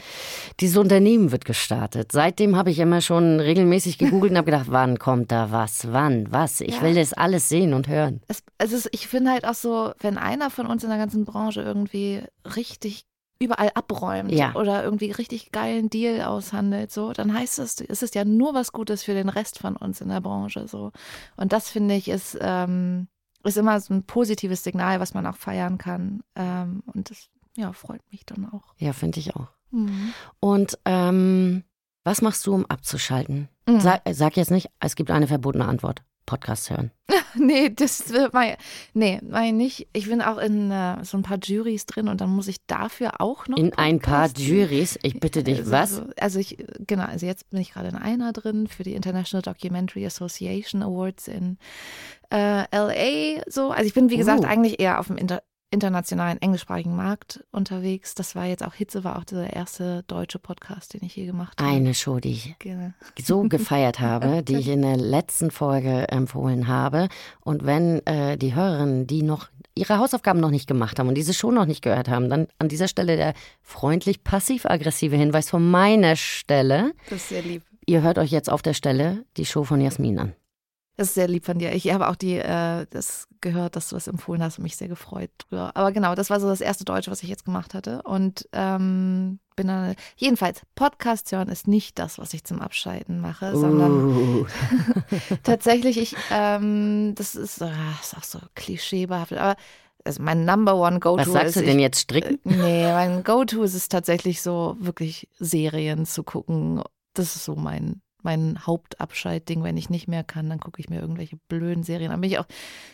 dieses 0.62 0.78
Unternehmen 0.78 1.32
wird 1.34 1.44
gestartet. 1.44 2.12
Seitdem 2.14 2.56
habe 2.56 2.72
ich 2.72 2.80
immer 2.80 3.02
schon 3.02 3.40
regelmäßig 3.42 3.98
gegoogelt 3.98 4.32
und 4.32 4.38
habe 4.38 4.46
gedacht, 4.52 4.68
wann 4.70 4.98
kommt 5.00 5.32
da 5.32 5.52
was, 5.52 5.92
wann, 5.92 6.32
was. 6.32 6.62
Ich 6.62 6.78
Ja. 6.78 6.82
will 6.82 6.96
das 6.96 7.12
alles 7.14 7.50
sehen 7.50 7.74
und 7.74 7.88
hören. 7.90 8.22
Es, 8.28 8.42
also 8.58 8.78
ich 8.94 9.08
finde 9.08 9.32
halt 9.32 9.46
auch 9.46 9.54
so, 9.54 9.92
wenn 10.00 10.18
einer 10.18 10.50
von 10.50 10.66
uns 10.66 10.84
in 10.84 10.90
der 10.90 10.98
ganzen 10.98 11.26
Branche 11.26 11.62
irgendwie 11.62 12.22
richtig 12.56 13.06
überall 13.42 13.72
abräumt 13.74 14.32
Ja. 14.32 14.54
oder 14.56 14.84
irgendwie 14.84 15.12
richtig 15.12 15.52
geilen 15.52 15.90
Deal 15.90 16.22
aushandelt, 16.24 16.92
so, 16.92 17.14
dann 17.14 17.34
heißt 17.34 17.60
es, 17.60 17.80
es 17.82 18.04
ist 18.04 18.16
ja 18.16 18.26
nur 18.26 18.54
was 18.54 18.72
Gutes 18.74 19.04
für 19.04 19.14
den 19.14 19.30
Rest 19.30 19.60
von 19.60 19.76
uns 19.78 20.02
in 20.02 20.10
der 20.10 20.22
Branche, 20.22 20.68
so. 20.68 20.92
Und 21.38 21.54
das 21.54 21.70
finde 21.70 21.96
ich 21.96 22.10
ist, 22.10 22.38
ähm, 22.42 23.08
ist 23.44 23.58
immer 23.58 23.80
so 23.80 23.94
ein 23.94 24.04
positives 24.04 24.64
Signal, 24.64 25.00
was 25.00 25.14
man 25.14 25.26
auch 25.26 25.38
feiern 25.38 25.78
kann. 25.78 26.22
Ähm, 26.36 26.84
und 26.94 27.10
das, 27.10 27.30
ja, 27.56 27.72
freut 27.72 28.02
mich 28.12 28.26
dann 28.26 28.50
auch. 28.52 28.74
Ja, 28.78 28.92
finde 28.92 29.20
ich 29.20 29.34
auch. 29.36 29.48
Mhm. 29.72 30.14
Und 30.42 30.78
ähm, 30.86 31.64
was 32.04 32.22
machst 32.22 32.46
du, 32.46 32.54
um 32.54 32.66
abzuschalten? 32.66 33.48
Mhm. 33.68 33.80
Sag, 33.80 34.02
sag 34.12 34.36
jetzt 34.36 34.52
nicht, 34.52 34.70
es 34.82 34.96
gibt 34.96 35.12
eine 35.12 35.28
verbotene 35.28 35.66
Antwort. 35.66 36.02
Podcast 36.30 36.70
hören. 36.70 36.92
Nee, 37.36 37.70
das 37.70 38.10
wird 38.12 38.34
mein, 38.34 38.56
nee, 38.94 39.20
mein 39.28 39.56
nicht. 39.56 39.88
Ich 39.94 40.10
bin 40.10 40.22
auch 40.22 40.38
in 40.40 40.72
äh, 40.72 41.04
so 41.04 41.18
ein 41.18 41.22
paar 41.24 41.38
Juries 41.38 41.86
drin 41.86 42.08
und 42.08 42.22
dann 42.22 42.30
muss 42.32 42.48
ich 42.48 42.58
dafür 42.66 43.22
auch 43.22 43.48
noch. 43.48 43.58
In 43.58 43.74
ein 43.74 44.00
paar 44.00 44.28
podcasten. 44.28 44.56
Juries. 44.56 45.00
Ich 45.04 45.20
bitte 45.20 45.44
dich, 45.44 45.60
Also, 45.60 45.72
was? 45.72 46.02
Also 46.20 46.40
ich, 46.40 46.58
genau, 46.88 47.06
also 47.06 47.26
jetzt 47.28 47.50
bin 47.52 47.62
ich 47.62 47.74
gerade 47.74 47.90
in 47.90 47.96
einer 47.96 48.34
drin 48.34 48.68
für 48.68 48.84
die 48.84 48.96
International 48.96 49.42
Documentary 49.44 50.06
Association 50.06 50.82
Awards 50.82 51.28
in 51.28 51.58
äh, 52.32 52.64
LA. 52.76 53.44
So, 53.48 53.72
also 53.72 53.86
ich 53.86 53.94
bin 53.94 54.10
wie 54.10 54.18
gesagt 54.18 54.42
Uh. 54.42 54.48
eigentlich 54.48 54.80
eher 54.80 55.00
auf 55.00 55.08
dem 55.08 55.18
inter 55.18 55.42
internationalen 55.72 56.42
englischsprachigen 56.42 56.96
Markt 56.96 57.44
unterwegs. 57.52 58.16
Das 58.16 58.36
war 58.36 58.46
jetzt 58.46 58.64
auch 58.66 58.74
Hitze, 58.74 59.04
war 59.04 59.18
auch 59.18 59.24
der 59.24 59.54
erste 59.54 60.04
deutsche 60.08 60.40
Podcast, 60.40 60.94
den 60.94 61.04
ich 61.04 61.16
je 61.16 61.26
gemacht 61.26 61.60
habe. 61.62 61.70
Eine 61.72 61.94
Show, 61.94 62.20
die 62.20 62.32
ich 62.32 62.56
Genau. 62.60 62.92
so 63.22 63.44
gefeiert 63.50 64.00
habe, 64.00 64.44
die 64.44 64.58
ich 64.58 64.68
in 64.68 64.82
der 64.82 64.98
letzten 64.98 65.52
Folge 65.52 66.08
empfohlen 66.10 66.68
habe. 66.68 67.08
Und 67.42 67.66
wenn 67.66 68.06
äh, 68.06 68.38
die 68.38 68.56
Hörerinnen, 68.56 69.08
die 69.08 69.22
noch 69.24 69.50
ihre 69.76 69.98
Hausaufgaben 70.00 70.40
noch 70.40 70.50
nicht 70.52 70.68
gemacht 70.68 71.00
haben 71.00 71.08
und 71.08 71.16
diese 71.16 71.34
Show 71.34 71.52
noch 71.52 71.66
nicht 71.66 71.82
gehört 71.82 72.10
haben, 72.10 72.30
dann 72.30 72.48
an 72.58 72.68
dieser 72.68 72.88
Stelle 72.88 73.16
der 73.16 73.34
freundlich 73.62 74.24
passiv-aggressive 74.24 75.16
Hinweis 75.16 75.50
von 75.50 75.70
meiner 75.70 76.16
Stelle. 76.16 76.94
Das 77.10 77.20
ist 77.20 77.30
sehr 77.30 77.42
lieb. 77.44 77.64
Ihr 77.86 78.02
hört 78.02 78.18
euch 78.20 78.32
jetzt 78.32 78.52
auf 78.52 78.62
der 78.62 78.74
Stelle 78.74 79.24
die 79.38 79.46
Show 79.46 79.64
von 79.64 79.82
Jasmin 79.82 80.20
an. 80.20 80.34
Das 81.00 81.08
ist 81.08 81.14
sehr 81.14 81.30
lieb 81.30 81.46
von 81.46 81.58
dir. 81.58 81.72
Ich 81.72 81.90
habe 81.94 82.10
auch 82.10 82.18
die, 82.18 82.36
äh, 82.36 82.86
das 82.90 83.30
gehört, 83.40 83.78
dass 83.78 83.88
du 83.88 83.96
das 83.96 84.10
empfohlen 84.10 84.44
hast 84.44 84.58
und 84.58 84.64
mich 84.64 84.76
sehr 84.76 84.90
gefreut 84.90 85.30
drüber. 85.38 85.72
Aber 85.76 85.94
genau, 85.94 86.14
das 86.14 86.30
war 86.30 86.42
so 86.42 86.50
das 86.50 86.60
erste 86.60 86.84
Deutsche, 86.84 87.10
was 87.10 87.24
ich 87.24 87.30
jetzt 87.30 87.46
gemacht 87.46 87.74
hatte. 87.74 88.02
Und 88.02 88.50
ähm, 88.52 89.40
bin 89.56 89.68
dann, 89.68 89.96
jedenfalls, 90.18 90.62
Podcast 90.76 91.32
hören 91.32 91.48
ist 91.48 91.70
nicht 91.70 92.00
das, 92.00 92.20
was 92.20 92.34
ich 92.34 92.44
zum 92.44 92.60
Abschalten 92.60 93.22
mache, 93.22 93.56
sondern 93.56 94.18
Uh. 94.18 94.46
tatsächlich, 95.44 95.98
ich, 95.98 96.18
ähm, 96.32 97.14
das 97.16 97.34
ist, 97.36 97.62
ah, 97.62 97.72
ist 98.02 98.18
auch 98.18 98.24
so 98.26 98.40
klischeebehaftet, 98.56 99.38
aber 99.38 99.56
also 100.04 100.22
mein 100.22 100.44
Number 100.44 100.76
One 100.76 101.00
Go-To 101.00 101.22
Was 101.22 101.32
sagst 101.32 101.48
ist, 101.56 101.62
du 101.62 101.66
denn 101.66 101.80
ich, 101.80 101.84
jetzt? 101.84 102.02
Stricken? 102.02 102.40
Nee, 102.44 102.92
mein 102.92 103.24
Go-To 103.24 103.64
ist 103.64 103.74
es 103.74 103.88
tatsächlich 103.88 104.42
so, 104.42 104.76
wirklich 104.82 105.30
Serien 105.40 106.06
zu 106.06 106.24
gucken. 106.24 106.84
Das 107.14 107.38
ist 107.38 107.46
so 107.46 107.56
mein, 107.56 108.02
mein 108.24 108.66
Hauptabschaltding. 108.66 109.64
Wenn 109.64 109.78
ich 109.78 109.90
nicht 109.90 110.08
mehr 110.08 110.24
kann, 110.24 110.50
dann 110.50 110.60
gucke 110.60 110.80
ich 110.80 110.90
mir 110.90 111.00
irgendwelche 111.00 111.38
blöden 111.48 111.84
Serien. 111.84 112.12
Dann 112.12 112.22
bin 112.22 112.30
ich 112.30 112.40
auch 112.40 112.48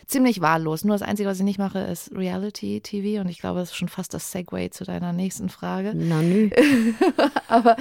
ziemlich 0.06 0.40
wahllos. 0.40 0.84
Nur 0.84 0.94
das 0.94 1.06
Einzige, 1.06 1.28
was 1.28 1.38
ich 1.38 1.44
nicht 1.44 1.58
mache, 1.58 1.80
ist 1.80 2.12
Reality-TV. 2.14 3.20
Und 3.20 3.28
ich 3.28 3.38
glaube, 3.38 3.60
das 3.60 3.70
ist 3.70 3.76
schon 3.76 3.88
fast 3.88 4.14
das 4.14 4.30
Segway 4.32 4.70
zu 4.70 4.84
deiner 4.84 5.12
nächsten 5.12 5.48
Frage. 5.48 5.92
Na 5.94 6.22
nü. 6.22 6.50
Aber 7.48 7.76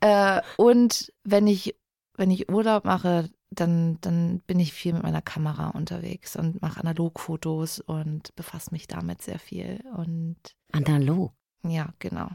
äh, 0.00 0.40
und 0.56 1.12
wenn 1.24 1.46
ich 1.46 1.74
wenn 2.16 2.30
ich 2.30 2.50
Urlaub 2.50 2.84
mache, 2.84 3.30
dann 3.50 3.98
dann 4.00 4.40
bin 4.46 4.60
ich 4.60 4.72
viel 4.72 4.92
mit 4.92 5.02
meiner 5.02 5.22
Kamera 5.22 5.70
unterwegs 5.70 6.36
und 6.36 6.60
mache 6.62 6.80
Analogfotos 6.80 7.80
und 7.80 8.34
befasse 8.36 8.70
mich 8.72 8.86
damit 8.86 9.22
sehr 9.22 9.38
viel 9.38 9.80
und 9.96 10.36
Analog. 10.72 11.32
ja 11.66 11.92
genau. 11.98 12.28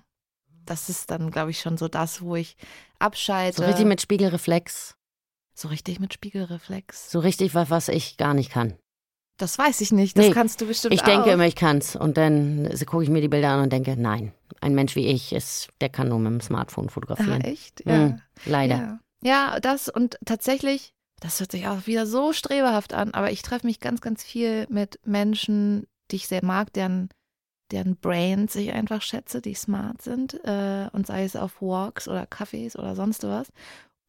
Das 0.69 0.89
ist 0.89 1.09
dann 1.11 1.31
glaube 1.31 1.51
ich 1.51 1.59
schon 1.59 1.77
so 1.77 1.87
das, 1.87 2.21
wo 2.21 2.35
ich 2.35 2.55
abschalte. 2.99 3.57
So 3.57 3.63
richtig 3.65 3.85
mit 3.85 4.01
Spiegelreflex. 4.01 4.95
so 5.53 5.67
richtig 5.69 5.99
mit 5.99 6.13
Spiegelreflex. 6.13 7.11
So 7.11 7.19
richtig 7.19 7.55
was, 7.55 7.69
was 7.69 7.87
ich 7.89 8.17
gar 8.17 8.33
nicht 8.33 8.51
kann. 8.51 8.75
Das 9.39 9.57
weiß 9.57 9.81
ich 9.81 9.91
nicht. 9.91 10.17
Das 10.17 10.27
Nee, 10.27 10.31
kannst 10.31 10.61
du 10.61 10.65
bestimmt 10.65 10.93
Ich 10.95 11.01
denke 11.01 11.29
auch. 11.29 11.33
immer, 11.33 11.45
ich 11.45 11.55
kann's. 11.55 11.95
Und 11.95 12.17
dann 12.17 12.67
gucke 12.87 13.03
ich 13.03 13.09
mir 13.09 13.21
die 13.21 13.27
Bilder 13.27 13.49
an 13.49 13.61
und 13.63 13.71
denke, 13.73 13.95
nein, 13.95 14.33
ein 14.61 14.73
Mensch 14.73 14.95
wie 14.95 15.05
ich, 15.07 15.31
ist, 15.33 15.69
der 15.79 15.89
kann 15.89 16.09
nur 16.09 16.17
mit 16.19 16.31
dem 16.31 16.41
Smartphone 16.41 16.87
Ah, 16.87 16.91
fotografieren. 16.91 17.41
echt? 17.41 17.85
Ja. 17.85 17.97
Mm, 18.07 18.21
leider. 18.45 18.75
Ja. 18.75 18.99
ja, 19.53 19.59
das 19.59 19.89
und 19.89 20.17
tatsächlich, 20.25 20.93
das 21.19 21.39
hört 21.39 21.51
sich 21.51 21.67
auch 21.67 21.85
wieder 21.85 22.07
so 22.07 22.33
strebehaft 22.33 22.93
an, 22.95 23.13
aber 23.13 23.31
ich 23.31 23.43
treffe 23.43 23.67
mich 23.67 23.79
ganz, 23.79 24.01
ganz 24.01 24.23
viel 24.23 24.65
mit 24.69 24.99
Menschen, 25.05 25.85
die 26.09 26.15
ich 26.15 26.27
sehr 26.27 26.43
mag, 26.43 26.73
deren, 26.73 27.09
deren 27.71 27.97
Brains 27.97 28.55
ich 28.55 28.71
einfach 28.71 29.01
schätze, 29.01 29.41
die 29.41 29.53
smart 29.53 30.01
sind 30.01 30.33
äh, 30.45 30.89
und 30.93 31.07
sei 31.07 31.23
es 31.23 31.35
auf 31.35 31.61
Walks 31.61 32.07
oder 32.07 32.23
Cafés 32.23 32.77
oder 32.77 32.95
sonst 32.95 33.23
was. 33.23 33.49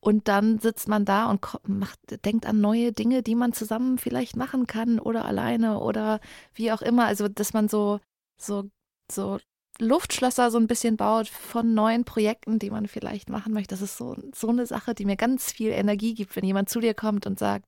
Und 0.01 0.29
dann 0.29 0.61
sitzt 0.61 0.89
man 0.89 1.05
da 1.05 1.29
und 1.29 1.45
macht, 1.67 1.99
denkt 2.25 2.47
an 2.47 2.61
neue 2.61 2.93
Dinge, 2.93 3.23
die 3.23 3.35
man 3.35 3.53
zusammen 3.53 3.99
vielleicht 3.99 4.37
machen 4.37 4.67
kann 4.67 5.01
oder 5.01 5.25
alleine 5.25 5.81
oder 5.81 6.21
wie 6.55 6.71
auch 6.71 6.83
immer. 6.83 7.07
Also, 7.07 7.29
dass 7.29 7.53
man 7.53 7.69
so, 7.69 7.99
so, 8.41 8.71
so 9.11 9.39
Luftschlösser 9.81 10.51
so 10.51 10.59
ein 10.59 10.69
bisschen 10.69 10.97
baut 10.97 11.29
von 11.29 11.75
neuen 11.75 12.05
Projekten, 12.05 12.59
die 12.59 12.71
man 12.71 12.87
vielleicht 12.87 13.29
machen 13.29 13.53
möchte. 13.53 13.75
Das 13.75 13.83
ist 13.83 13.97
so, 13.97 14.17
so 14.35 14.49
eine 14.49 14.67
Sache, 14.67 14.95
die 14.95 15.05
mir 15.05 15.17
ganz 15.17 15.51
viel 15.51 15.71
Energie 15.71 16.15
gibt, 16.15 16.37
wenn 16.37 16.45
jemand 16.45 16.69
zu 16.69 16.81
dir 16.81 16.95
kommt 16.95 17.27
und 17.27 17.39
sagt, 17.39 17.65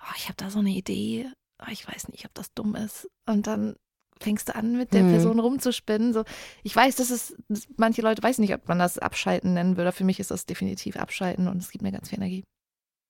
oh, 0.00 0.12
ich 0.16 0.24
habe 0.24 0.36
da 0.36 0.50
so 0.50 0.58
eine 0.58 0.70
Idee, 0.70 1.30
oh, 1.62 1.70
ich 1.70 1.86
weiß 1.86 2.08
nicht, 2.08 2.24
ob 2.24 2.34
das 2.34 2.52
dumm 2.54 2.74
ist. 2.74 3.08
Und 3.26 3.46
dann 3.46 3.76
fängst 4.24 4.48
du 4.48 4.56
an, 4.56 4.76
mit 4.76 4.92
der 4.92 5.04
Mhm. 5.04 5.10
Person 5.10 5.38
rumzuspinnen. 5.38 6.12
So, 6.12 6.24
ich 6.62 6.74
weiß, 6.74 6.96
das 6.96 7.10
ist, 7.10 7.36
manche 7.76 8.02
Leute 8.02 8.22
weiß 8.22 8.38
nicht, 8.38 8.54
ob 8.54 8.66
man 8.66 8.78
das 8.78 8.98
Abschalten 8.98 9.54
nennen 9.54 9.76
würde. 9.76 9.92
Für 9.92 10.04
mich 10.04 10.18
ist 10.18 10.30
das 10.30 10.46
definitiv 10.46 10.96
Abschalten 10.96 11.46
und 11.46 11.58
es 11.58 11.70
gibt 11.70 11.82
mir 11.82 11.92
ganz 11.92 12.08
viel 12.08 12.18
Energie. 12.18 12.42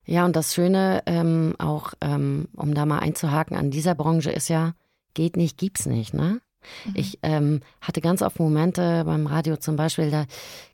Ja, 0.06 0.26
und 0.26 0.36
das 0.36 0.52
Schöne 0.54 1.02
ähm, 1.06 1.54
auch, 1.58 1.94
ähm, 2.02 2.48
um 2.54 2.74
da 2.74 2.84
mal 2.84 2.98
einzuhaken 2.98 3.56
an 3.56 3.70
dieser 3.70 3.94
Branche 3.94 4.30
ist 4.30 4.48
ja, 4.48 4.74
geht 5.14 5.36
nicht, 5.36 5.56
gibt's 5.56 5.86
nicht, 5.86 6.12
ne? 6.12 6.40
Ich 6.94 7.18
ähm, 7.22 7.60
hatte 7.82 8.00
ganz 8.00 8.22
oft 8.22 8.40
Momente 8.40 9.04
beim 9.04 9.26
Radio 9.26 9.58
zum 9.58 9.76
Beispiel, 9.76 10.10
da 10.10 10.24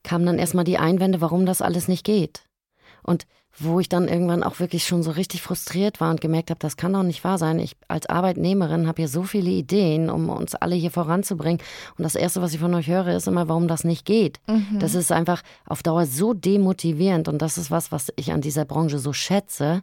kamen 0.05 0.25
dann 0.25 0.39
erstmal 0.39 0.65
die 0.65 0.79
Einwände, 0.79 1.21
warum 1.21 1.47
das 1.47 1.63
alles 1.63 1.89
nicht 1.89 2.05
geht. 2.05 2.45
Und 3.03 3.27
wo 3.63 3.81
ich 3.81 3.89
dann 3.89 4.09
irgendwann 4.09 4.43
auch 4.43 4.61
wirklich 4.61 4.85
schon 4.85 5.03
so 5.03 5.11
richtig 5.11 5.43
frustriert 5.43 6.01
war 6.01 6.11
und 6.11 6.21
gemerkt 6.21 6.51
habe, 6.51 6.59
das 6.59 6.77
kann 6.77 6.93
doch 6.93 7.03
nicht 7.03 7.23
wahr 7.25 7.39
sein. 7.39 7.59
Ich 7.59 7.77
als 7.89 8.07
Arbeitnehmerin 8.07 8.87
habe 8.87 9.03
hier 9.03 9.09
so 9.09 9.23
viele 9.23 9.51
Ideen, 9.51 10.11
um 10.11 10.29
uns 10.29 10.55
alle 10.55 10.75
hier 10.75 10.91
voranzubringen. 10.91 11.61
Und 11.97 12.03
das 12.05 12.15
Erste, 12.15 12.43
was 12.43 12.55
ich 12.55 12.61
von 12.61 12.75
euch 12.75 12.89
höre, 12.89 13.09
ist 13.09 13.29
immer, 13.29 13.49
warum 13.49 13.69
das 13.69 13.85
nicht 13.85 14.05
geht. 14.05 14.41
Das 14.79 14.95
ist 14.95 15.13
einfach 15.13 15.43
auf 15.67 15.83
Dauer 15.83 16.07
so 16.07 16.33
demotivierend 16.35 17.29
und 17.29 17.43
das 17.43 17.59
ist 17.59 17.71
was, 17.71 17.93
was 17.93 18.13
ich 18.17 18.33
an 18.33 18.41
dieser 18.41 18.65
Branche 18.65 18.99
so 18.99 19.13
schätze. 19.13 19.83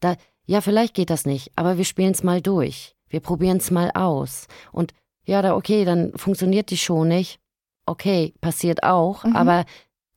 Da, 0.00 0.16
ja, 0.46 0.60
vielleicht 0.60 0.94
geht 0.94 1.10
das 1.10 1.26
nicht, 1.26 1.52
aber 1.56 1.76
wir 1.78 1.84
spielen 1.84 2.12
es 2.12 2.22
mal 2.22 2.40
durch. 2.40 2.94
Wir 3.08 3.20
probieren 3.20 3.58
es 3.58 3.70
mal 3.70 3.90
aus. 3.94 4.46
Und 4.72 4.94
ja, 5.26 5.42
da, 5.42 5.56
okay, 5.56 5.84
dann 5.84 6.12
funktioniert 6.16 6.70
die 6.70 6.76
Show 6.76 7.04
nicht. 7.04 7.40
Okay, 7.86 8.34
passiert 8.40 8.84
auch, 8.84 9.24
aber 9.34 9.64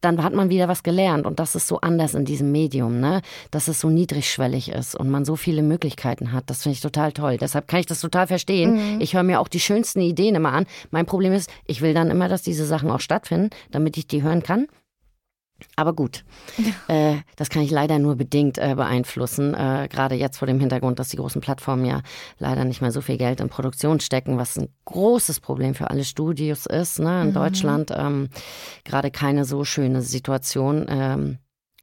dann 0.04 0.24
hat 0.24 0.34
man 0.34 0.49
wieder 0.49 0.68
was 0.68 0.84
gelernt 0.84 1.26
und 1.26 1.39
das 1.39 1.56
ist 1.56 1.68
so 1.68 1.80
anders 1.82 2.14
in 2.14 2.26
diesem 2.26 2.51
Medium, 2.51 2.99
ne? 2.99 3.22
Dass 3.51 3.68
es 3.68 3.80
so 3.80 3.89
niedrigschwellig 3.89 4.70
ist 4.70 4.95
und 4.95 5.10
man 5.10 5.26
so 5.26 5.36
viele 5.36 5.64
Möglichkeiten 5.64 6.32
hat. 6.32 6.49
Das 6.49 6.64
finde 6.64 6.76
ich 6.76 6.82
total 6.82 7.12
toll. 7.14 7.38
Deshalb 7.38 7.68
kann 7.68 7.80
ich 7.80 7.86
das 7.86 8.01
total 8.01 8.28
verstehen. 8.28 8.99
Ich 8.99 9.14
höre 9.14 9.24
mir 9.24 9.39
auch 9.39 9.47
die 9.47 9.60
schönsten 9.60 10.01
Ideen 10.01 10.36
immer 10.36 10.54
an. 10.54 10.66
Mein 10.91 11.06
Problem 11.06 11.34
ist, 11.34 11.49
ich 11.66 11.82
will 11.82 11.93
dann 11.93 12.10
immer, 12.10 12.28
dass 12.28 12.41
diese 12.41 12.66
Sachen 12.66 12.91
auch 12.91 12.99
stattfinden, 12.99 13.49
damit 13.72 13.97
ich 13.97 14.08
die 14.08 14.24
hören 14.24 14.43
kann. 14.43 14.68
Aber 15.76 15.93
gut, 15.93 16.24
äh, 16.88 17.18
das 17.36 17.49
kann 17.49 17.64
ich 17.64 17.72
leider 17.72 17.99
nur 17.99 18.16
bedingt 18.16 18.57
äh, 18.57 18.76
beeinflussen. 18.76 19.53
Äh, 19.53 19.88
Gerade 19.89 20.16
jetzt 20.16 20.38
vor 20.38 20.47
dem 20.47 20.59
Hintergrund, 20.59 20.99
dass 20.99 21.09
die 21.09 21.18
großen 21.18 21.41
Plattformen 21.41 21.86
ja 21.86 22.01
leider 22.39 22.66
nicht 22.66 22.82
mehr 22.82 22.91
so 22.91 23.01
viel 23.01 23.18
Geld 23.18 23.39
in 23.39 23.49
Produktion 23.49 23.99
stecken, 23.99 24.38
was 24.38 24.57
ein 24.57 24.70
großes 24.86 25.39
Problem 25.39 25.76
für 25.76 25.89
alle 25.89 26.03
Studios 26.03 26.66
ist. 26.66 26.99
Ne? 26.99 27.24
In 27.24 27.34
Deutschland 27.34 27.91
ähm, 27.95 28.30
gerade 28.84 29.11
keine 29.11 29.45
so 29.45 29.64
schöne 29.64 30.01
Situation. 30.01 30.86
Ähm, 30.89 31.38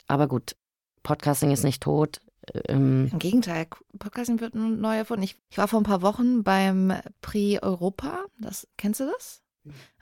aber 0.06 0.28
gut, 0.28 0.56
Podcasting 1.02 1.50
ist 1.50 1.64
nicht 1.64 1.82
tot. 1.82 2.20
Ähm, 2.68 3.08
Im 3.12 3.18
Gegenteil, 3.18 3.66
Podcasting 3.98 4.40
wird 4.40 4.54
neu 4.54 4.96
erfunden. 4.96 5.22
Ich, 5.22 5.36
ich 5.50 5.58
war 5.58 5.68
vor 5.68 5.80
ein 5.80 5.84
paar 5.84 6.02
Wochen 6.02 6.42
beim 6.42 6.92
Prix 7.20 7.62
Europa. 7.62 8.24
Das, 8.38 8.66
kennst 8.76 9.00
du 9.00 9.06
das? 9.06 9.42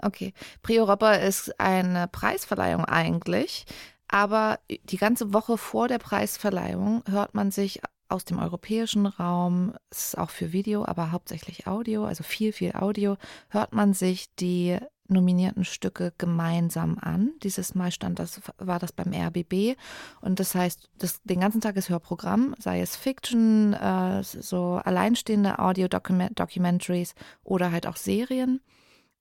Okay. 0.00 0.32
Prix 0.62 0.80
Europa 0.80 1.12
ist 1.14 1.59
eine 1.61 2.09
Preisverleihung 2.09 2.84
eigentlich, 2.84 3.66
aber 4.09 4.59
die 4.84 4.96
ganze 4.96 5.32
Woche 5.32 5.59
vor 5.59 5.88
der 5.88 5.98
Preisverleihung 5.98 7.02
hört 7.06 7.34
man 7.34 7.50
sich 7.50 7.80
aus 8.09 8.24
dem 8.24 8.38
europäischen 8.38 9.06
Raum, 9.06 9.74
es 9.90 10.09
ist 10.09 10.18
auch 10.18 10.30
für 10.30 10.52
Video, 10.52 10.84
aber 10.86 11.12
hauptsächlich 11.12 11.66
Audio, 11.66 12.04
also 12.04 12.22
viel, 12.22 12.52
viel 12.52 12.72
Audio, 12.72 13.16
hört 13.50 13.74
man 13.74 13.92
sich 13.92 14.34
die 14.36 14.78
nominierten 15.09 15.64
Stücke 15.64 16.12
gemeinsam 16.18 16.98
an. 17.00 17.32
Dieses 17.42 17.74
Mal 17.74 17.90
stand 17.92 18.18
das, 18.18 18.40
war 18.59 18.78
das 18.78 18.92
beim 18.92 19.12
RBB 19.12 19.76
und 20.20 20.38
das 20.40 20.54
heißt, 20.54 20.90
das, 20.98 21.22
den 21.22 21.40
ganzen 21.40 21.61
Tag 21.61 21.76
ist 21.76 21.88
Hörprogramm, 21.88 22.54
sei 22.59 22.80
es 22.80 22.96
Fiction, 22.96 23.72
äh, 23.72 24.22
so 24.22 24.80
alleinstehende 24.84 25.59
Audio-Documentaries 25.59 27.14
oder 27.42 27.72
halt 27.72 27.86
auch 27.86 27.96
Serien. 27.96 28.61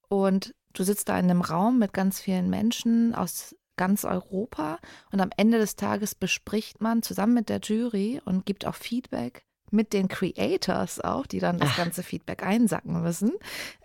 Und 0.09 0.53
du 0.73 0.83
sitzt 0.83 1.09
da 1.09 1.17
in 1.19 1.25
einem 1.25 1.41
Raum 1.41 1.79
mit 1.79 1.93
ganz 1.93 2.19
vielen 2.19 2.49
Menschen 2.49 3.15
aus 3.15 3.55
ganz 3.77 4.05
Europa 4.05 4.79
und 5.11 5.21
am 5.21 5.29
Ende 5.37 5.59
des 5.59 5.75
Tages 5.75 6.15
bespricht 6.15 6.81
man 6.81 7.03
zusammen 7.03 7.35
mit 7.35 7.49
der 7.49 7.59
Jury 7.59 8.21
und 8.25 8.45
gibt 8.45 8.65
auch 8.65 8.75
Feedback 8.75 9.45
mit 9.71 9.93
den 9.93 10.07
Creators 10.07 10.99
auch, 10.99 11.27
die 11.27 11.39
dann 11.39 11.59
das 11.59 11.69
Ach. 11.73 11.77
ganze 11.77 12.03
Feedback 12.03 12.43
einsacken 12.43 13.01
müssen, 13.01 13.33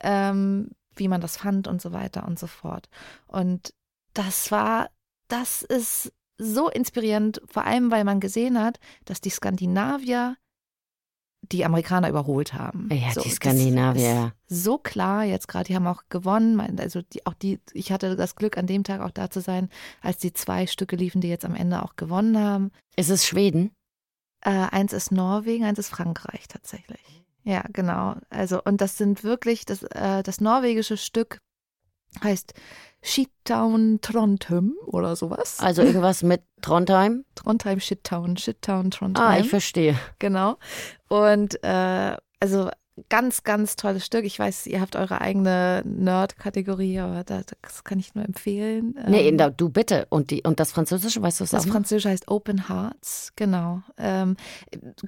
ähm, 0.01 0.71
wie 0.95 1.09
man 1.09 1.21
das 1.21 1.37
fand 1.37 1.69
und 1.69 1.83
so 1.83 1.93
weiter 1.93 2.27
und 2.27 2.39
so 2.39 2.47
fort. 2.47 2.89
Und 3.27 3.75
das 4.15 4.51
war, 4.51 4.91
das 5.29 5.63
ist 5.63 6.13
so 6.39 6.69
inspirierend, 6.69 7.43
vor 7.47 7.65
allem 7.65 7.91
weil 7.91 8.05
man 8.05 8.21
gesehen 8.21 8.61
hat, 8.61 8.79
dass 9.05 9.21
die 9.21 9.31
Skandinavier 9.31 10.37
die 11.43 11.65
Amerikaner 11.65 12.09
überholt 12.09 12.55
haben. 12.55 12.89
Ja, 12.93 13.13
So, 13.13 13.21
die 13.21 13.31
Skandinavier. 13.31 14.33
So 14.47 14.79
klar 14.79 15.25
jetzt 15.25 15.49
gerade, 15.49 15.65
die 15.65 15.75
haben 15.75 15.87
auch 15.87 16.05
gewonnen. 16.09 16.61
Also 16.79 17.03
die, 17.03 17.27
auch 17.27 17.35
die, 17.35 17.61
ich 17.73 17.91
hatte 17.91 18.17
das 18.17 18.37
Glück, 18.37 18.57
an 18.57 18.67
dem 18.67 18.85
Tag 18.85 19.01
auch 19.01 19.11
da 19.11 19.29
zu 19.29 19.41
sein, 19.41 19.69
als 20.01 20.19
die 20.19 20.33
zwei 20.33 20.67
Stücke 20.67 20.97
liefen, 20.97 21.21
die 21.21 21.29
jetzt 21.29 21.45
am 21.45 21.55
Ende 21.55 21.83
auch 21.83 21.97
gewonnen 21.97 22.39
haben. 22.39 22.71
ist 22.97 23.11
es 23.11 23.27
Schweden? 23.27 23.73
Äh, 24.41 24.51
eins 24.51 24.93
ist 24.93 25.13
Norwegen, 25.13 25.65
eins 25.65 25.79
ist 25.79 25.89
Frankreich 25.89 26.49
tatsächlich. 26.49 27.01
Ja, 27.45 27.65
genau. 27.73 28.17
Also, 28.31 28.63
und 28.63 28.81
das 28.81 28.97
sind 28.97 29.25
wirklich, 29.25 29.65
das, 29.67 29.83
äh, 29.83 30.23
das 30.23 30.41
norwegische 30.41 30.97
Stück 30.97 31.39
heißt 32.23 32.55
Shittown 33.05 33.99
Trondheim 34.01 34.75
oder 34.87 35.17
sowas. 35.17 35.59
Also 35.59 35.83
irgendwas 35.83 36.23
mit 36.23 36.43
Trondheim? 36.61 37.25
Trondheim, 37.35 37.81
Shittown, 37.81 38.37
Shittown 38.37 38.91
Trondheim. 38.93 39.25
Ah, 39.25 39.39
ich 39.39 39.49
verstehe. 39.49 39.99
Genau. 40.21 40.57
Und 41.13 41.63
äh, 41.63 42.17
also 42.41 42.71
ganz, 43.11 43.43
ganz 43.43 43.77
tolles 43.77 44.07
Stück. 44.07 44.25
Ich 44.25 44.39
weiß, 44.39 44.67
ihr 44.67 44.81
habt 44.81 44.97
eure 44.97 45.21
eigene 45.21 45.83
Nerd-Kategorie, 45.85 47.01
aber 47.01 47.23
das, 47.23 47.45
das 47.61 47.85
kann 47.85 47.99
ich 47.99 48.15
nur 48.15 48.25
empfehlen. 48.25 48.99
Nee, 49.09 49.29
Ähm, 49.29 49.37
da, 49.37 49.51
du 49.51 49.69
bitte. 49.69 50.07
Und, 50.09 50.31
die, 50.31 50.43
und 50.43 50.59
das 50.59 50.73
Französische, 50.73 51.21
weißt 51.21 51.41
du 51.41 51.45
es 51.45 51.51
das 51.51 51.67
auch? 51.67 51.71
Französische 51.71 52.09
heißt 52.09 52.29
Open 52.29 52.67
Hearts, 52.67 53.33
genau. 53.37 53.83
Ähm, 53.99 54.37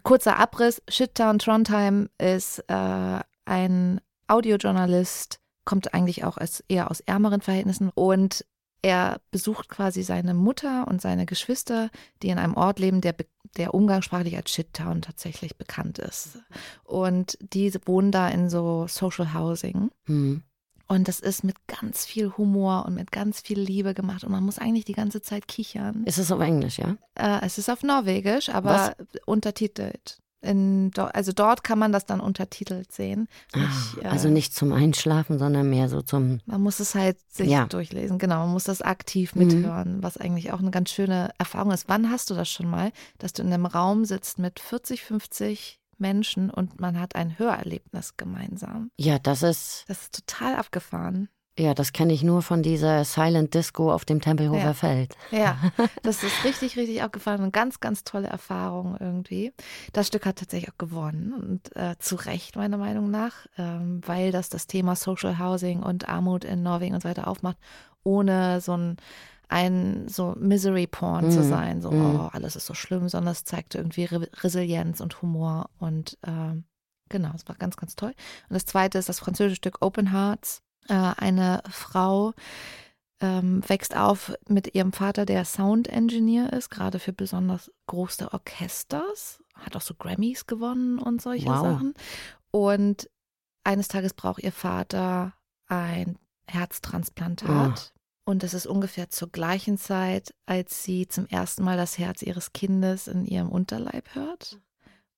kurzer 0.02 0.38
Abriss, 0.38 0.82
Shittown 0.88 1.38
Trondheim 1.38 2.10
ist 2.18 2.58
äh, 2.68 3.20
ein 3.46 3.98
Audiojournalist, 4.28 5.40
kommt 5.64 5.94
eigentlich 5.94 6.22
auch 6.24 6.36
als, 6.36 6.62
eher 6.68 6.90
aus 6.90 7.00
ärmeren 7.00 7.40
Verhältnissen 7.40 7.90
und 7.94 8.44
er 8.84 9.22
besucht 9.30 9.70
quasi 9.70 10.02
seine 10.02 10.34
Mutter 10.34 10.86
und 10.86 11.00
seine 11.00 11.24
Geschwister, 11.24 11.88
die 12.22 12.28
in 12.28 12.38
einem 12.38 12.54
Ort 12.54 12.78
leben, 12.78 13.00
der, 13.00 13.14
der 13.56 13.72
umgangssprachlich 13.72 14.36
als 14.36 14.50
Shittown 14.50 15.00
tatsächlich 15.00 15.56
bekannt 15.56 15.98
ist. 15.98 16.38
Und 16.84 17.38
die 17.40 17.72
wohnen 17.86 18.12
da 18.12 18.28
in 18.28 18.50
so 18.50 18.86
Social 18.86 19.32
Housing. 19.32 19.90
Hm. 20.04 20.42
Und 20.86 21.08
das 21.08 21.20
ist 21.20 21.44
mit 21.44 21.56
ganz 21.66 22.04
viel 22.04 22.32
Humor 22.36 22.84
und 22.84 22.94
mit 22.94 23.10
ganz 23.10 23.40
viel 23.40 23.58
Liebe 23.58 23.94
gemacht. 23.94 24.22
Und 24.22 24.32
man 24.32 24.44
muss 24.44 24.58
eigentlich 24.58 24.84
die 24.84 24.92
ganze 24.92 25.22
Zeit 25.22 25.48
kichern. 25.48 26.04
Ist 26.04 26.18
es 26.18 26.30
auf 26.30 26.40
Englisch, 26.42 26.78
ja? 26.78 26.98
Äh, 27.14 27.40
es 27.46 27.56
ist 27.56 27.70
auf 27.70 27.82
Norwegisch, 27.82 28.50
aber 28.50 28.94
untertitelt. 29.24 30.18
In, 30.44 30.90
also 31.12 31.32
dort 31.32 31.64
kann 31.64 31.78
man 31.78 31.90
das 31.92 32.06
dann 32.06 32.20
untertitelt 32.20 32.92
sehen. 32.92 33.28
Nicht, 33.54 33.98
äh, 33.98 34.06
Ah, 34.06 34.10
also 34.10 34.28
nicht 34.28 34.54
zum 34.54 34.72
Einschlafen, 34.72 35.38
sondern 35.38 35.70
mehr 35.70 35.88
so 35.88 36.02
zum. 36.02 36.40
Man 36.46 36.60
muss 36.62 36.80
es 36.80 36.94
halt 36.94 37.16
sich 37.32 37.48
Ja. 37.48 37.66
durchlesen, 37.66 38.18
genau. 38.18 38.40
Man 38.44 38.52
muss 38.52 38.64
das 38.64 38.82
aktiv 38.82 39.34
Mhm. 39.34 39.46
mithören, 39.46 40.02
was 40.02 40.16
eigentlich 40.16 40.52
auch 40.52 40.60
eine 40.60 40.70
ganz 40.70 40.90
schöne 40.90 41.30
Erfahrung 41.38 41.72
ist. 41.72 41.88
Wann 41.88 42.10
hast 42.10 42.30
du 42.30 42.34
das 42.34 42.48
schon 42.50 42.68
mal, 42.68 42.92
dass 43.18 43.32
du 43.32 43.42
in 43.42 43.52
einem 43.52 43.66
Raum 43.66 44.04
sitzt 44.04 44.38
mit 44.38 44.60
40, 44.60 45.02
50 45.02 45.80
Menschen 45.98 46.50
und 46.50 46.80
man 46.80 46.98
hat 47.00 47.14
ein 47.14 47.38
Hörerlebnis 47.38 48.16
gemeinsam? 48.16 48.90
Ja, 48.98 49.18
das 49.18 49.42
ist. 49.42 49.84
Das 49.88 50.02
ist 50.02 50.14
total 50.26 50.56
abgefahren. 50.56 51.28
Ja, 51.56 51.72
das 51.72 51.92
kenne 51.92 52.12
ich 52.12 52.24
nur 52.24 52.42
von 52.42 52.62
dieser 52.64 53.04
Silent 53.04 53.54
Disco 53.54 53.92
auf 53.92 54.04
dem 54.04 54.20
Tempelhofer 54.20 54.58
Ja. 54.64 54.74
Feld. 54.74 55.16
Ja, 55.30 55.56
das 56.02 56.24
ist 56.24 56.44
richtig, 56.44 56.76
richtig 56.76 57.00
abgefahren. 57.02 57.40
Eine 57.42 57.50
ganz, 57.52 57.78
ganz 57.78 58.02
tolle 58.02 58.26
Erfahrung 58.26 58.96
irgendwie. 58.98 59.52
Das 59.92 60.08
Stück 60.08 60.26
hat 60.26 60.36
tatsächlich 60.36 60.72
auch 60.72 60.78
gewonnen 60.78 61.32
und 61.32 61.76
äh, 61.76 61.94
zu 62.00 62.16
Recht 62.16 62.56
meiner 62.56 62.76
Meinung 62.76 63.08
nach, 63.10 63.46
ähm, 63.56 64.00
weil 64.04 64.32
das 64.32 64.48
das 64.48 64.66
Thema 64.66 64.96
Social 64.96 65.38
Housing 65.38 65.82
und 65.82 66.08
Armut 66.08 66.44
in 66.44 66.62
Norwegen 66.64 66.94
und 66.94 67.02
so 67.02 67.08
weiter 67.08 67.28
aufmacht, 67.28 67.56
ohne 68.02 68.60
so 68.60 68.76
ein 68.76 68.96
ein 69.46 70.08
so 70.08 70.34
Misery 70.38 70.86
Porn 70.86 71.30
zu 71.30 71.40
Mhm. 71.40 71.44
sein, 71.44 71.82
so 71.82 71.90
Mhm. 71.92 72.16
oh, 72.16 72.28
alles 72.32 72.56
ist 72.56 72.66
so 72.66 72.74
schlimm, 72.74 73.08
sondern 73.08 73.30
es 73.30 73.44
zeigte 73.44 73.76
irgendwie 73.78 74.06
Re 74.06 74.26
Resilienz 74.42 75.00
und 75.00 75.20
Humor 75.22 75.68
und 75.78 76.18
ähm, 76.26 76.64
genau, 77.10 77.30
es 77.36 77.46
war 77.46 77.54
ganz, 77.54 77.76
ganz 77.76 77.94
toll. 77.94 78.14
Und 78.48 78.54
das 78.54 78.64
zweite 78.64 78.98
ist 78.98 79.08
das 79.10 79.20
französische 79.20 79.56
Stück 79.56 79.82
Open 79.82 80.10
Hearts. 80.12 80.62
Äh, 80.88 80.94
eine 81.16 81.62
Frau 81.70 82.34
ähm, 83.20 83.62
wächst 83.68 83.96
auf 83.96 84.34
mit 84.48 84.74
ihrem 84.74 84.92
Vater, 84.92 85.24
der 85.24 85.44
Sound 85.44 85.88
Engineer 85.88 86.52
ist, 86.52 86.70
gerade 86.70 86.98
für 86.98 87.12
besonders 87.12 87.70
große 87.86 88.32
Orchesters, 88.32 89.42
hat 89.54 89.76
auch 89.76 89.80
so 89.80 89.94
Grammys 89.94 90.46
gewonnen 90.46 90.98
und 90.98 91.22
solche 91.22 91.46
Wow. 91.46 91.62
Sachen. 91.62 91.94
Und 92.50 93.08
eines 93.64 93.88
Tages 93.88 94.14
braucht 94.14 94.42
ihr 94.42 94.52
Vater 94.52 95.34
ein 95.68 96.18
Herztransplantat. 96.46 97.92
Und 98.26 98.42
es 98.42 98.54
ist 98.54 98.66
ungefähr 98.66 99.10
zur 99.10 99.30
gleichen 99.30 99.76
Zeit, 99.76 100.34
als 100.46 100.82
sie 100.82 101.06
zum 101.06 101.26
ersten 101.26 101.62
Mal 101.62 101.76
das 101.76 101.98
Herz 101.98 102.22
ihres 102.22 102.52
Kindes 102.52 103.06
in 103.06 103.26
ihrem 103.26 103.50
Unterleib 103.50 104.14
hört. 104.14 104.60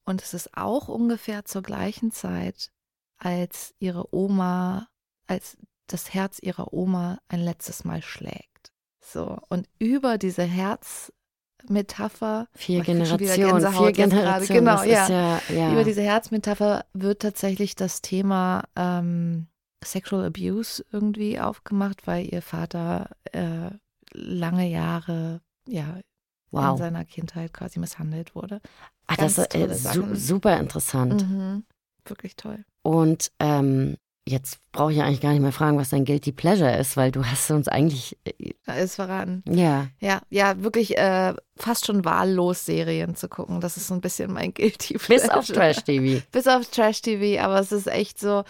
Und 0.04 0.22
es 0.22 0.34
ist 0.34 0.56
auch 0.56 0.88
ungefähr 0.88 1.44
zur 1.44 1.62
gleichen 1.62 2.10
Zeit, 2.10 2.72
als 3.18 3.74
ihre 3.78 4.14
Oma, 4.14 4.88
als 5.26 5.56
das 5.86 6.14
Herz 6.14 6.38
ihrer 6.40 6.72
Oma 6.72 7.18
ein 7.28 7.40
letztes 7.40 7.84
Mal 7.84 8.02
schlägt. 8.02 8.72
So, 9.00 9.38
und 9.48 9.68
über 9.78 10.18
diese 10.18 10.42
Herzmetapher, 10.42 12.48
Vier 12.54 12.82
wieder 12.82 12.94
Generationen, 12.94 13.72
vier. 13.72 13.92
Generationen. 13.92 14.64
Genau, 14.64 14.82
ja. 14.82 15.08
Ja, 15.08 15.40
ja. 15.48 15.72
über 15.72 15.84
diese 15.84 16.02
Herzmetapher 16.02 16.84
wird 16.92 17.22
tatsächlich 17.22 17.76
das 17.76 18.02
Thema 18.02 18.64
ähm, 18.74 19.46
Sexual 19.84 20.26
Abuse 20.26 20.84
irgendwie 20.90 21.38
aufgemacht, 21.38 22.06
weil 22.06 22.26
ihr 22.26 22.42
Vater 22.42 23.10
äh, 23.32 23.70
lange 24.12 24.68
Jahre 24.68 25.40
ja 25.68 25.96
in 25.96 26.02
wow. 26.50 26.78
seiner 26.78 27.04
Kindheit 27.04 27.52
quasi 27.52 27.78
misshandelt 27.78 28.34
wurde. 28.34 28.60
Ah, 29.06 29.16
das 29.16 29.38
ist 29.38 29.54
äh, 29.54 29.72
su 29.72 30.14
super 30.14 30.58
interessant. 30.58 31.28
Mhm. 31.28 31.64
Wirklich 32.04 32.36
toll. 32.36 32.64
Und 32.82 33.32
ähm, 33.40 33.96
jetzt 34.28 34.58
brauche 34.72 34.92
ich 34.92 35.02
eigentlich 35.02 35.20
gar 35.20 35.30
nicht 35.30 35.40
mehr 35.42 35.52
fragen, 35.52 35.78
was 35.78 35.90
dein 35.90 36.04
Guilty 36.04 36.32
Pleasure 36.32 36.76
ist, 36.76 36.96
weil 36.96 37.12
du 37.12 37.24
hast 37.24 37.50
uns 37.50 37.68
eigentlich, 37.68 38.16
äh, 38.24 38.82
ist 38.82 38.96
verraten. 38.96 39.42
ja, 39.48 39.86
Ja, 40.00 40.20
ja, 40.30 40.62
wirklich 40.62 40.98
äh, 40.98 41.34
fast 41.56 41.86
schon 41.86 42.04
wahllos 42.04 42.66
Serien 42.66 43.14
zu 43.14 43.28
gucken. 43.28 43.60
Das 43.60 43.76
ist 43.76 43.86
so 43.86 43.94
ein 43.94 44.00
bisschen 44.00 44.32
mein 44.32 44.52
Guilty 44.52 44.94
bis 44.94 45.02
Pleasure. 45.06 45.36
auf 45.36 45.46
Trash-TV. 45.46 46.22
Bis 46.32 46.46
auf 46.48 46.68
Trash-TV, 46.68 47.40
aber 47.42 47.60
es 47.60 47.70
ist 47.72 47.86
echt 47.86 48.18
so, 48.18 48.42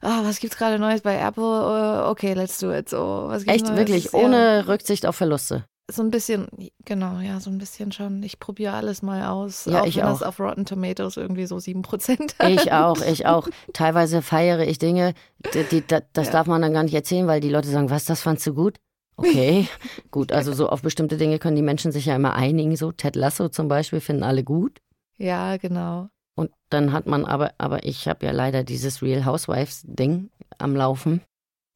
ah, 0.00 0.20
was 0.24 0.40
gibt's 0.40 0.56
gerade 0.56 0.78
Neues 0.78 1.02
bei 1.02 1.16
Apple? 1.18 1.44
Äh, 1.44 2.08
Okay, 2.10 2.32
let's 2.34 2.58
do 2.58 2.72
it. 2.72 2.88
So, 2.88 3.24
was 3.28 3.44
gibt's 3.44 3.56
Echt, 3.56 3.66
Neues? 3.66 3.78
wirklich, 3.78 4.04
Ja, 4.06 4.18
ohne 4.18 4.68
Rücksicht 4.68 5.06
auf 5.06 5.16
Verluste. 5.16 5.64
So 5.90 6.02
ein 6.02 6.10
bisschen, 6.10 6.48
genau, 6.86 7.20
ja, 7.20 7.40
so 7.40 7.50
ein 7.50 7.58
bisschen 7.58 7.92
schon. 7.92 8.22
Ich 8.22 8.40
probiere 8.40 8.72
alles 8.72 9.02
mal 9.02 9.26
aus. 9.26 9.66
Ja, 9.66 9.82
auch 9.82 9.86
ich 9.86 9.96
wenn 9.96 10.04
auch. 10.04 10.12
das 10.18 10.22
auf 10.22 10.40
Rotten 10.40 10.64
Tomatoes 10.64 11.18
irgendwie 11.18 11.44
so 11.44 11.56
7% 11.56 12.38
hat. 12.38 12.48
Ich 12.50 12.72
auch, 12.72 13.02
ich 13.02 13.26
auch. 13.26 13.48
Teilweise 13.74 14.22
feiere 14.22 14.66
ich 14.66 14.78
Dinge, 14.78 15.12
die, 15.52 15.64
die, 15.64 15.86
da- 15.86 16.00
das 16.14 16.28
Ja. 16.28 16.32
darf 16.32 16.46
man 16.46 16.62
dann 16.62 16.72
gar 16.72 16.84
nicht 16.84 16.94
erzählen, 16.94 17.26
weil 17.26 17.40
die 17.42 17.50
Leute 17.50 17.68
sagen, 17.68 17.90
was, 17.90 18.06
das 18.06 18.22
fandst 18.22 18.46
du 18.46 18.54
gut? 18.54 18.78
Okay, 19.16 19.68
gut, 20.10 20.32
also 20.32 20.54
so 20.54 20.70
auf 20.70 20.80
bestimmte 20.80 21.18
Dinge 21.18 21.38
können 21.38 21.54
die 21.56 21.62
Menschen 21.62 21.92
sich 21.92 22.06
ja 22.06 22.16
immer 22.16 22.34
einigen, 22.34 22.76
so 22.76 22.90
Ted 22.90 23.14
Lasso 23.14 23.48
zum 23.50 23.68
Beispiel 23.68 24.00
finden 24.00 24.22
alle 24.22 24.42
gut. 24.42 24.80
Ja, 25.18 25.58
genau. 25.58 26.08
Und 26.34 26.50
dann 26.70 26.92
hat 26.92 27.06
man 27.06 27.26
aber, 27.26 27.52
aber 27.58 27.84
ich 27.84 28.08
habe 28.08 28.24
ja 28.24 28.32
leider 28.32 28.64
dieses 28.64 29.02
Real 29.02 29.26
Housewives 29.26 29.82
Ding 29.84 30.30
am 30.58 30.74
Laufen. 30.74 31.20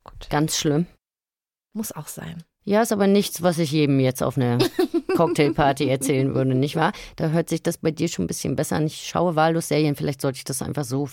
Gut. 0.02 0.30
Ganz 0.30 0.56
schlimm. 0.56 0.86
Muss 1.74 1.92
auch 1.92 2.08
sein. 2.08 2.42
Ja, 2.68 2.82
ist 2.82 2.92
aber 2.92 3.06
nichts, 3.06 3.40
was 3.40 3.58
ich 3.58 3.72
jedem 3.72 3.98
jetzt 3.98 4.22
auf 4.22 4.36
einer 4.36 4.58
Cocktailparty 5.16 5.88
erzählen 5.88 6.34
würde, 6.34 6.54
nicht 6.54 6.76
wahr? 6.76 6.92
Da 7.16 7.30
hört 7.30 7.48
sich 7.48 7.62
das 7.62 7.78
bei 7.78 7.92
dir 7.92 8.08
schon 8.08 8.26
ein 8.26 8.28
bisschen 8.28 8.56
besser 8.56 8.76
an. 8.76 8.86
Ich 8.86 9.08
schaue 9.08 9.36
wahllos 9.36 9.68
Serien, 9.68 9.96
vielleicht 9.96 10.20
sollte 10.20 10.36
ich 10.36 10.44
das 10.44 10.60
einfach 10.60 10.84
so 10.84 11.06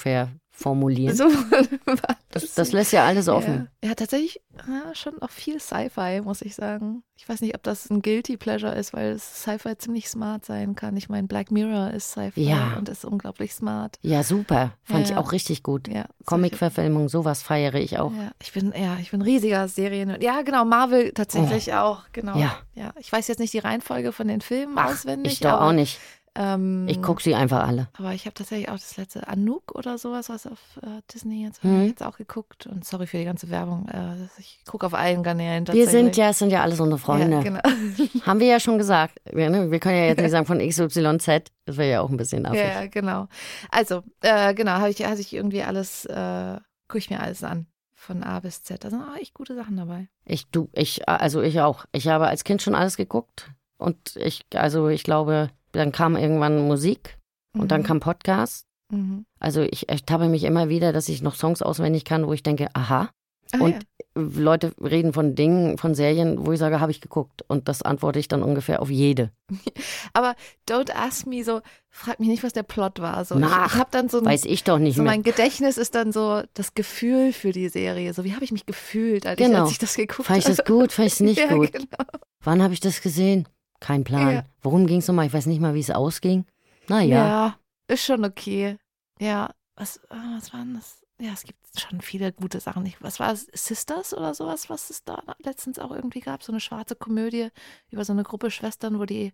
verformulieren. 0.56 1.16
So, 1.16 1.26
Das, 2.36 2.54
das 2.54 2.74
lässt 2.74 2.92
ja 2.92 3.06
alles 3.06 3.30
offen. 3.30 3.70
Ja, 3.82 3.90
ja 3.90 3.96
tatsächlich 3.96 4.42
ja, 4.68 4.94
schon 4.94 5.22
auch 5.22 5.30
viel 5.30 5.58
Sci-Fi, 5.58 6.20
muss 6.22 6.42
ich 6.42 6.54
sagen. 6.54 7.02
Ich 7.16 7.30
weiß 7.30 7.40
nicht, 7.40 7.56
ob 7.56 7.64
das 7.64 7.90
ein 7.90 8.02
Guilty 8.02 8.36
Pleasure 8.36 8.76
ist, 8.76 8.92
weil 8.92 9.18
Sci-Fi 9.18 9.78
ziemlich 9.78 10.10
smart 10.10 10.44
sein 10.44 10.76
kann. 10.76 10.98
Ich 10.98 11.08
meine, 11.08 11.28
Black 11.28 11.50
Mirror 11.50 11.92
ist 11.92 12.12
Sci-Fi 12.12 12.42
Ja. 12.44 12.76
und 12.78 12.90
ist 12.90 13.06
unglaublich 13.06 13.54
smart. 13.54 13.98
Ja, 14.02 14.22
super. 14.22 14.74
Fand 14.84 15.10
ich 15.10 15.16
auch 15.16 15.32
richtig 15.32 15.64
gut. 15.64 15.88
Ja, 15.88 16.08
Comic-Verfilmung, 16.26 17.08
sowas 17.08 17.42
feiere 17.42 17.76
ich 17.76 18.00
auch. 18.00 18.12
Ja, 18.12 18.32
ich 18.42 18.52
bin, 18.52 18.74
ja, 18.78 18.98
ich 19.00 19.12
bin 19.12 19.22
riesiger 19.22 19.70
Serien. 19.70 20.18
Ja, 20.20 20.42
genau, 20.42 20.66
Marvel 20.66 21.14
tatsächlich 21.14 21.74
auch, 21.74 22.04
genau. 22.12 22.36
Oh. 22.36 22.40
Ja. 22.40 22.58
ja. 22.74 22.94
Ich 23.00 23.10
weiß 23.10 23.30
jetzt 23.30 23.40
nicht 23.40 23.54
die 23.54 23.60
Reihenfolge 23.60 24.12
von 24.12 24.28
den 24.28 24.42
Filmen 24.42 24.78
Ach, 24.78 24.92
auswendig. 24.92 25.32
ich 25.34 25.40
doch 25.40 25.62
auch 25.62 25.72
nicht. 25.72 26.00
Ähm, 26.38 26.86
Ich 26.90 27.02
gucke 27.02 27.24
sie 27.24 27.34
einfach 27.34 27.66
alle. 27.68 27.88
Aber 27.98 28.14
ich 28.14 28.26
habe 28.26 28.34
tatsächlich 28.34 28.68
auch 28.70 28.74
das 28.76 28.98
letzte 28.98 29.28
Anouk 29.28 29.74
oder 29.74 29.98
sowas, 29.98 30.28
was 30.30 30.46
auf 30.46 30.60
äh, 30.82 31.02
Disney 31.14 31.44
jetzt, 31.46 31.64
Mhm. 31.64 31.80
hab 31.82 31.88
jetzt 31.88 32.04
auch 32.04 32.18
geguckt. 32.18 32.68
Und 32.68 32.84
sorry 32.86 33.08
für 33.08 33.18
die 33.18 33.24
ganze 33.26 33.50
Werbung. 33.50 33.88
Äh, 33.88 34.16
ich 34.38 34.60
gucke 34.68 34.86
auf 34.86 34.94
allen 34.94 35.24
Kanälen 35.24 35.66
Wir 35.68 35.88
sind 35.88 36.18
ja, 36.18 36.30
es 36.30 36.40
sind 36.40 36.52
ja 36.52 36.62
alles 36.62 36.80
unsere 36.80 37.00
Freunde. 37.00 37.38
Ja, 37.38 37.42
genau. 37.44 37.60
Haben 38.26 38.40
wir 38.40 38.48
ja 38.48 38.60
schon 38.60 38.78
gesagt. 38.78 39.20
Wir, 39.32 39.50
ne, 39.50 39.72
wir 39.72 39.80
können 39.80 39.98
ja 39.98 40.06
jetzt 40.08 40.22
nicht 40.22 40.32
sagen 40.32 40.46
von 40.46 40.60
XYZ. 40.60 41.52
Das 41.66 41.78
wäre 41.78 41.90
ja 41.90 42.02
auch 42.02 42.10
ein 42.10 42.18
bisschen 42.18 42.46
affig. 42.46 42.60
Ja, 42.60 42.86
genau. 42.88 43.28
Also, 43.72 44.04
äh, 44.22 44.54
genau, 44.54 44.72
habe 44.74 44.90
ich, 44.90 45.06
hatte 45.06 45.22
ich 45.22 45.34
irgendwie 45.34 45.64
alles, 45.64 46.06
äh, 46.06 46.58
gucke 46.88 46.98
ich 47.00 47.10
mir 47.10 47.22
alles 47.22 47.44
an. 47.44 47.68
Von 47.98 48.24
A 48.24 48.40
bis 48.42 48.62
Z. 48.62 48.84
Da 48.84 48.90
sind 48.92 49.02
auch 49.02 49.16
echt 49.16 49.34
gute 49.34 49.56
Sachen 49.56 49.78
dabei. 49.78 50.10
Ich, 50.26 50.46
du, 50.52 50.70
ich, 50.74 51.08
also 51.10 51.42
ich 51.42 51.62
auch. 51.62 51.86
Ich 51.92 52.08
habe 52.10 52.28
als 52.28 52.44
Kind 52.44 52.62
schon 52.62 52.76
alles 52.76 52.98
geguckt. 52.98 53.52
Und 53.78 54.16
ich, 54.18 54.46
also 54.54 54.90
ich 54.90 55.04
glaube, 55.04 55.50
dann 55.76 55.92
kam 55.92 56.16
irgendwann 56.18 56.68
Musik 56.68 57.18
und 57.58 57.72
dann 57.72 57.82
Mhm. 57.82 57.86
kam 57.86 58.00
Podcast. 58.00 58.66
Mhm. 58.92 59.26
Also 59.40 59.62
ich 59.62 59.90
ertappe 59.90 60.28
mich 60.30 60.44
immer 60.44 60.70
wieder, 60.70 60.94
dass 60.94 61.10
ich 61.10 61.22
noch 61.22 61.36
Songs 61.36 61.62
auswendig 61.62 62.06
kann, 62.06 62.28
wo 62.28 62.34
ich 62.34 62.44
denke, 62.44 62.68
aha. 62.74 63.10
Ah, 63.52 63.60
Und 63.60 63.72
ja. 63.74 63.80
Leute 64.18 64.72
reden 64.82 65.14
von 65.14 65.36
Dingen, 65.36 65.78
von 65.78 65.94
Serien, 65.94 66.46
wo 66.48 66.52
ich 66.54 66.58
sage, 66.60 66.80
habe 66.80 66.92
ich 66.92 67.00
geguckt. 67.00 67.44
Und 67.48 67.68
das 67.68 67.84
antworte 67.84 68.18
ich 68.18 68.28
dann 68.28 68.42
ungefähr 68.42 68.82
auf 68.82 68.90
jede. 68.90 69.30
Aber 70.14 70.36
don't 70.68 70.92
ask 70.92 71.28
me 71.28 71.44
so, 71.44 71.62
frag 71.92 72.20
mich 72.20 72.30
nicht, 72.30 72.44
was 72.44 72.54
der 72.54 72.64
Plot 72.64 73.00
war. 73.02 73.24
So, 73.26 73.36
Na, 73.38 73.66
ich 73.68 73.74
ich 73.74 73.78
habe 73.80 73.90
dann 73.92 74.10
so 74.10 74.18
ein, 74.20 74.26
Weiß 74.26 74.46
ich 74.46 74.64
doch 74.64 74.80
nicht 74.80 74.96
so 74.96 75.04
mehr. 75.04 75.12
mein 75.12 75.22
Gedächtnis 75.24 75.78
ist 75.78 75.94
dann 75.96 76.12
so 76.12 76.42
das 76.56 76.74
Gefühl 76.74 77.34
für 77.34 77.52
die 77.52 77.70
Serie. 77.70 78.14
So, 78.14 78.24
wie 78.24 78.34
habe 78.34 78.44
ich 78.44 78.52
mich 78.52 78.66
gefühlt, 78.66 79.28
als, 79.28 79.40
ich, 79.40 79.46
Genau. 79.46 79.62
als 79.64 79.72
ich 79.72 79.80
das 79.80 79.96
geguckt 79.96 80.28
Fand 80.28 80.40
ich 80.40 80.46
habe? 80.46 80.56
das 80.56 80.66
gut, 80.66 80.92
fand 80.92 81.08
ich 81.08 81.14
es 81.14 81.20
nicht 81.22 81.40
ja, 81.40 81.54
gut. 81.54 81.72
Genau. 81.72 81.88
Wann 82.44 82.64
habe 82.64 82.74
ich 82.74 82.80
das 82.80 83.02
gesehen? 83.02 83.48
Kein 83.80 84.04
Plan. 84.04 84.32
Ja. 84.34 84.44
Worum 84.62 84.88
ging 84.88 85.00
es 85.00 85.08
nochmal? 85.08 85.26
Ich 85.28 85.34
weiß 85.34 85.46
nicht 85.48 85.62
mal, 85.62 85.74
wie 85.74 85.80
es 85.80 85.92
ausging. 85.92 86.46
Ja. 86.88 86.96
Naja. 86.96 87.60
ist 87.88 88.06
schon 88.06 88.24
okay. 88.26 88.78
Ja, 89.20 89.52
was, 89.76 90.00
ah, 90.10 90.36
was 90.38 90.54
war 90.54 90.62
denn 90.62 90.76
das? 90.76 91.02
Ja, 91.20 91.32
es 91.32 91.44
gibt 91.44 91.60
schon 91.80 92.02
viele 92.02 92.34
gute 92.34 92.60
Sachen. 92.60 92.92
Was 93.00 93.20
war 93.20 93.32
es? 93.32 93.48
Sisters 93.54 94.14
oder 94.14 94.34
sowas, 94.34 94.70
was 94.70 94.90
es 94.90 95.04
da 95.04 95.22
letztens 95.44 95.80
auch 95.80 95.92
irgendwie 95.92 96.20
gab? 96.20 96.44
So 96.44 96.52
eine 96.52 96.60
schwarze 96.60 96.96
Komödie 96.96 97.50
über 97.90 98.04
so 98.04 98.12
eine 98.14 98.24
Gruppe 98.24 98.52
Schwestern, 98.52 99.00
wo 99.00 99.06
die 99.06 99.34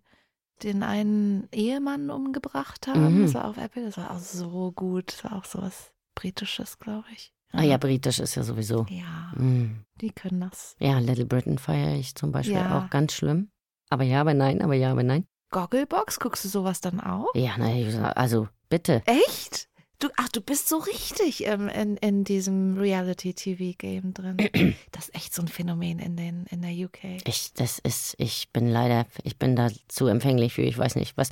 den 0.62 0.82
einen 0.84 1.48
Ehemann 1.50 2.10
umgebracht 2.10 2.86
haben. 2.86 3.18
Mhm. 3.18 3.22
Das 3.22 3.34
war 3.34 3.46
auf 3.46 3.56
Apple. 3.56 3.84
Das 3.84 3.96
war 3.96 4.12
auch 4.12 4.18
so 4.20 4.70
gut. 4.70 5.12
Das 5.12 5.24
war 5.24 5.32
auch 5.36 5.44
sowas 5.44 5.92
Britisches, 6.14 6.78
glaube 6.78 7.06
ich. 7.12 7.32
Ah 7.52 7.62
ja, 7.62 7.76
britisch 7.78 8.18
ist 8.20 8.34
ja 8.36 8.42
sowieso. 8.44 8.86
Ja, 8.88 9.32
Mm. 9.36 9.84
die 10.00 10.10
können 10.10 10.40
das. 10.40 10.74
Ja, 10.78 10.98
Little 11.00 11.26
Britain 11.26 11.58
feiere 11.58 11.94
ich 11.96 12.14
zum 12.14 12.32
Beispiel 12.32 12.54
Ja. 12.56 12.78
auch 12.78 12.90
ganz 12.90 13.12
schlimm. 13.12 13.50
Aber 13.92 14.04
ja, 14.04 14.22
aber 14.22 14.32
nein, 14.32 14.62
aber 14.62 14.72
ja, 14.72 14.90
aber 14.90 15.02
nein. 15.02 15.26
Gogglebox, 15.50 16.18
guckst 16.18 16.46
du 16.46 16.48
sowas 16.48 16.80
dann 16.80 16.98
auch? 16.98 17.26
Ja, 17.34 17.58
nein, 17.58 17.94
also 18.14 18.48
bitte. 18.70 19.02
Echt? 19.04 19.68
Du, 19.98 20.08
ach, 20.16 20.30
du 20.30 20.40
bist 20.40 20.70
so 20.70 20.78
richtig 20.78 21.46
ähm, 21.46 21.68
in, 21.68 21.98
in 21.98 22.24
diesem 22.24 22.78
Reality-TV-Game 22.78 24.14
drin. 24.14 24.38
Das 24.92 25.08
ist 25.08 25.14
echt 25.14 25.34
so 25.34 25.42
ein 25.42 25.48
Phänomen 25.48 25.98
in, 25.98 26.16
den, 26.16 26.46
in 26.46 26.62
der 26.62 26.70
UK. 26.70 27.20
Ich, 27.26 27.52
das 27.52 27.80
ist, 27.80 28.14
ich 28.16 28.48
bin 28.50 28.66
leider, 28.66 29.04
ich 29.24 29.38
bin 29.38 29.56
da 29.56 29.68
zu 29.88 30.06
empfänglich 30.06 30.54
für, 30.54 30.62
ich 30.62 30.78
weiß 30.78 30.96
nicht 30.96 31.18
was. 31.18 31.28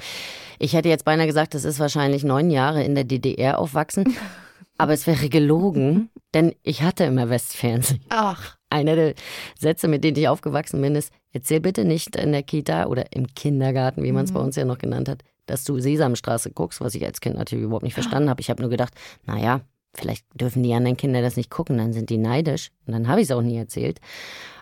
Ich 0.59 0.75
hätte 0.75 0.91
jetzt 0.91 1.07
beinahe 1.07 1.27
gesagt, 1.27 1.55
das 1.55 1.65
ist 1.65 1.81
wahrscheinlich 1.81 2.25
neun 2.25 2.51
Jahre 2.51 2.85
in 2.85 2.95
der 2.95 3.05
DDR 3.05 3.59
aufwachsen. 3.59 4.15
aber 4.81 4.95
es 4.95 5.07
wäre 5.07 5.29
gelogen, 5.29 6.11
denn 6.33 6.55
ich 6.63 6.83
hatte 6.83 7.05
immer 7.05 7.29
Westfernsehen. 7.29 8.01
Ach, 8.09 8.57
Einer 8.71 8.97
der 8.97 9.15
Sätze, 9.59 9.89
mit 9.89 10.05
denen 10.05 10.17
ich 10.17 10.29
aufgewachsen 10.29 10.81
bin, 10.81 10.95
ist, 10.95 11.13
erzähl 11.33 11.61
bitte 11.61 11.85
nicht 11.85 12.17
in 12.17 12.33
der 12.33 12.43
Kita 12.43 12.87
oder 12.87 13.13
im 13.13 13.27
Kindergarten, 13.35 14.03
wie 14.03 14.13
man 14.13 14.25
es 14.25 14.33
bei 14.33 14.41
uns 14.41 14.57
ja 14.57 14.65
noch 14.65 14.79
genannt 14.79 15.09
hat, 15.09 15.23
dass 15.47 15.65
du 15.65 15.79
Sesamstraße 15.79 16.53
guckst, 16.53 16.81
was 16.81 16.95
ich 16.95 17.05
als 17.05 17.21
Kind 17.21 17.37
natürlich 17.37 17.65
überhaupt 17.65 17.85
nicht 17.85 17.95
verstanden 17.95 18.31
habe. 18.31 18.41
Ich 18.41 18.49
habe 18.49 18.63
nur 18.63 18.71
gedacht, 18.71 18.95
naja, 19.27 19.61
vielleicht 19.93 20.25
dürfen 20.35 20.63
die 20.63 20.73
anderen 20.73 20.97
Kinder 20.97 21.21
das 21.21 21.37
nicht 21.37 21.51
gucken, 21.51 21.77
dann 21.77 21.93
sind 21.93 22.09
die 22.09 22.19
neidisch. 22.19 22.71
Und 22.87 22.93
dann 22.93 23.09
habe 23.09 23.21
ich 23.21 23.27
es 23.27 23.33
auch 23.33 23.43
nie 23.43 23.57
erzählt. 23.57 24.01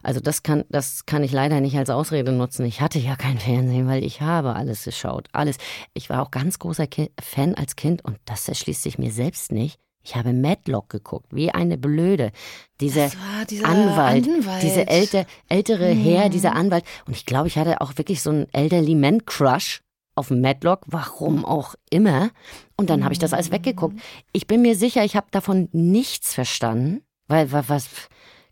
Also 0.03 0.21
das 0.21 0.43
kann, 0.43 0.65
das 0.69 1.07
kann 1.07 1.23
ich 1.23 1.33
leider 1.33 1.61
nicht 1.61 1.77
als 1.77 1.91
Ausrede 1.91 2.33
nutzen. 2.33 2.65
Ich 2.65 2.81
hatte 2.81 2.99
ja 2.99 3.15
kein 3.15 3.39
Fernsehen, 3.39 3.87
weil 3.87 4.03
ich 4.03 4.21
habe 4.21 4.57
alles 4.57 4.85
geschaut. 4.85 5.29
Alles. 5.33 5.59
Ich 5.95 6.09
war 6.11 6.23
auch 6.23 6.31
ganz 6.31 6.59
großer 6.59 6.87
Fan 7.21 7.55
als 7.55 7.77
Kind 7.77 8.05
und 8.05 8.19
das 8.25 8.49
erschließt 8.49 8.83
sich 8.83 8.99
mir 8.99 9.13
selbst 9.13 9.53
nicht. 9.53 9.79
Ich 10.09 10.17
habe 10.17 10.33
Madlock 10.33 10.89
geguckt, 10.89 11.27
wie 11.33 11.51
eine 11.51 11.77
Blöde. 11.77 12.33
Dieser 12.81 13.13
war 13.13 13.45
dieser 13.49 13.67
Anwalt, 13.69 14.27
Anwalt. 14.27 14.63
diese 14.63 14.87
älte, 14.87 15.27
ältere 15.51 15.85
Herr, 15.89 16.29
Mhm. 16.29 16.31
dieser 16.31 16.55
Anwalt. 16.57 16.85
Und 17.07 17.15
ich 17.15 17.27
glaube, 17.27 17.49
ich 17.49 17.59
hatte 17.59 17.83
auch 17.83 17.93
wirklich 17.99 18.23
so 18.23 18.31
einen 18.31 18.47
Elderly 18.55 18.95
Man 18.95 19.27
Crush 19.27 19.83
auf 20.15 20.31
Madlock, 20.31 20.81
warum 20.87 21.45
auch 21.45 21.75
immer. 21.91 22.31
Und 22.79 22.89
dann 22.89 23.05
habe 23.05 23.13
ich 23.13 23.19
das 23.19 23.35
alles 23.35 23.51
weggeguckt. 23.53 24.01
Ich 24.33 24.47
bin 24.47 24.63
mir 24.63 24.77
sicher, 24.77 25.05
ich 25.05 25.15
habe 25.15 25.27
davon 25.31 25.69
nichts 25.73 26.33
verstanden, 26.33 27.03
weil 27.27 27.53
wa- 27.53 27.65
was, 27.69 27.87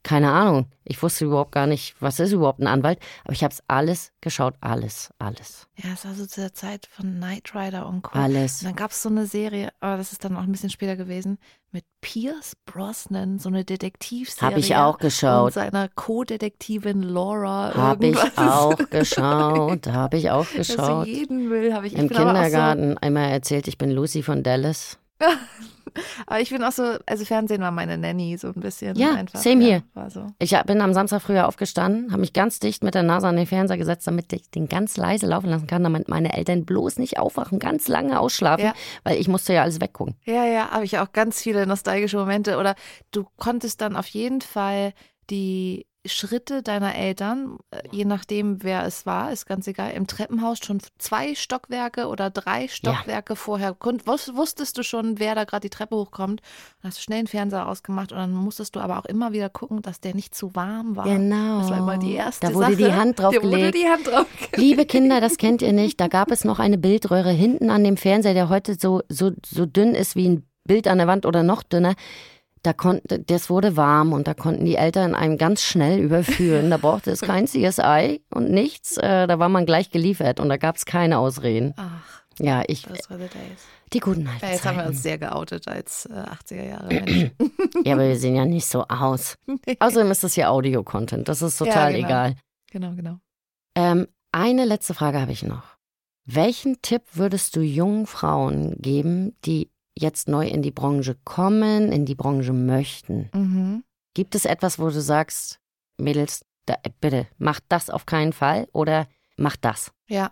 keine 0.06 0.30
Ahnung. 0.30 0.66
Ich 0.84 1.02
wusste 1.02 1.24
überhaupt 1.24 1.50
gar 1.50 1.66
nicht, 1.66 1.96
was 1.98 2.20
ist 2.20 2.30
überhaupt 2.30 2.60
ein 2.60 2.68
Anwalt. 2.68 3.00
Aber 3.24 3.32
ich 3.32 3.42
habe 3.42 3.52
es 3.52 3.60
alles 3.66 4.12
geschaut, 4.20 4.54
alles, 4.60 5.10
alles, 5.18 5.66
Ja, 5.82 5.90
es 5.94 6.04
war 6.04 6.14
so 6.14 6.26
zu 6.26 6.40
der 6.40 6.54
Zeit 6.54 6.86
von 6.92 7.16
Knight 7.16 7.52
Rider 7.56 7.88
und 7.88 8.02
Co. 8.02 8.16
alles. 8.16 8.60
Und 8.60 8.68
dann 8.68 8.76
gab 8.76 8.92
es 8.92 9.02
so 9.02 9.08
eine 9.08 9.26
Serie, 9.26 9.70
aber 9.80 9.96
das 9.96 10.12
ist 10.12 10.24
dann 10.24 10.36
auch 10.36 10.42
ein 10.44 10.52
bisschen 10.52 10.70
später 10.70 10.94
gewesen, 10.94 11.38
mit 11.72 11.84
Pierce 12.02 12.54
Brosnan, 12.66 13.40
so 13.40 13.48
eine 13.48 13.64
Detektivserie. 13.64 14.48
Habe 14.48 14.60
ich 14.60 14.76
auch 14.76 14.94
Und 14.94 15.00
geschaut. 15.00 15.54
seiner 15.54 15.88
Co-Detektivin 15.88 17.02
Laura. 17.02 17.74
Habe 17.74 18.06
ich 18.10 18.38
auch 18.38 18.76
geschaut. 18.90 19.88
Habe 19.88 20.18
ich 20.18 20.30
auch 20.30 20.48
geschaut. 20.48 21.08
jeden 21.08 21.50
will, 21.50 21.74
habe 21.74 21.88
ich. 21.88 21.94
Im 21.94 22.08
Kindergarten 22.08 22.96
einmal 22.98 23.30
erzählt, 23.30 23.66
ich 23.66 23.76
bin 23.76 23.90
Lucy 23.90 24.22
von 24.22 24.44
Dallas. 24.44 24.98
Aber 26.26 26.40
ich 26.40 26.50
bin 26.50 26.62
auch 26.64 26.72
so, 26.72 26.96
also 27.06 27.24
Fernsehen 27.24 27.60
war 27.62 27.70
meine 27.70 27.98
Nanny 27.98 28.36
so 28.38 28.48
ein 28.48 28.54
bisschen. 28.60 28.96
Ja, 28.96 29.14
einfach. 29.14 29.38
same 29.40 29.62
ja, 29.64 29.82
hier. 29.94 30.10
So. 30.10 30.26
Ich 30.38 30.56
bin 30.66 30.80
am 30.80 30.92
Samstag 30.94 31.22
früher 31.22 31.48
aufgestanden, 31.48 32.10
habe 32.12 32.20
mich 32.20 32.32
ganz 32.32 32.58
dicht 32.58 32.82
mit 32.84 32.94
der 32.94 33.02
Nase 33.02 33.28
an 33.28 33.36
den 33.36 33.46
Fernseher 33.46 33.78
gesetzt, 33.78 34.06
damit 34.06 34.32
ich 34.32 34.50
den 34.50 34.68
ganz 34.68 34.96
leise 34.96 35.26
laufen 35.26 35.50
lassen 35.50 35.66
kann, 35.66 35.82
damit 35.82 36.08
meine 36.08 36.36
Eltern 36.36 36.64
bloß 36.64 36.98
nicht 36.98 37.18
aufwachen, 37.18 37.58
ganz 37.58 37.88
lange 37.88 38.18
ausschlafen, 38.20 38.66
Ja. 38.66 38.74
weil 39.04 39.20
ich 39.20 39.28
musste 39.28 39.52
ja 39.52 39.62
alles 39.62 39.80
weggucken. 39.80 40.14
Ja, 40.24 40.44
ja, 40.44 40.70
habe 40.70 40.84
ich 40.84 40.98
auch 40.98 41.12
ganz 41.12 41.40
viele 41.40 41.66
nostalgische 41.66 42.16
Momente. 42.16 42.58
Oder 42.58 42.74
du 43.10 43.26
konntest 43.36 43.80
dann 43.80 43.96
auf 43.96 44.06
jeden 44.06 44.40
Fall 44.40 44.92
die 45.30 45.86
Schritte 46.08 46.62
deiner 46.62 46.94
Eltern, 46.94 47.58
äh, 47.70 47.80
je 47.90 48.04
nachdem 48.04 48.62
wer 48.62 48.84
es 48.84 49.06
war, 49.06 49.32
ist 49.32 49.46
ganz 49.46 49.66
egal, 49.66 49.92
im 49.92 50.06
Treppenhaus 50.06 50.58
schon 50.64 50.80
zwei 50.98 51.34
Stockwerke 51.34 52.06
oder 52.08 52.30
drei 52.30 52.68
Stockwerke 52.68 53.36
vorher. 53.36 53.74
kon- 53.74 54.00
wus- 54.06 54.34
Wusstest 54.36 54.78
du 54.78 54.82
schon, 54.82 55.18
wer 55.18 55.34
da 55.34 55.44
gerade 55.44 55.62
die 55.62 55.70
Treppe 55.70 55.96
hochkommt? 55.96 56.40
Dann 56.82 56.90
hast 56.90 56.98
du 56.98 57.02
schnell 57.02 57.20
den 57.22 57.26
Fernseher 57.26 57.66
ausgemacht 57.68 58.12
und 58.12 58.18
dann 58.18 58.32
musstest 58.32 58.76
du 58.76 58.80
aber 58.80 58.98
auch 58.98 59.04
immer 59.06 59.32
wieder 59.32 59.48
gucken, 59.48 59.82
dass 59.82 60.00
der 60.00 60.14
nicht 60.14 60.34
zu 60.34 60.54
warm 60.54 60.96
war. 60.96 61.04
Genau. 61.04 61.60
Das 61.60 61.70
war 61.70 61.78
immer 61.78 61.98
die 61.98 62.14
erste 62.14 62.46
Da 62.48 62.54
wurde 62.54 62.72
Sache. 62.72 62.76
die 62.76 62.92
Hand 62.92 63.18
drauf 63.20 63.34
Da 63.34 63.42
wurde 63.42 63.56
gelegt. 63.56 63.74
die 63.76 63.88
Hand 63.88 64.06
drauf 64.06 64.26
gelegt. 64.36 64.56
Liebe 64.56 64.86
Kinder, 64.86 65.20
das 65.20 65.36
kennt 65.36 65.62
ihr 65.62 65.72
nicht. 65.72 66.00
Da 66.00 66.08
gab 66.08 66.30
es 66.30 66.44
noch 66.44 66.58
eine 66.58 66.78
Bildröhre 66.78 67.30
hinten 67.30 67.70
an 67.70 67.84
dem 67.84 67.96
Fernseher, 67.96 68.34
der 68.34 68.48
heute 68.48 68.76
so, 68.80 69.02
so, 69.08 69.30
so 69.44 69.66
dünn 69.66 69.94
ist 69.94 70.16
wie 70.16 70.28
ein 70.28 70.46
Bild 70.64 70.88
an 70.88 70.98
der 70.98 71.06
Wand 71.06 71.26
oder 71.26 71.42
noch 71.44 71.62
dünner. 71.62 71.94
Da 72.66 72.72
konnte, 72.72 73.20
das 73.20 73.48
wurde 73.48 73.76
warm 73.76 74.12
und 74.12 74.26
da 74.26 74.34
konnten 74.34 74.64
die 74.64 74.74
Eltern 74.74 75.14
einem 75.14 75.38
ganz 75.38 75.62
schnell 75.62 76.00
überführen. 76.00 76.68
Da 76.68 76.78
brauchte 76.78 77.12
es 77.12 77.20
kein 77.20 77.46
CSI 77.46 78.22
und 78.34 78.50
nichts. 78.50 78.96
Äh, 78.96 79.28
da 79.28 79.38
war 79.38 79.48
man 79.48 79.66
gleich 79.66 79.90
geliefert 79.90 80.40
und 80.40 80.48
da 80.48 80.56
gab 80.56 80.74
es 80.74 80.84
keine 80.84 81.18
Ausreden. 81.18 81.74
Ach, 81.76 82.24
Ja, 82.40 82.64
ich, 82.66 82.82
das 82.82 83.08
war 83.08 83.18
the 83.18 83.28
days. 83.28 83.60
die 83.92 84.00
guten 84.00 84.26
alten 84.26 84.44
Ja, 84.44 84.50
jetzt 84.50 84.64
haben 84.66 84.78
wir 84.78 84.86
uns 84.86 85.00
sehr 85.00 85.16
geoutet 85.18 85.68
als 85.68 86.06
äh, 86.06 86.12
80er 86.14 86.64
Jahre 86.68 86.88
Menschen. 86.88 87.30
Ja, 87.84 87.92
aber 87.94 88.08
wir 88.08 88.16
sehen 88.18 88.34
ja 88.34 88.44
nicht 88.44 88.66
so 88.66 88.82
aus. 88.88 89.36
Außerdem 89.78 90.10
ist 90.10 90.24
das 90.24 90.34
hier 90.34 90.50
Audio-Content. 90.50 91.28
Das 91.28 91.42
ist 91.42 91.60
Ja, 91.60 91.66
total 91.66 91.92
genau. 91.92 92.06
egal. 92.08 92.34
genau, 92.72 92.94
genau. 92.96 93.18
Ähm, 93.76 94.08
eine 94.32 94.64
letzte 94.64 94.92
Frage 94.94 95.20
habe 95.20 95.30
ich 95.30 95.44
noch. 95.44 95.76
Welchen 96.24 96.82
Tipp 96.82 97.02
würdest 97.12 97.54
du 97.54 97.60
jungen 97.60 98.06
Frauen 98.06 98.74
geben, 98.80 99.36
die 99.44 99.70
jetzt 99.98 100.28
neu 100.28 100.46
in 100.46 100.62
die 100.62 100.70
Branche 100.70 101.16
kommen, 101.24 101.92
in 101.92 102.04
die 102.04 102.14
Branche 102.14 102.52
möchten? 102.52 103.30
Mhm. 103.32 103.84
Gibt 104.14 104.34
es 104.34 104.44
etwas, 104.44 104.78
wo 104.78 104.88
du 104.88 105.00
sagst, 105.00 105.60
Mädels, 105.98 106.44
da, 106.66 106.76
bitte, 107.00 107.26
macht 107.38 107.64
das 107.68 107.90
auf 107.90 108.06
keinen 108.06 108.32
Fall 108.32 108.68
oder 108.72 109.06
macht 109.36 109.64
das? 109.64 109.92
Ja, 110.08 110.30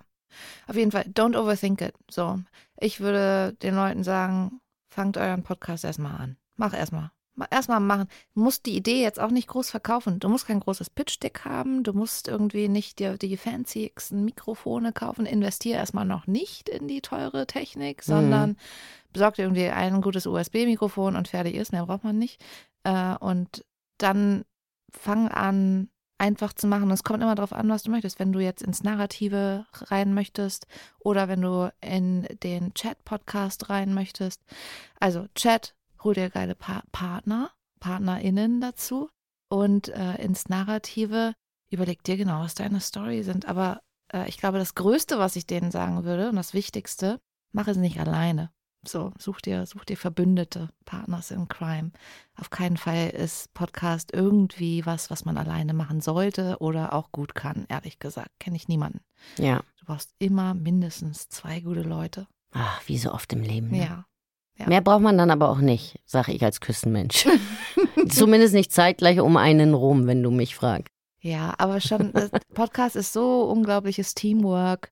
auf 0.66 0.76
jeden 0.76 0.90
Fall. 0.90 1.02
Don't 1.02 1.38
overthink 1.38 1.80
it. 1.80 1.94
So, 2.10 2.40
ich 2.78 3.00
würde 3.00 3.54
den 3.62 3.74
Leuten 3.74 4.04
sagen, 4.04 4.60
fangt 4.88 5.16
euren 5.16 5.42
Podcast 5.42 5.84
erstmal 5.84 6.16
an. 6.20 6.36
Mach 6.56 6.74
erstmal. 6.74 7.10
Erstmal 7.51 7.80
machen. 7.80 8.09
Du 8.35 8.43
musst 8.43 8.66
die 8.66 8.76
Idee 8.76 9.03
jetzt 9.03 9.18
auch 9.18 9.30
nicht 9.30 9.49
groß 9.49 9.70
verkaufen. 9.70 10.20
Du 10.20 10.28
musst 10.28 10.47
kein 10.47 10.61
großes 10.61 10.91
Pitch-Deck 10.91 11.45
haben. 11.45 11.82
Du 11.82 11.93
musst 11.93 12.28
irgendwie 12.28 12.68
nicht 12.68 12.99
dir 12.99 13.18
die 13.18 13.37
fancysten 13.37 14.24
Mikrofone 14.24 14.93
kaufen. 14.93 15.26
Investier 15.26 15.76
erstmal 15.76 16.05
noch 16.05 16.26
nicht 16.26 16.68
in 16.68 16.87
die 16.87 17.01
teure 17.01 17.47
Technik, 17.47 18.03
sondern 18.03 18.57
besorg 19.12 19.35
dir 19.35 19.43
irgendwie 19.43 19.68
ein 19.68 20.01
gutes 20.01 20.26
USB-Mikrofon 20.26 21.16
und 21.16 21.28
fertig 21.28 21.57
ist. 21.57 21.72
Mehr 21.72 21.87
braucht 21.87 22.05
man 22.05 22.18
nicht. 22.18 22.43
Äh, 22.85 23.16
und 23.16 23.64
dann 23.99 24.45
fang 24.91 25.28
an, 25.28 25.89
einfach 26.18 26.53
zu 26.53 26.66
machen. 26.66 26.91
Es 26.91 27.05
kommt 27.05 27.22
immer 27.22 27.35
darauf 27.35 27.53
an, 27.53 27.68
was 27.68 27.82
du 27.82 27.91
möchtest. 27.91 28.18
Wenn 28.18 28.32
du 28.32 28.41
jetzt 28.41 28.62
ins 28.62 28.82
Narrative 28.82 29.66
rein 29.72 30.14
möchtest 30.14 30.66
oder 31.01 31.28
wenn 31.28 31.43
du 31.43 31.72
in 31.80 32.26
den 32.43 32.72
Chat-Podcast 32.74 33.68
rein 33.70 33.95
möchtest. 33.95 34.43
Also 35.01 35.26
Chat, 35.35 35.74
hol 36.05 36.14
dir 36.14 36.30
geile 36.30 36.55
pa 36.55 36.82
Partner, 36.92 37.50
PartnerInnen 37.80 38.61
dazu 38.61 39.09
und 39.48 39.88
äh, 39.88 40.16
ins 40.22 40.48
Narrative 40.48 41.34
überleg 41.70 42.02
dir 42.05 42.16
genau, 42.16 42.40
was 42.40 42.55
deine 42.55 42.80
Story 42.80 43.22
sind. 43.22 43.46
Aber 43.46 43.80
äh, 44.12 44.28
ich 44.28 44.38
glaube, 44.38 44.59
das 44.59 44.74
Größte, 44.74 45.18
was 45.18 45.36
ich 45.36 45.46
denen 45.46 45.70
sagen 45.70 46.05
würde 46.05 46.28
und 46.28 46.36
das 46.36 46.55
Wichtigste, 46.55 47.20
mach 47.52 47.66
es 47.66 47.76
nicht 47.76 47.98
alleine. 47.98 48.50
So, 48.86 49.12
such 49.18 49.40
dir, 49.40 49.64
such 49.64 49.86
dir 49.86 49.96
Verbündete, 49.96 50.68
Partners 50.84 51.30
in 51.30 51.48
Crime. 51.48 51.90
Auf 52.36 52.50
keinen 52.50 52.76
Fall 52.76 53.11
ist 53.11 53.52
Podcast 53.55 54.12
irgendwie 54.12 54.84
was, 54.84 55.11
was 55.11 55.24
man 55.24 55.38
alleine 55.38 55.72
machen 55.72 56.02
sollte 56.02 56.59
oder 56.61 56.92
auch 56.92 57.11
gut 57.11 57.34
kann, 57.34 57.64
ehrlich 57.68 57.98
gesagt. 57.98 58.30
Kenne 58.38 58.57
ich 58.57 58.68
niemanden. 58.68 59.00
Ja. 59.38 59.62
Du 59.78 59.86
brauchst 59.86 60.14
immer 60.18 60.52
mindestens 60.52 61.30
zwei 61.30 61.61
gute 61.61 61.82
Leute. 61.82 62.26
Ach, 62.52 62.82
wie 62.86 62.98
so 62.98 63.12
oft 63.12 63.32
im 63.32 63.42
Leben. 63.42 63.70
Ne? 63.70 63.86
Ja. 63.86 64.07
Ja. 64.57 64.68
Mehr 64.68 64.80
braucht 64.80 65.02
man 65.02 65.18
dann 65.18 65.30
aber 65.30 65.48
auch 65.48 65.59
nicht, 65.59 65.98
sage 66.05 66.32
ich 66.32 66.44
als 66.44 66.61
Küstenmensch. 66.61 67.26
Zumindest 68.09 68.55
nicht 68.55 68.72
zeitgleich 68.72 69.20
um 69.20 69.36
einen 69.36 69.74
rum, 69.74 70.07
wenn 70.07 70.22
du 70.22 70.30
mich 70.30 70.55
fragst. 70.55 70.92
Ja, 71.20 71.55
aber 71.59 71.80
schon, 71.80 72.12
Podcast 72.52 72.96
ist 72.96 73.12
so 73.12 73.44
unglaubliches 73.44 74.14
Teamwork. 74.14 74.90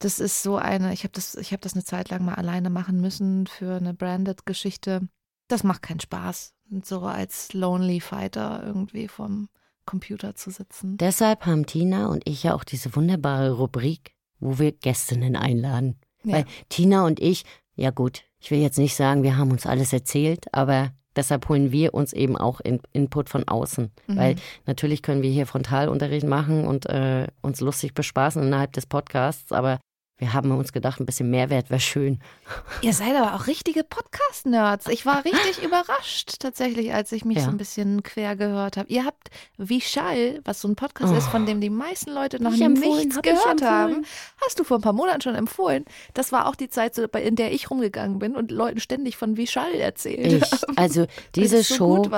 Das 0.00 0.18
ist 0.18 0.42
so 0.42 0.56
eine, 0.56 0.92
ich 0.92 1.04
habe 1.04 1.12
das, 1.12 1.34
ich 1.36 1.52
habe 1.52 1.60
das 1.60 1.74
eine 1.74 1.84
Zeit 1.84 2.10
lang 2.10 2.24
mal 2.24 2.34
alleine 2.34 2.70
machen 2.70 3.00
müssen 3.00 3.46
für 3.46 3.76
eine 3.76 3.94
Branded-Geschichte. 3.94 5.08
Das 5.48 5.62
macht 5.62 5.82
keinen 5.82 6.00
Spaß, 6.00 6.54
so 6.82 7.00
als 7.00 7.52
Lonely 7.52 8.00
Fighter 8.00 8.62
irgendwie 8.64 9.08
vom 9.08 9.48
Computer 9.86 10.34
zu 10.34 10.50
sitzen. 10.50 10.96
Deshalb 10.96 11.46
haben 11.46 11.66
Tina 11.66 12.08
und 12.08 12.22
ich 12.26 12.42
ja 12.42 12.54
auch 12.54 12.64
diese 12.64 12.94
wunderbare 12.94 13.52
Rubrik, 13.52 14.14
wo 14.38 14.58
wir 14.58 14.72
Gästinnen 14.72 15.36
einladen. 15.36 16.00
Ja. 16.24 16.34
Weil 16.34 16.44
Tina 16.68 17.06
und 17.06 17.20
ich, 17.20 17.44
ja 17.74 17.90
gut, 17.90 18.24
ich 18.40 18.50
will 18.50 18.58
jetzt 18.58 18.78
nicht 18.78 18.96
sagen, 18.96 19.22
wir 19.22 19.36
haben 19.36 19.50
uns 19.50 19.66
alles 19.66 19.92
erzählt, 19.92 20.46
aber 20.52 20.92
deshalb 21.16 21.48
holen 21.48 21.72
wir 21.72 21.94
uns 21.94 22.12
eben 22.12 22.36
auch 22.36 22.60
in, 22.60 22.80
Input 22.92 23.28
von 23.28 23.46
außen. 23.46 23.90
Mhm. 24.06 24.16
Weil 24.16 24.36
natürlich 24.66 25.02
können 25.02 25.22
wir 25.22 25.30
hier 25.30 25.46
Frontalunterricht 25.46 26.26
machen 26.26 26.66
und 26.66 26.86
äh, 26.86 27.26
uns 27.42 27.60
lustig 27.60 27.94
bespaßen 27.94 28.42
innerhalb 28.42 28.72
des 28.72 28.86
Podcasts, 28.86 29.52
aber 29.52 29.78
wir 30.20 30.32
haben 30.32 30.50
uns 30.52 30.72
gedacht, 30.72 31.00
ein 31.00 31.06
bisschen 31.06 31.30
Mehrwert 31.30 31.70
wäre 31.70 31.80
schön. 31.80 32.20
Ihr 32.82 32.92
seid 32.92 33.16
aber 33.16 33.34
auch 33.34 33.46
richtige 33.48 33.82
Podcast-Nerds. 33.82 34.86
Ich 34.88 35.04
war 35.06 35.24
richtig 35.24 35.62
überrascht 35.64 36.36
tatsächlich, 36.38 36.94
als 36.94 37.10
ich 37.10 37.24
mich 37.24 37.38
Ja. 37.38 37.44
so 37.44 37.50
ein 37.50 37.56
bisschen 37.56 38.02
quer 38.04 38.36
gehört 38.36 38.76
habe. 38.76 38.88
Ihr 38.88 39.04
habt 39.04 39.30
Vishal, 39.58 40.40
was 40.44 40.60
so 40.60 40.68
ein 40.68 40.76
Podcast 40.76 41.14
ist, 41.14 41.26
von 41.26 41.46
dem 41.46 41.60
die 41.60 41.70
meisten 41.70 42.10
Leute 42.12 42.42
noch 42.42 42.52
Oh. 42.52 42.68
nichts 42.68 43.16
hab 43.16 43.22
gehört 43.24 43.62
haben. 43.62 44.04
Hast 44.44 44.58
du 44.60 44.64
vor 44.64 44.78
ein 44.78 44.82
paar 44.82 44.92
Monaten 44.92 45.20
schon 45.22 45.34
empfohlen. 45.34 45.84
Das 46.14 46.32
war 46.32 46.46
auch 46.46 46.54
die 46.54 46.68
Zeit, 46.68 46.96
in 46.98 47.36
der 47.36 47.52
ich 47.52 47.70
rumgegangen 47.70 48.18
bin 48.18 48.36
und 48.36 48.50
Leuten 48.50 48.78
ständig 48.80 49.16
von 49.16 49.36
Vishal 49.36 49.72
erzählt 49.74 50.42
Ich, 50.44 50.78
also 50.78 51.06
diese 51.34 51.58
es 51.58 51.68
so 51.68 51.74
Show, 51.76 52.10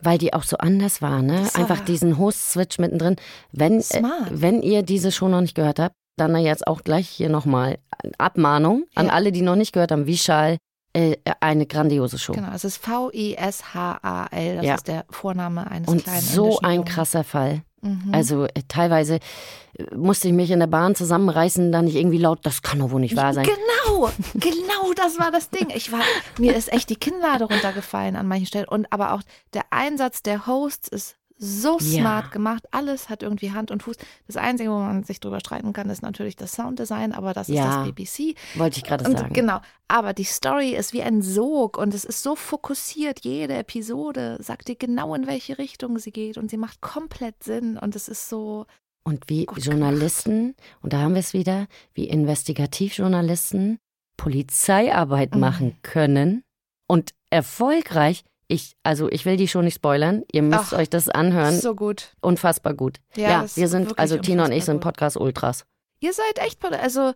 weil 0.00 0.18
die 0.18 0.34
auch 0.34 0.42
so 0.42 0.58
anders 0.58 1.00
war, 1.00 1.22
ne? 1.22 1.44
War- 1.52 1.56
Einfach 1.60 1.80
diesen 1.80 2.18
Host-Switch 2.18 2.78
mittendrin. 2.78 3.16
Wenn, 3.52 3.80
äh, 3.80 4.02
wenn 4.30 4.60
ihr 4.62 4.82
diese 4.82 5.10
Show 5.10 5.28
noch 5.28 5.40
nicht 5.40 5.54
gehört 5.54 5.78
habt, 5.78 5.94
dann 6.16 6.36
jetzt 6.36 6.66
auch 6.66 6.82
gleich 6.82 7.08
hier 7.08 7.28
nochmal 7.28 7.78
Abmahnung 8.18 8.84
an 8.94 9.06
Ja. 9.06 9.12
alle, 9.12 9.32
die 9.32 9.42
noch 9.42 9.56
nicht 9.56 9.72
gehört 9.72 9.92
haben. 9.92 10.06
Vishal, 10.06 10.56
äh, 10.94 11.16
eine 11.40 11.66
grandiose 11.66 12.18
Show. 12.18 12.32
Genau, 12.32 12.52
es 12.54 12.64
ist 12.64 12.78
V-I-S-H-A-L. 12.78 14.56
Das 14.56 14.64
Ja. 14.64 14.74
ist 14.74 14.88
der 14.88 15.04
Vorname 15.10 15.70
eines 15.70 15.88
Und 15.88 16.04
kleinen 16.04 16.20
so 16.22 16.58
ein 16.60 16.84
krasser 16.84 17.24
Fall. 17.24 17.62
Mhm. 17.82 18.10
Also 18.12 18.44
äh, 18.46 18.62
teilweise 18.68 19.16
äh, 19.78 19.94
musste 19.94 20.28
ich 20.28 20.34
mich 20.34 20.50
in 20.50 20.58
der 20.60 20.66
Bahn 20.66 20.94
zusammenreißen, 20.94 21.70
dann 21.70 21.84
nicht 21.84 21.96
irgendwie 21.96 22.18
laut, 22.18 22.40
das 22.44 22.62
kann 22.62 22.78
doch 22.78 22.90
wohl 22.90 23.00
nicht 23.00 23.14
wahr 23.16 23.34
sein. 23.34 23.46
Genau, 23.46 24.10
genau 24.34 24.92
das 24.96 25.18
war 25.18 25.30
das 25.30 25.50
Ding. 25.50 25.68
Ich 25.74 25.92
war, 25.92 26.00
mir 26.38 26.56
ist 26.56 26.72
echt 26.72 26.88
die 26.88 26.96
Kinnlade 26.96 27.44
runtergefallen 27.44 28.16
an 28.16 28.26
manchen 28.26 28.46
Stellen. 28.46 28.68
Und 28.68 28.90
aber 28.92 29.12
auch 29.12 29.22
der 29.52 29.64
Einsatz 29.70 30.22
der 30.22 30.46
Hosts 30.46 30.88
ist 30.88 31.16
so 31.38 31.78
Ja. 31.80 32.00
smart 32.00 32.30
gemacht. 32.32 32.64
Alles 32.70 33.08
hat 33.08 33.22
irgendwie 33.22 33.52
Hand 33.52 33.70
und 33.70 33.82
Fuß. 33.82 33.96
Das 34.26 34.36
Einzige, 34.36 34.70
wo 34.70 34.78
man 34.78 35.04
sich 35.04 35.20
drüber 35.20 35.40
streiten 35.40 35.72
kann, 35.72 35.90
ist 35.90 36.02
natürlich 36.02 36.34
das 36.36 36.52
Sounddesign, 36.52 37.12
aber 37.12 37.34
das 37.34 37.48
Ja. 37.48 37.68
ist 37.68 37.76
das 37.76 37.84
BBC. 37.84 38.34
Wollte 38.54 38.78
ich 38.78 38.84
gerade 38.84 39.04
sagen. 39.10 39.32
genau, 39.34 39.60
aber 39.88 40.14
die 40.14 40.24
Story 40.24 40.70
ist 40.74 40.92
wie 40.92 41.02
ein 41.02 41.20
Sog 41.22 41.76
und 41.76 41.92
es 41.92 42.04
ist 42.04 42.22
so 42.22 42.36
fokussiert. 42.36 43.20
Jede 43.24 43.54
Episode 43.54 44.38
sagt 44.40 44.68
dir 44.68 44.76
genau, 44.76 45.14
in 45.14 45.26
welche 45.26 45.58
Richtung 45.58 45.98
sie 45.98 46.10
geht 46.12 46.38
und 46.38 46.48
sie 46.50 46.56
macht 46.56 46.80
komplett 46.80 47.42
Sinn 47.44 47.76
und 47.78 47.94
es 47.96 48.08
ist 48.08 48.28
so, 48.28 48.64
Und 49.04 49.28
wie 49.28 49.46
Journalisten, 49.56 50.56
und 50.82 50.92
da 50.92 50.98
haben 51.02 51.14
wir 51.14 51.20
es 51.20 51.32
wieder, 51.32 51.66
wie 51.94 52.08
Investigativjournalisten 52.08 53.78
Polizeiarbeit 54.16 55.34
Mhm. 55.34 55.40
machen 55.40 55.76
können 55.82 56.42
und 56.88 57.10
erfolgreich. 57.30 58.24
Ich, 58.48 58.76
also 58.82 59.10
ich 59.10 59.24
will 59.24 59.36
die 59.36 59.48
schon 59.48 59.64
nicht 59.64 59.74
spoilern. 59.76 60.22
Ihr 60.30 60.42
müsst 60.42 60.72
Ach, 60.72 60.78
euch 60.78 60.88
das 60.88 61.08
anhören. 61.08 61.58
so 61.58 61.74
gut. 61.74 62.14
Unfassbar 62.20 62.74
gut. 62.74 62.98
Ja, 63.16 63.42
Ja, 63.42 63.46
wir 63.54 63.68
sind, 63.68 63.98
also 63.98 64.18
Tina 64.18 64.44
und 64.44 64.52
ich 64.52 64.64
sind 64.64 64.76
gut. 64.76 64.82
Podcast 64.82 65.16
Ultras. 65.16 65.64
Ihr 66.00 66.12
seid 66.12 66.38
echt, 66.38 66.64
also 66.64 67.12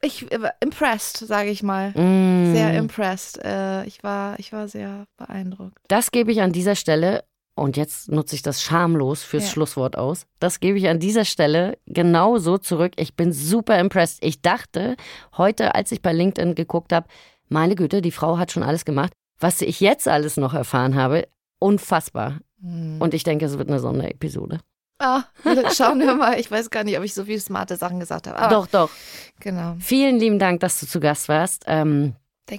ich 0.00 0.30
äh, 0.32 0.50
impressed, 0.60 1.18
sage 1.18 1.50
ich 1.50 1.62
mal. 1.62 1.90
Mm. 1.90 2.54
Sehr 2.54 2.74
impressed. 2.78 3.42
Äh, 3.44 3.84
ich 3.84 4.02
war, 4.02 4.38
ich 4.38 4.52
war 4.52 4.68
sehr 4.68 5.06
beeindruckt. 5.16 5.76
Das 5.88 6.10
gebe 6.10 6.32
ich 6.32 6.40
an 6.40 6.52
dieser 6.52 6.76
Stelle, 6.76 7.24
und 7.56 7.76
jetzt 7.76 8.10
nutze 8.10 8.34
ich 8.34 8.42
das 8.42 8.62
schamlos 8.62 9.22
fürs 9.22 9.44
Ja. 9.44 9.50
Schlusswort 9.50 9.96
aus. 9.96 10.26
Das 10.40 10.60
gebe 10.60 10.76
ich 10.78 10.88
an 10.88 10.98
dieser 10.98 11.24
Stelle 11.24 11.78
genauso 11.86 12.58
zurück. 12.58 12.92
Ich 12.96 13.14
bin 13.14 13.32
super 13.32 13.78
impressed. 13.78 14.18
Ich 14.22 14.42
dachte 14.42 14.96
heute, 15.36 15.74
als 15.74 15.92
ich 15.92 16.02
bei 16.02 16.12
LinkedIn 16.12 16.54
geguckt 16.54 16.92
habe, 16.92 17.06
meine 17.48 17.76
Güte, 17.76 18.02
die 18.02 18.10
Frau 18.10 18.38
hat 18.38 18.50
schon 18.50 18.62
alles 18.64 18.84
gemacht. 18.84 19.12
Was 19.38 19.60
ich 19.60 19.80
jetzt 19.80 20.08
alles 20.08 20.36
noch 20.36 20.54
erfahren 20.54 20.94
habe, 20.94 21.28
unfassbar. 21.58 22.38
Und 22.62 23.12
ich 23.12 23.24
denke, 23.24 23.44
es 23.44 23.58
wird 23.58 23.68
eine 23.68 23.78
Sonderepisode. 23.78 24.58
Ah, 24.98 25.24
schauen 25.74 26.00
wir 26.00 26.14
mal. 26.14 26.40
Ich 26.40 26.50
weiß 26.50 26.70
gar 26.70 26.84
nicht, 26.84 26.96
ob 26.96 27.04
ich 27.04 27.12
so 27.12 27.24
viele 27.24 27.40
smarte 27.40 27.76
Sachen 27.76 28.00
gesagt 28.00 28.26
habe. 28.26 28.38
Aber 28.38 28.54
doch, 28.54 28.66
doch. 28.66 28.90
Genau. 29.40 29.76
Vielen 29.80 30.18
lieben 30.18 30.38
Dank, 30.38 30.60
dass 30.60 30.80
du 30.80 30.86
zu 30.86 30.98
Gast 30.98 31.28
warst. 31.28 31.64
Ähm, 31.66 32.14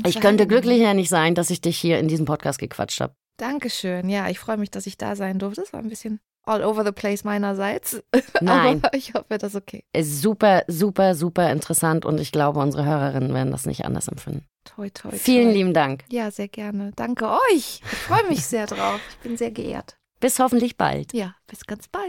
ich 0.06 0.20
könnte 0.20 0.46
glücklicher 0.46 0.94
nicht 0.94 1.10
sein, 1.10 1.34
dass 1.34 1.50
ich 1.50 1.62
dich 1.62 1.78
hier 1.78 1.98
in 2.00 2.08
diesem 2.08 2.26
Podcast 2.26 2.60
gequatscht 2.60 3.02
habe. 3.02 3.16
Dankeschön. 3.38 4.10
Ja, 4.10 4.30
ich 4.30 4.38
freue 4.40 4.58
mich, 4.58 4.70
dass 4.70 4.86
ich 4.86 4.98
da 4.98 5.16
sein 5.16 5.40
durfte. 5.40 5.62
Das 5.62 5.74
war 5.74 5.80
ein 5.80 5.90
bisschen 5.90 6.20
all 6.46 6.64
over 6.64 6.84
the 6.84 6.92
place 6.92 7.24
meinerseits. 7.24 8.02
Nein. 8.42 8.82
Aber 8.84 8.96
ich 8.96 9.14
hoffe, 9.14 9.38
das 9.38 9.54
ist 9.54 9.62
okay. 9.62 9.84
Ist 9.94 10.22
super, 10.22 10.64
super, 10.68 11.16
super 11.16 11.52
interessant 11.52 12.06
und 12.06 12.20
ich 12.20 12.32
glaube, 12.32 12.60
unsere 12.60 12.86
Hörerinnen 12.86 13.34
werden 13.34 13.52
das 13.52 13.66
nicht 13.66 13.86
anders 13.86 14.08
empfinden. 14.08 14.46
Toi, 14.64 14.90
toi, 14.90 15.10
toi. 15.10 15.18
Vielen 15.18 15.52
lieben 15.52 15.74
Dank. 15.74 16.04
Ja, 16.10 16.32
sehr 16.32 16.48
gerne. 16.48 16.92
Danke 16.96 17.28
euch. 17.28 17.82
Ich 17.82 17.98
freue 17.98 18.28
mich 18.28 18.46
sehr 18.46 18.66
drauf. 18.66 19.00
Ich 19.10 19.18
bin 19.18 19.38
sehr 19.38 19.52
geehrt. 19.52 19.98
Bis 20.20 20.40
hoffentlich 20.40 20.78
bald. 20.78 21.14
Ja, 21.14 21.36
bis 21.48 21.66
ganz 21.66 21.88
bald. 21.88 22.06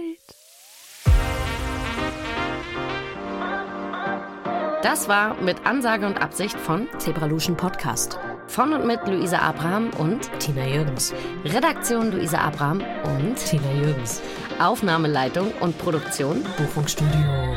Das 4.82 5.09
war 5.09 5.34
mit 5.43 5.66
Ansage 5.66 6.07
und 6.07 6.18
Absicht 6.18 6.59
von 6.59 6.87
Zebraluschen 6.99 7.57
Podcast. 7.57 8.18
Von 8.49 8.72
und 8.72 8.86
mit 8.86 9.07
Luisa 9.07 9.38
Abraham 9.38 9.90
und 9.99 10.30
Tina 10.38 10.66
Jürgens. 10.66 11.12
Redaktion 11.44 12.12
Luisa 12.12 12.38
Abraham 12.38 12.82
und 13.05 13.36
Tina 13.36 13.72
Jürgens. 13.82 14.22
Aufnahmeleitung 14.59 15.53
und 15.61 15.76
Produktion 15.78 16.44
Buchungsstudio. 16.57 17.57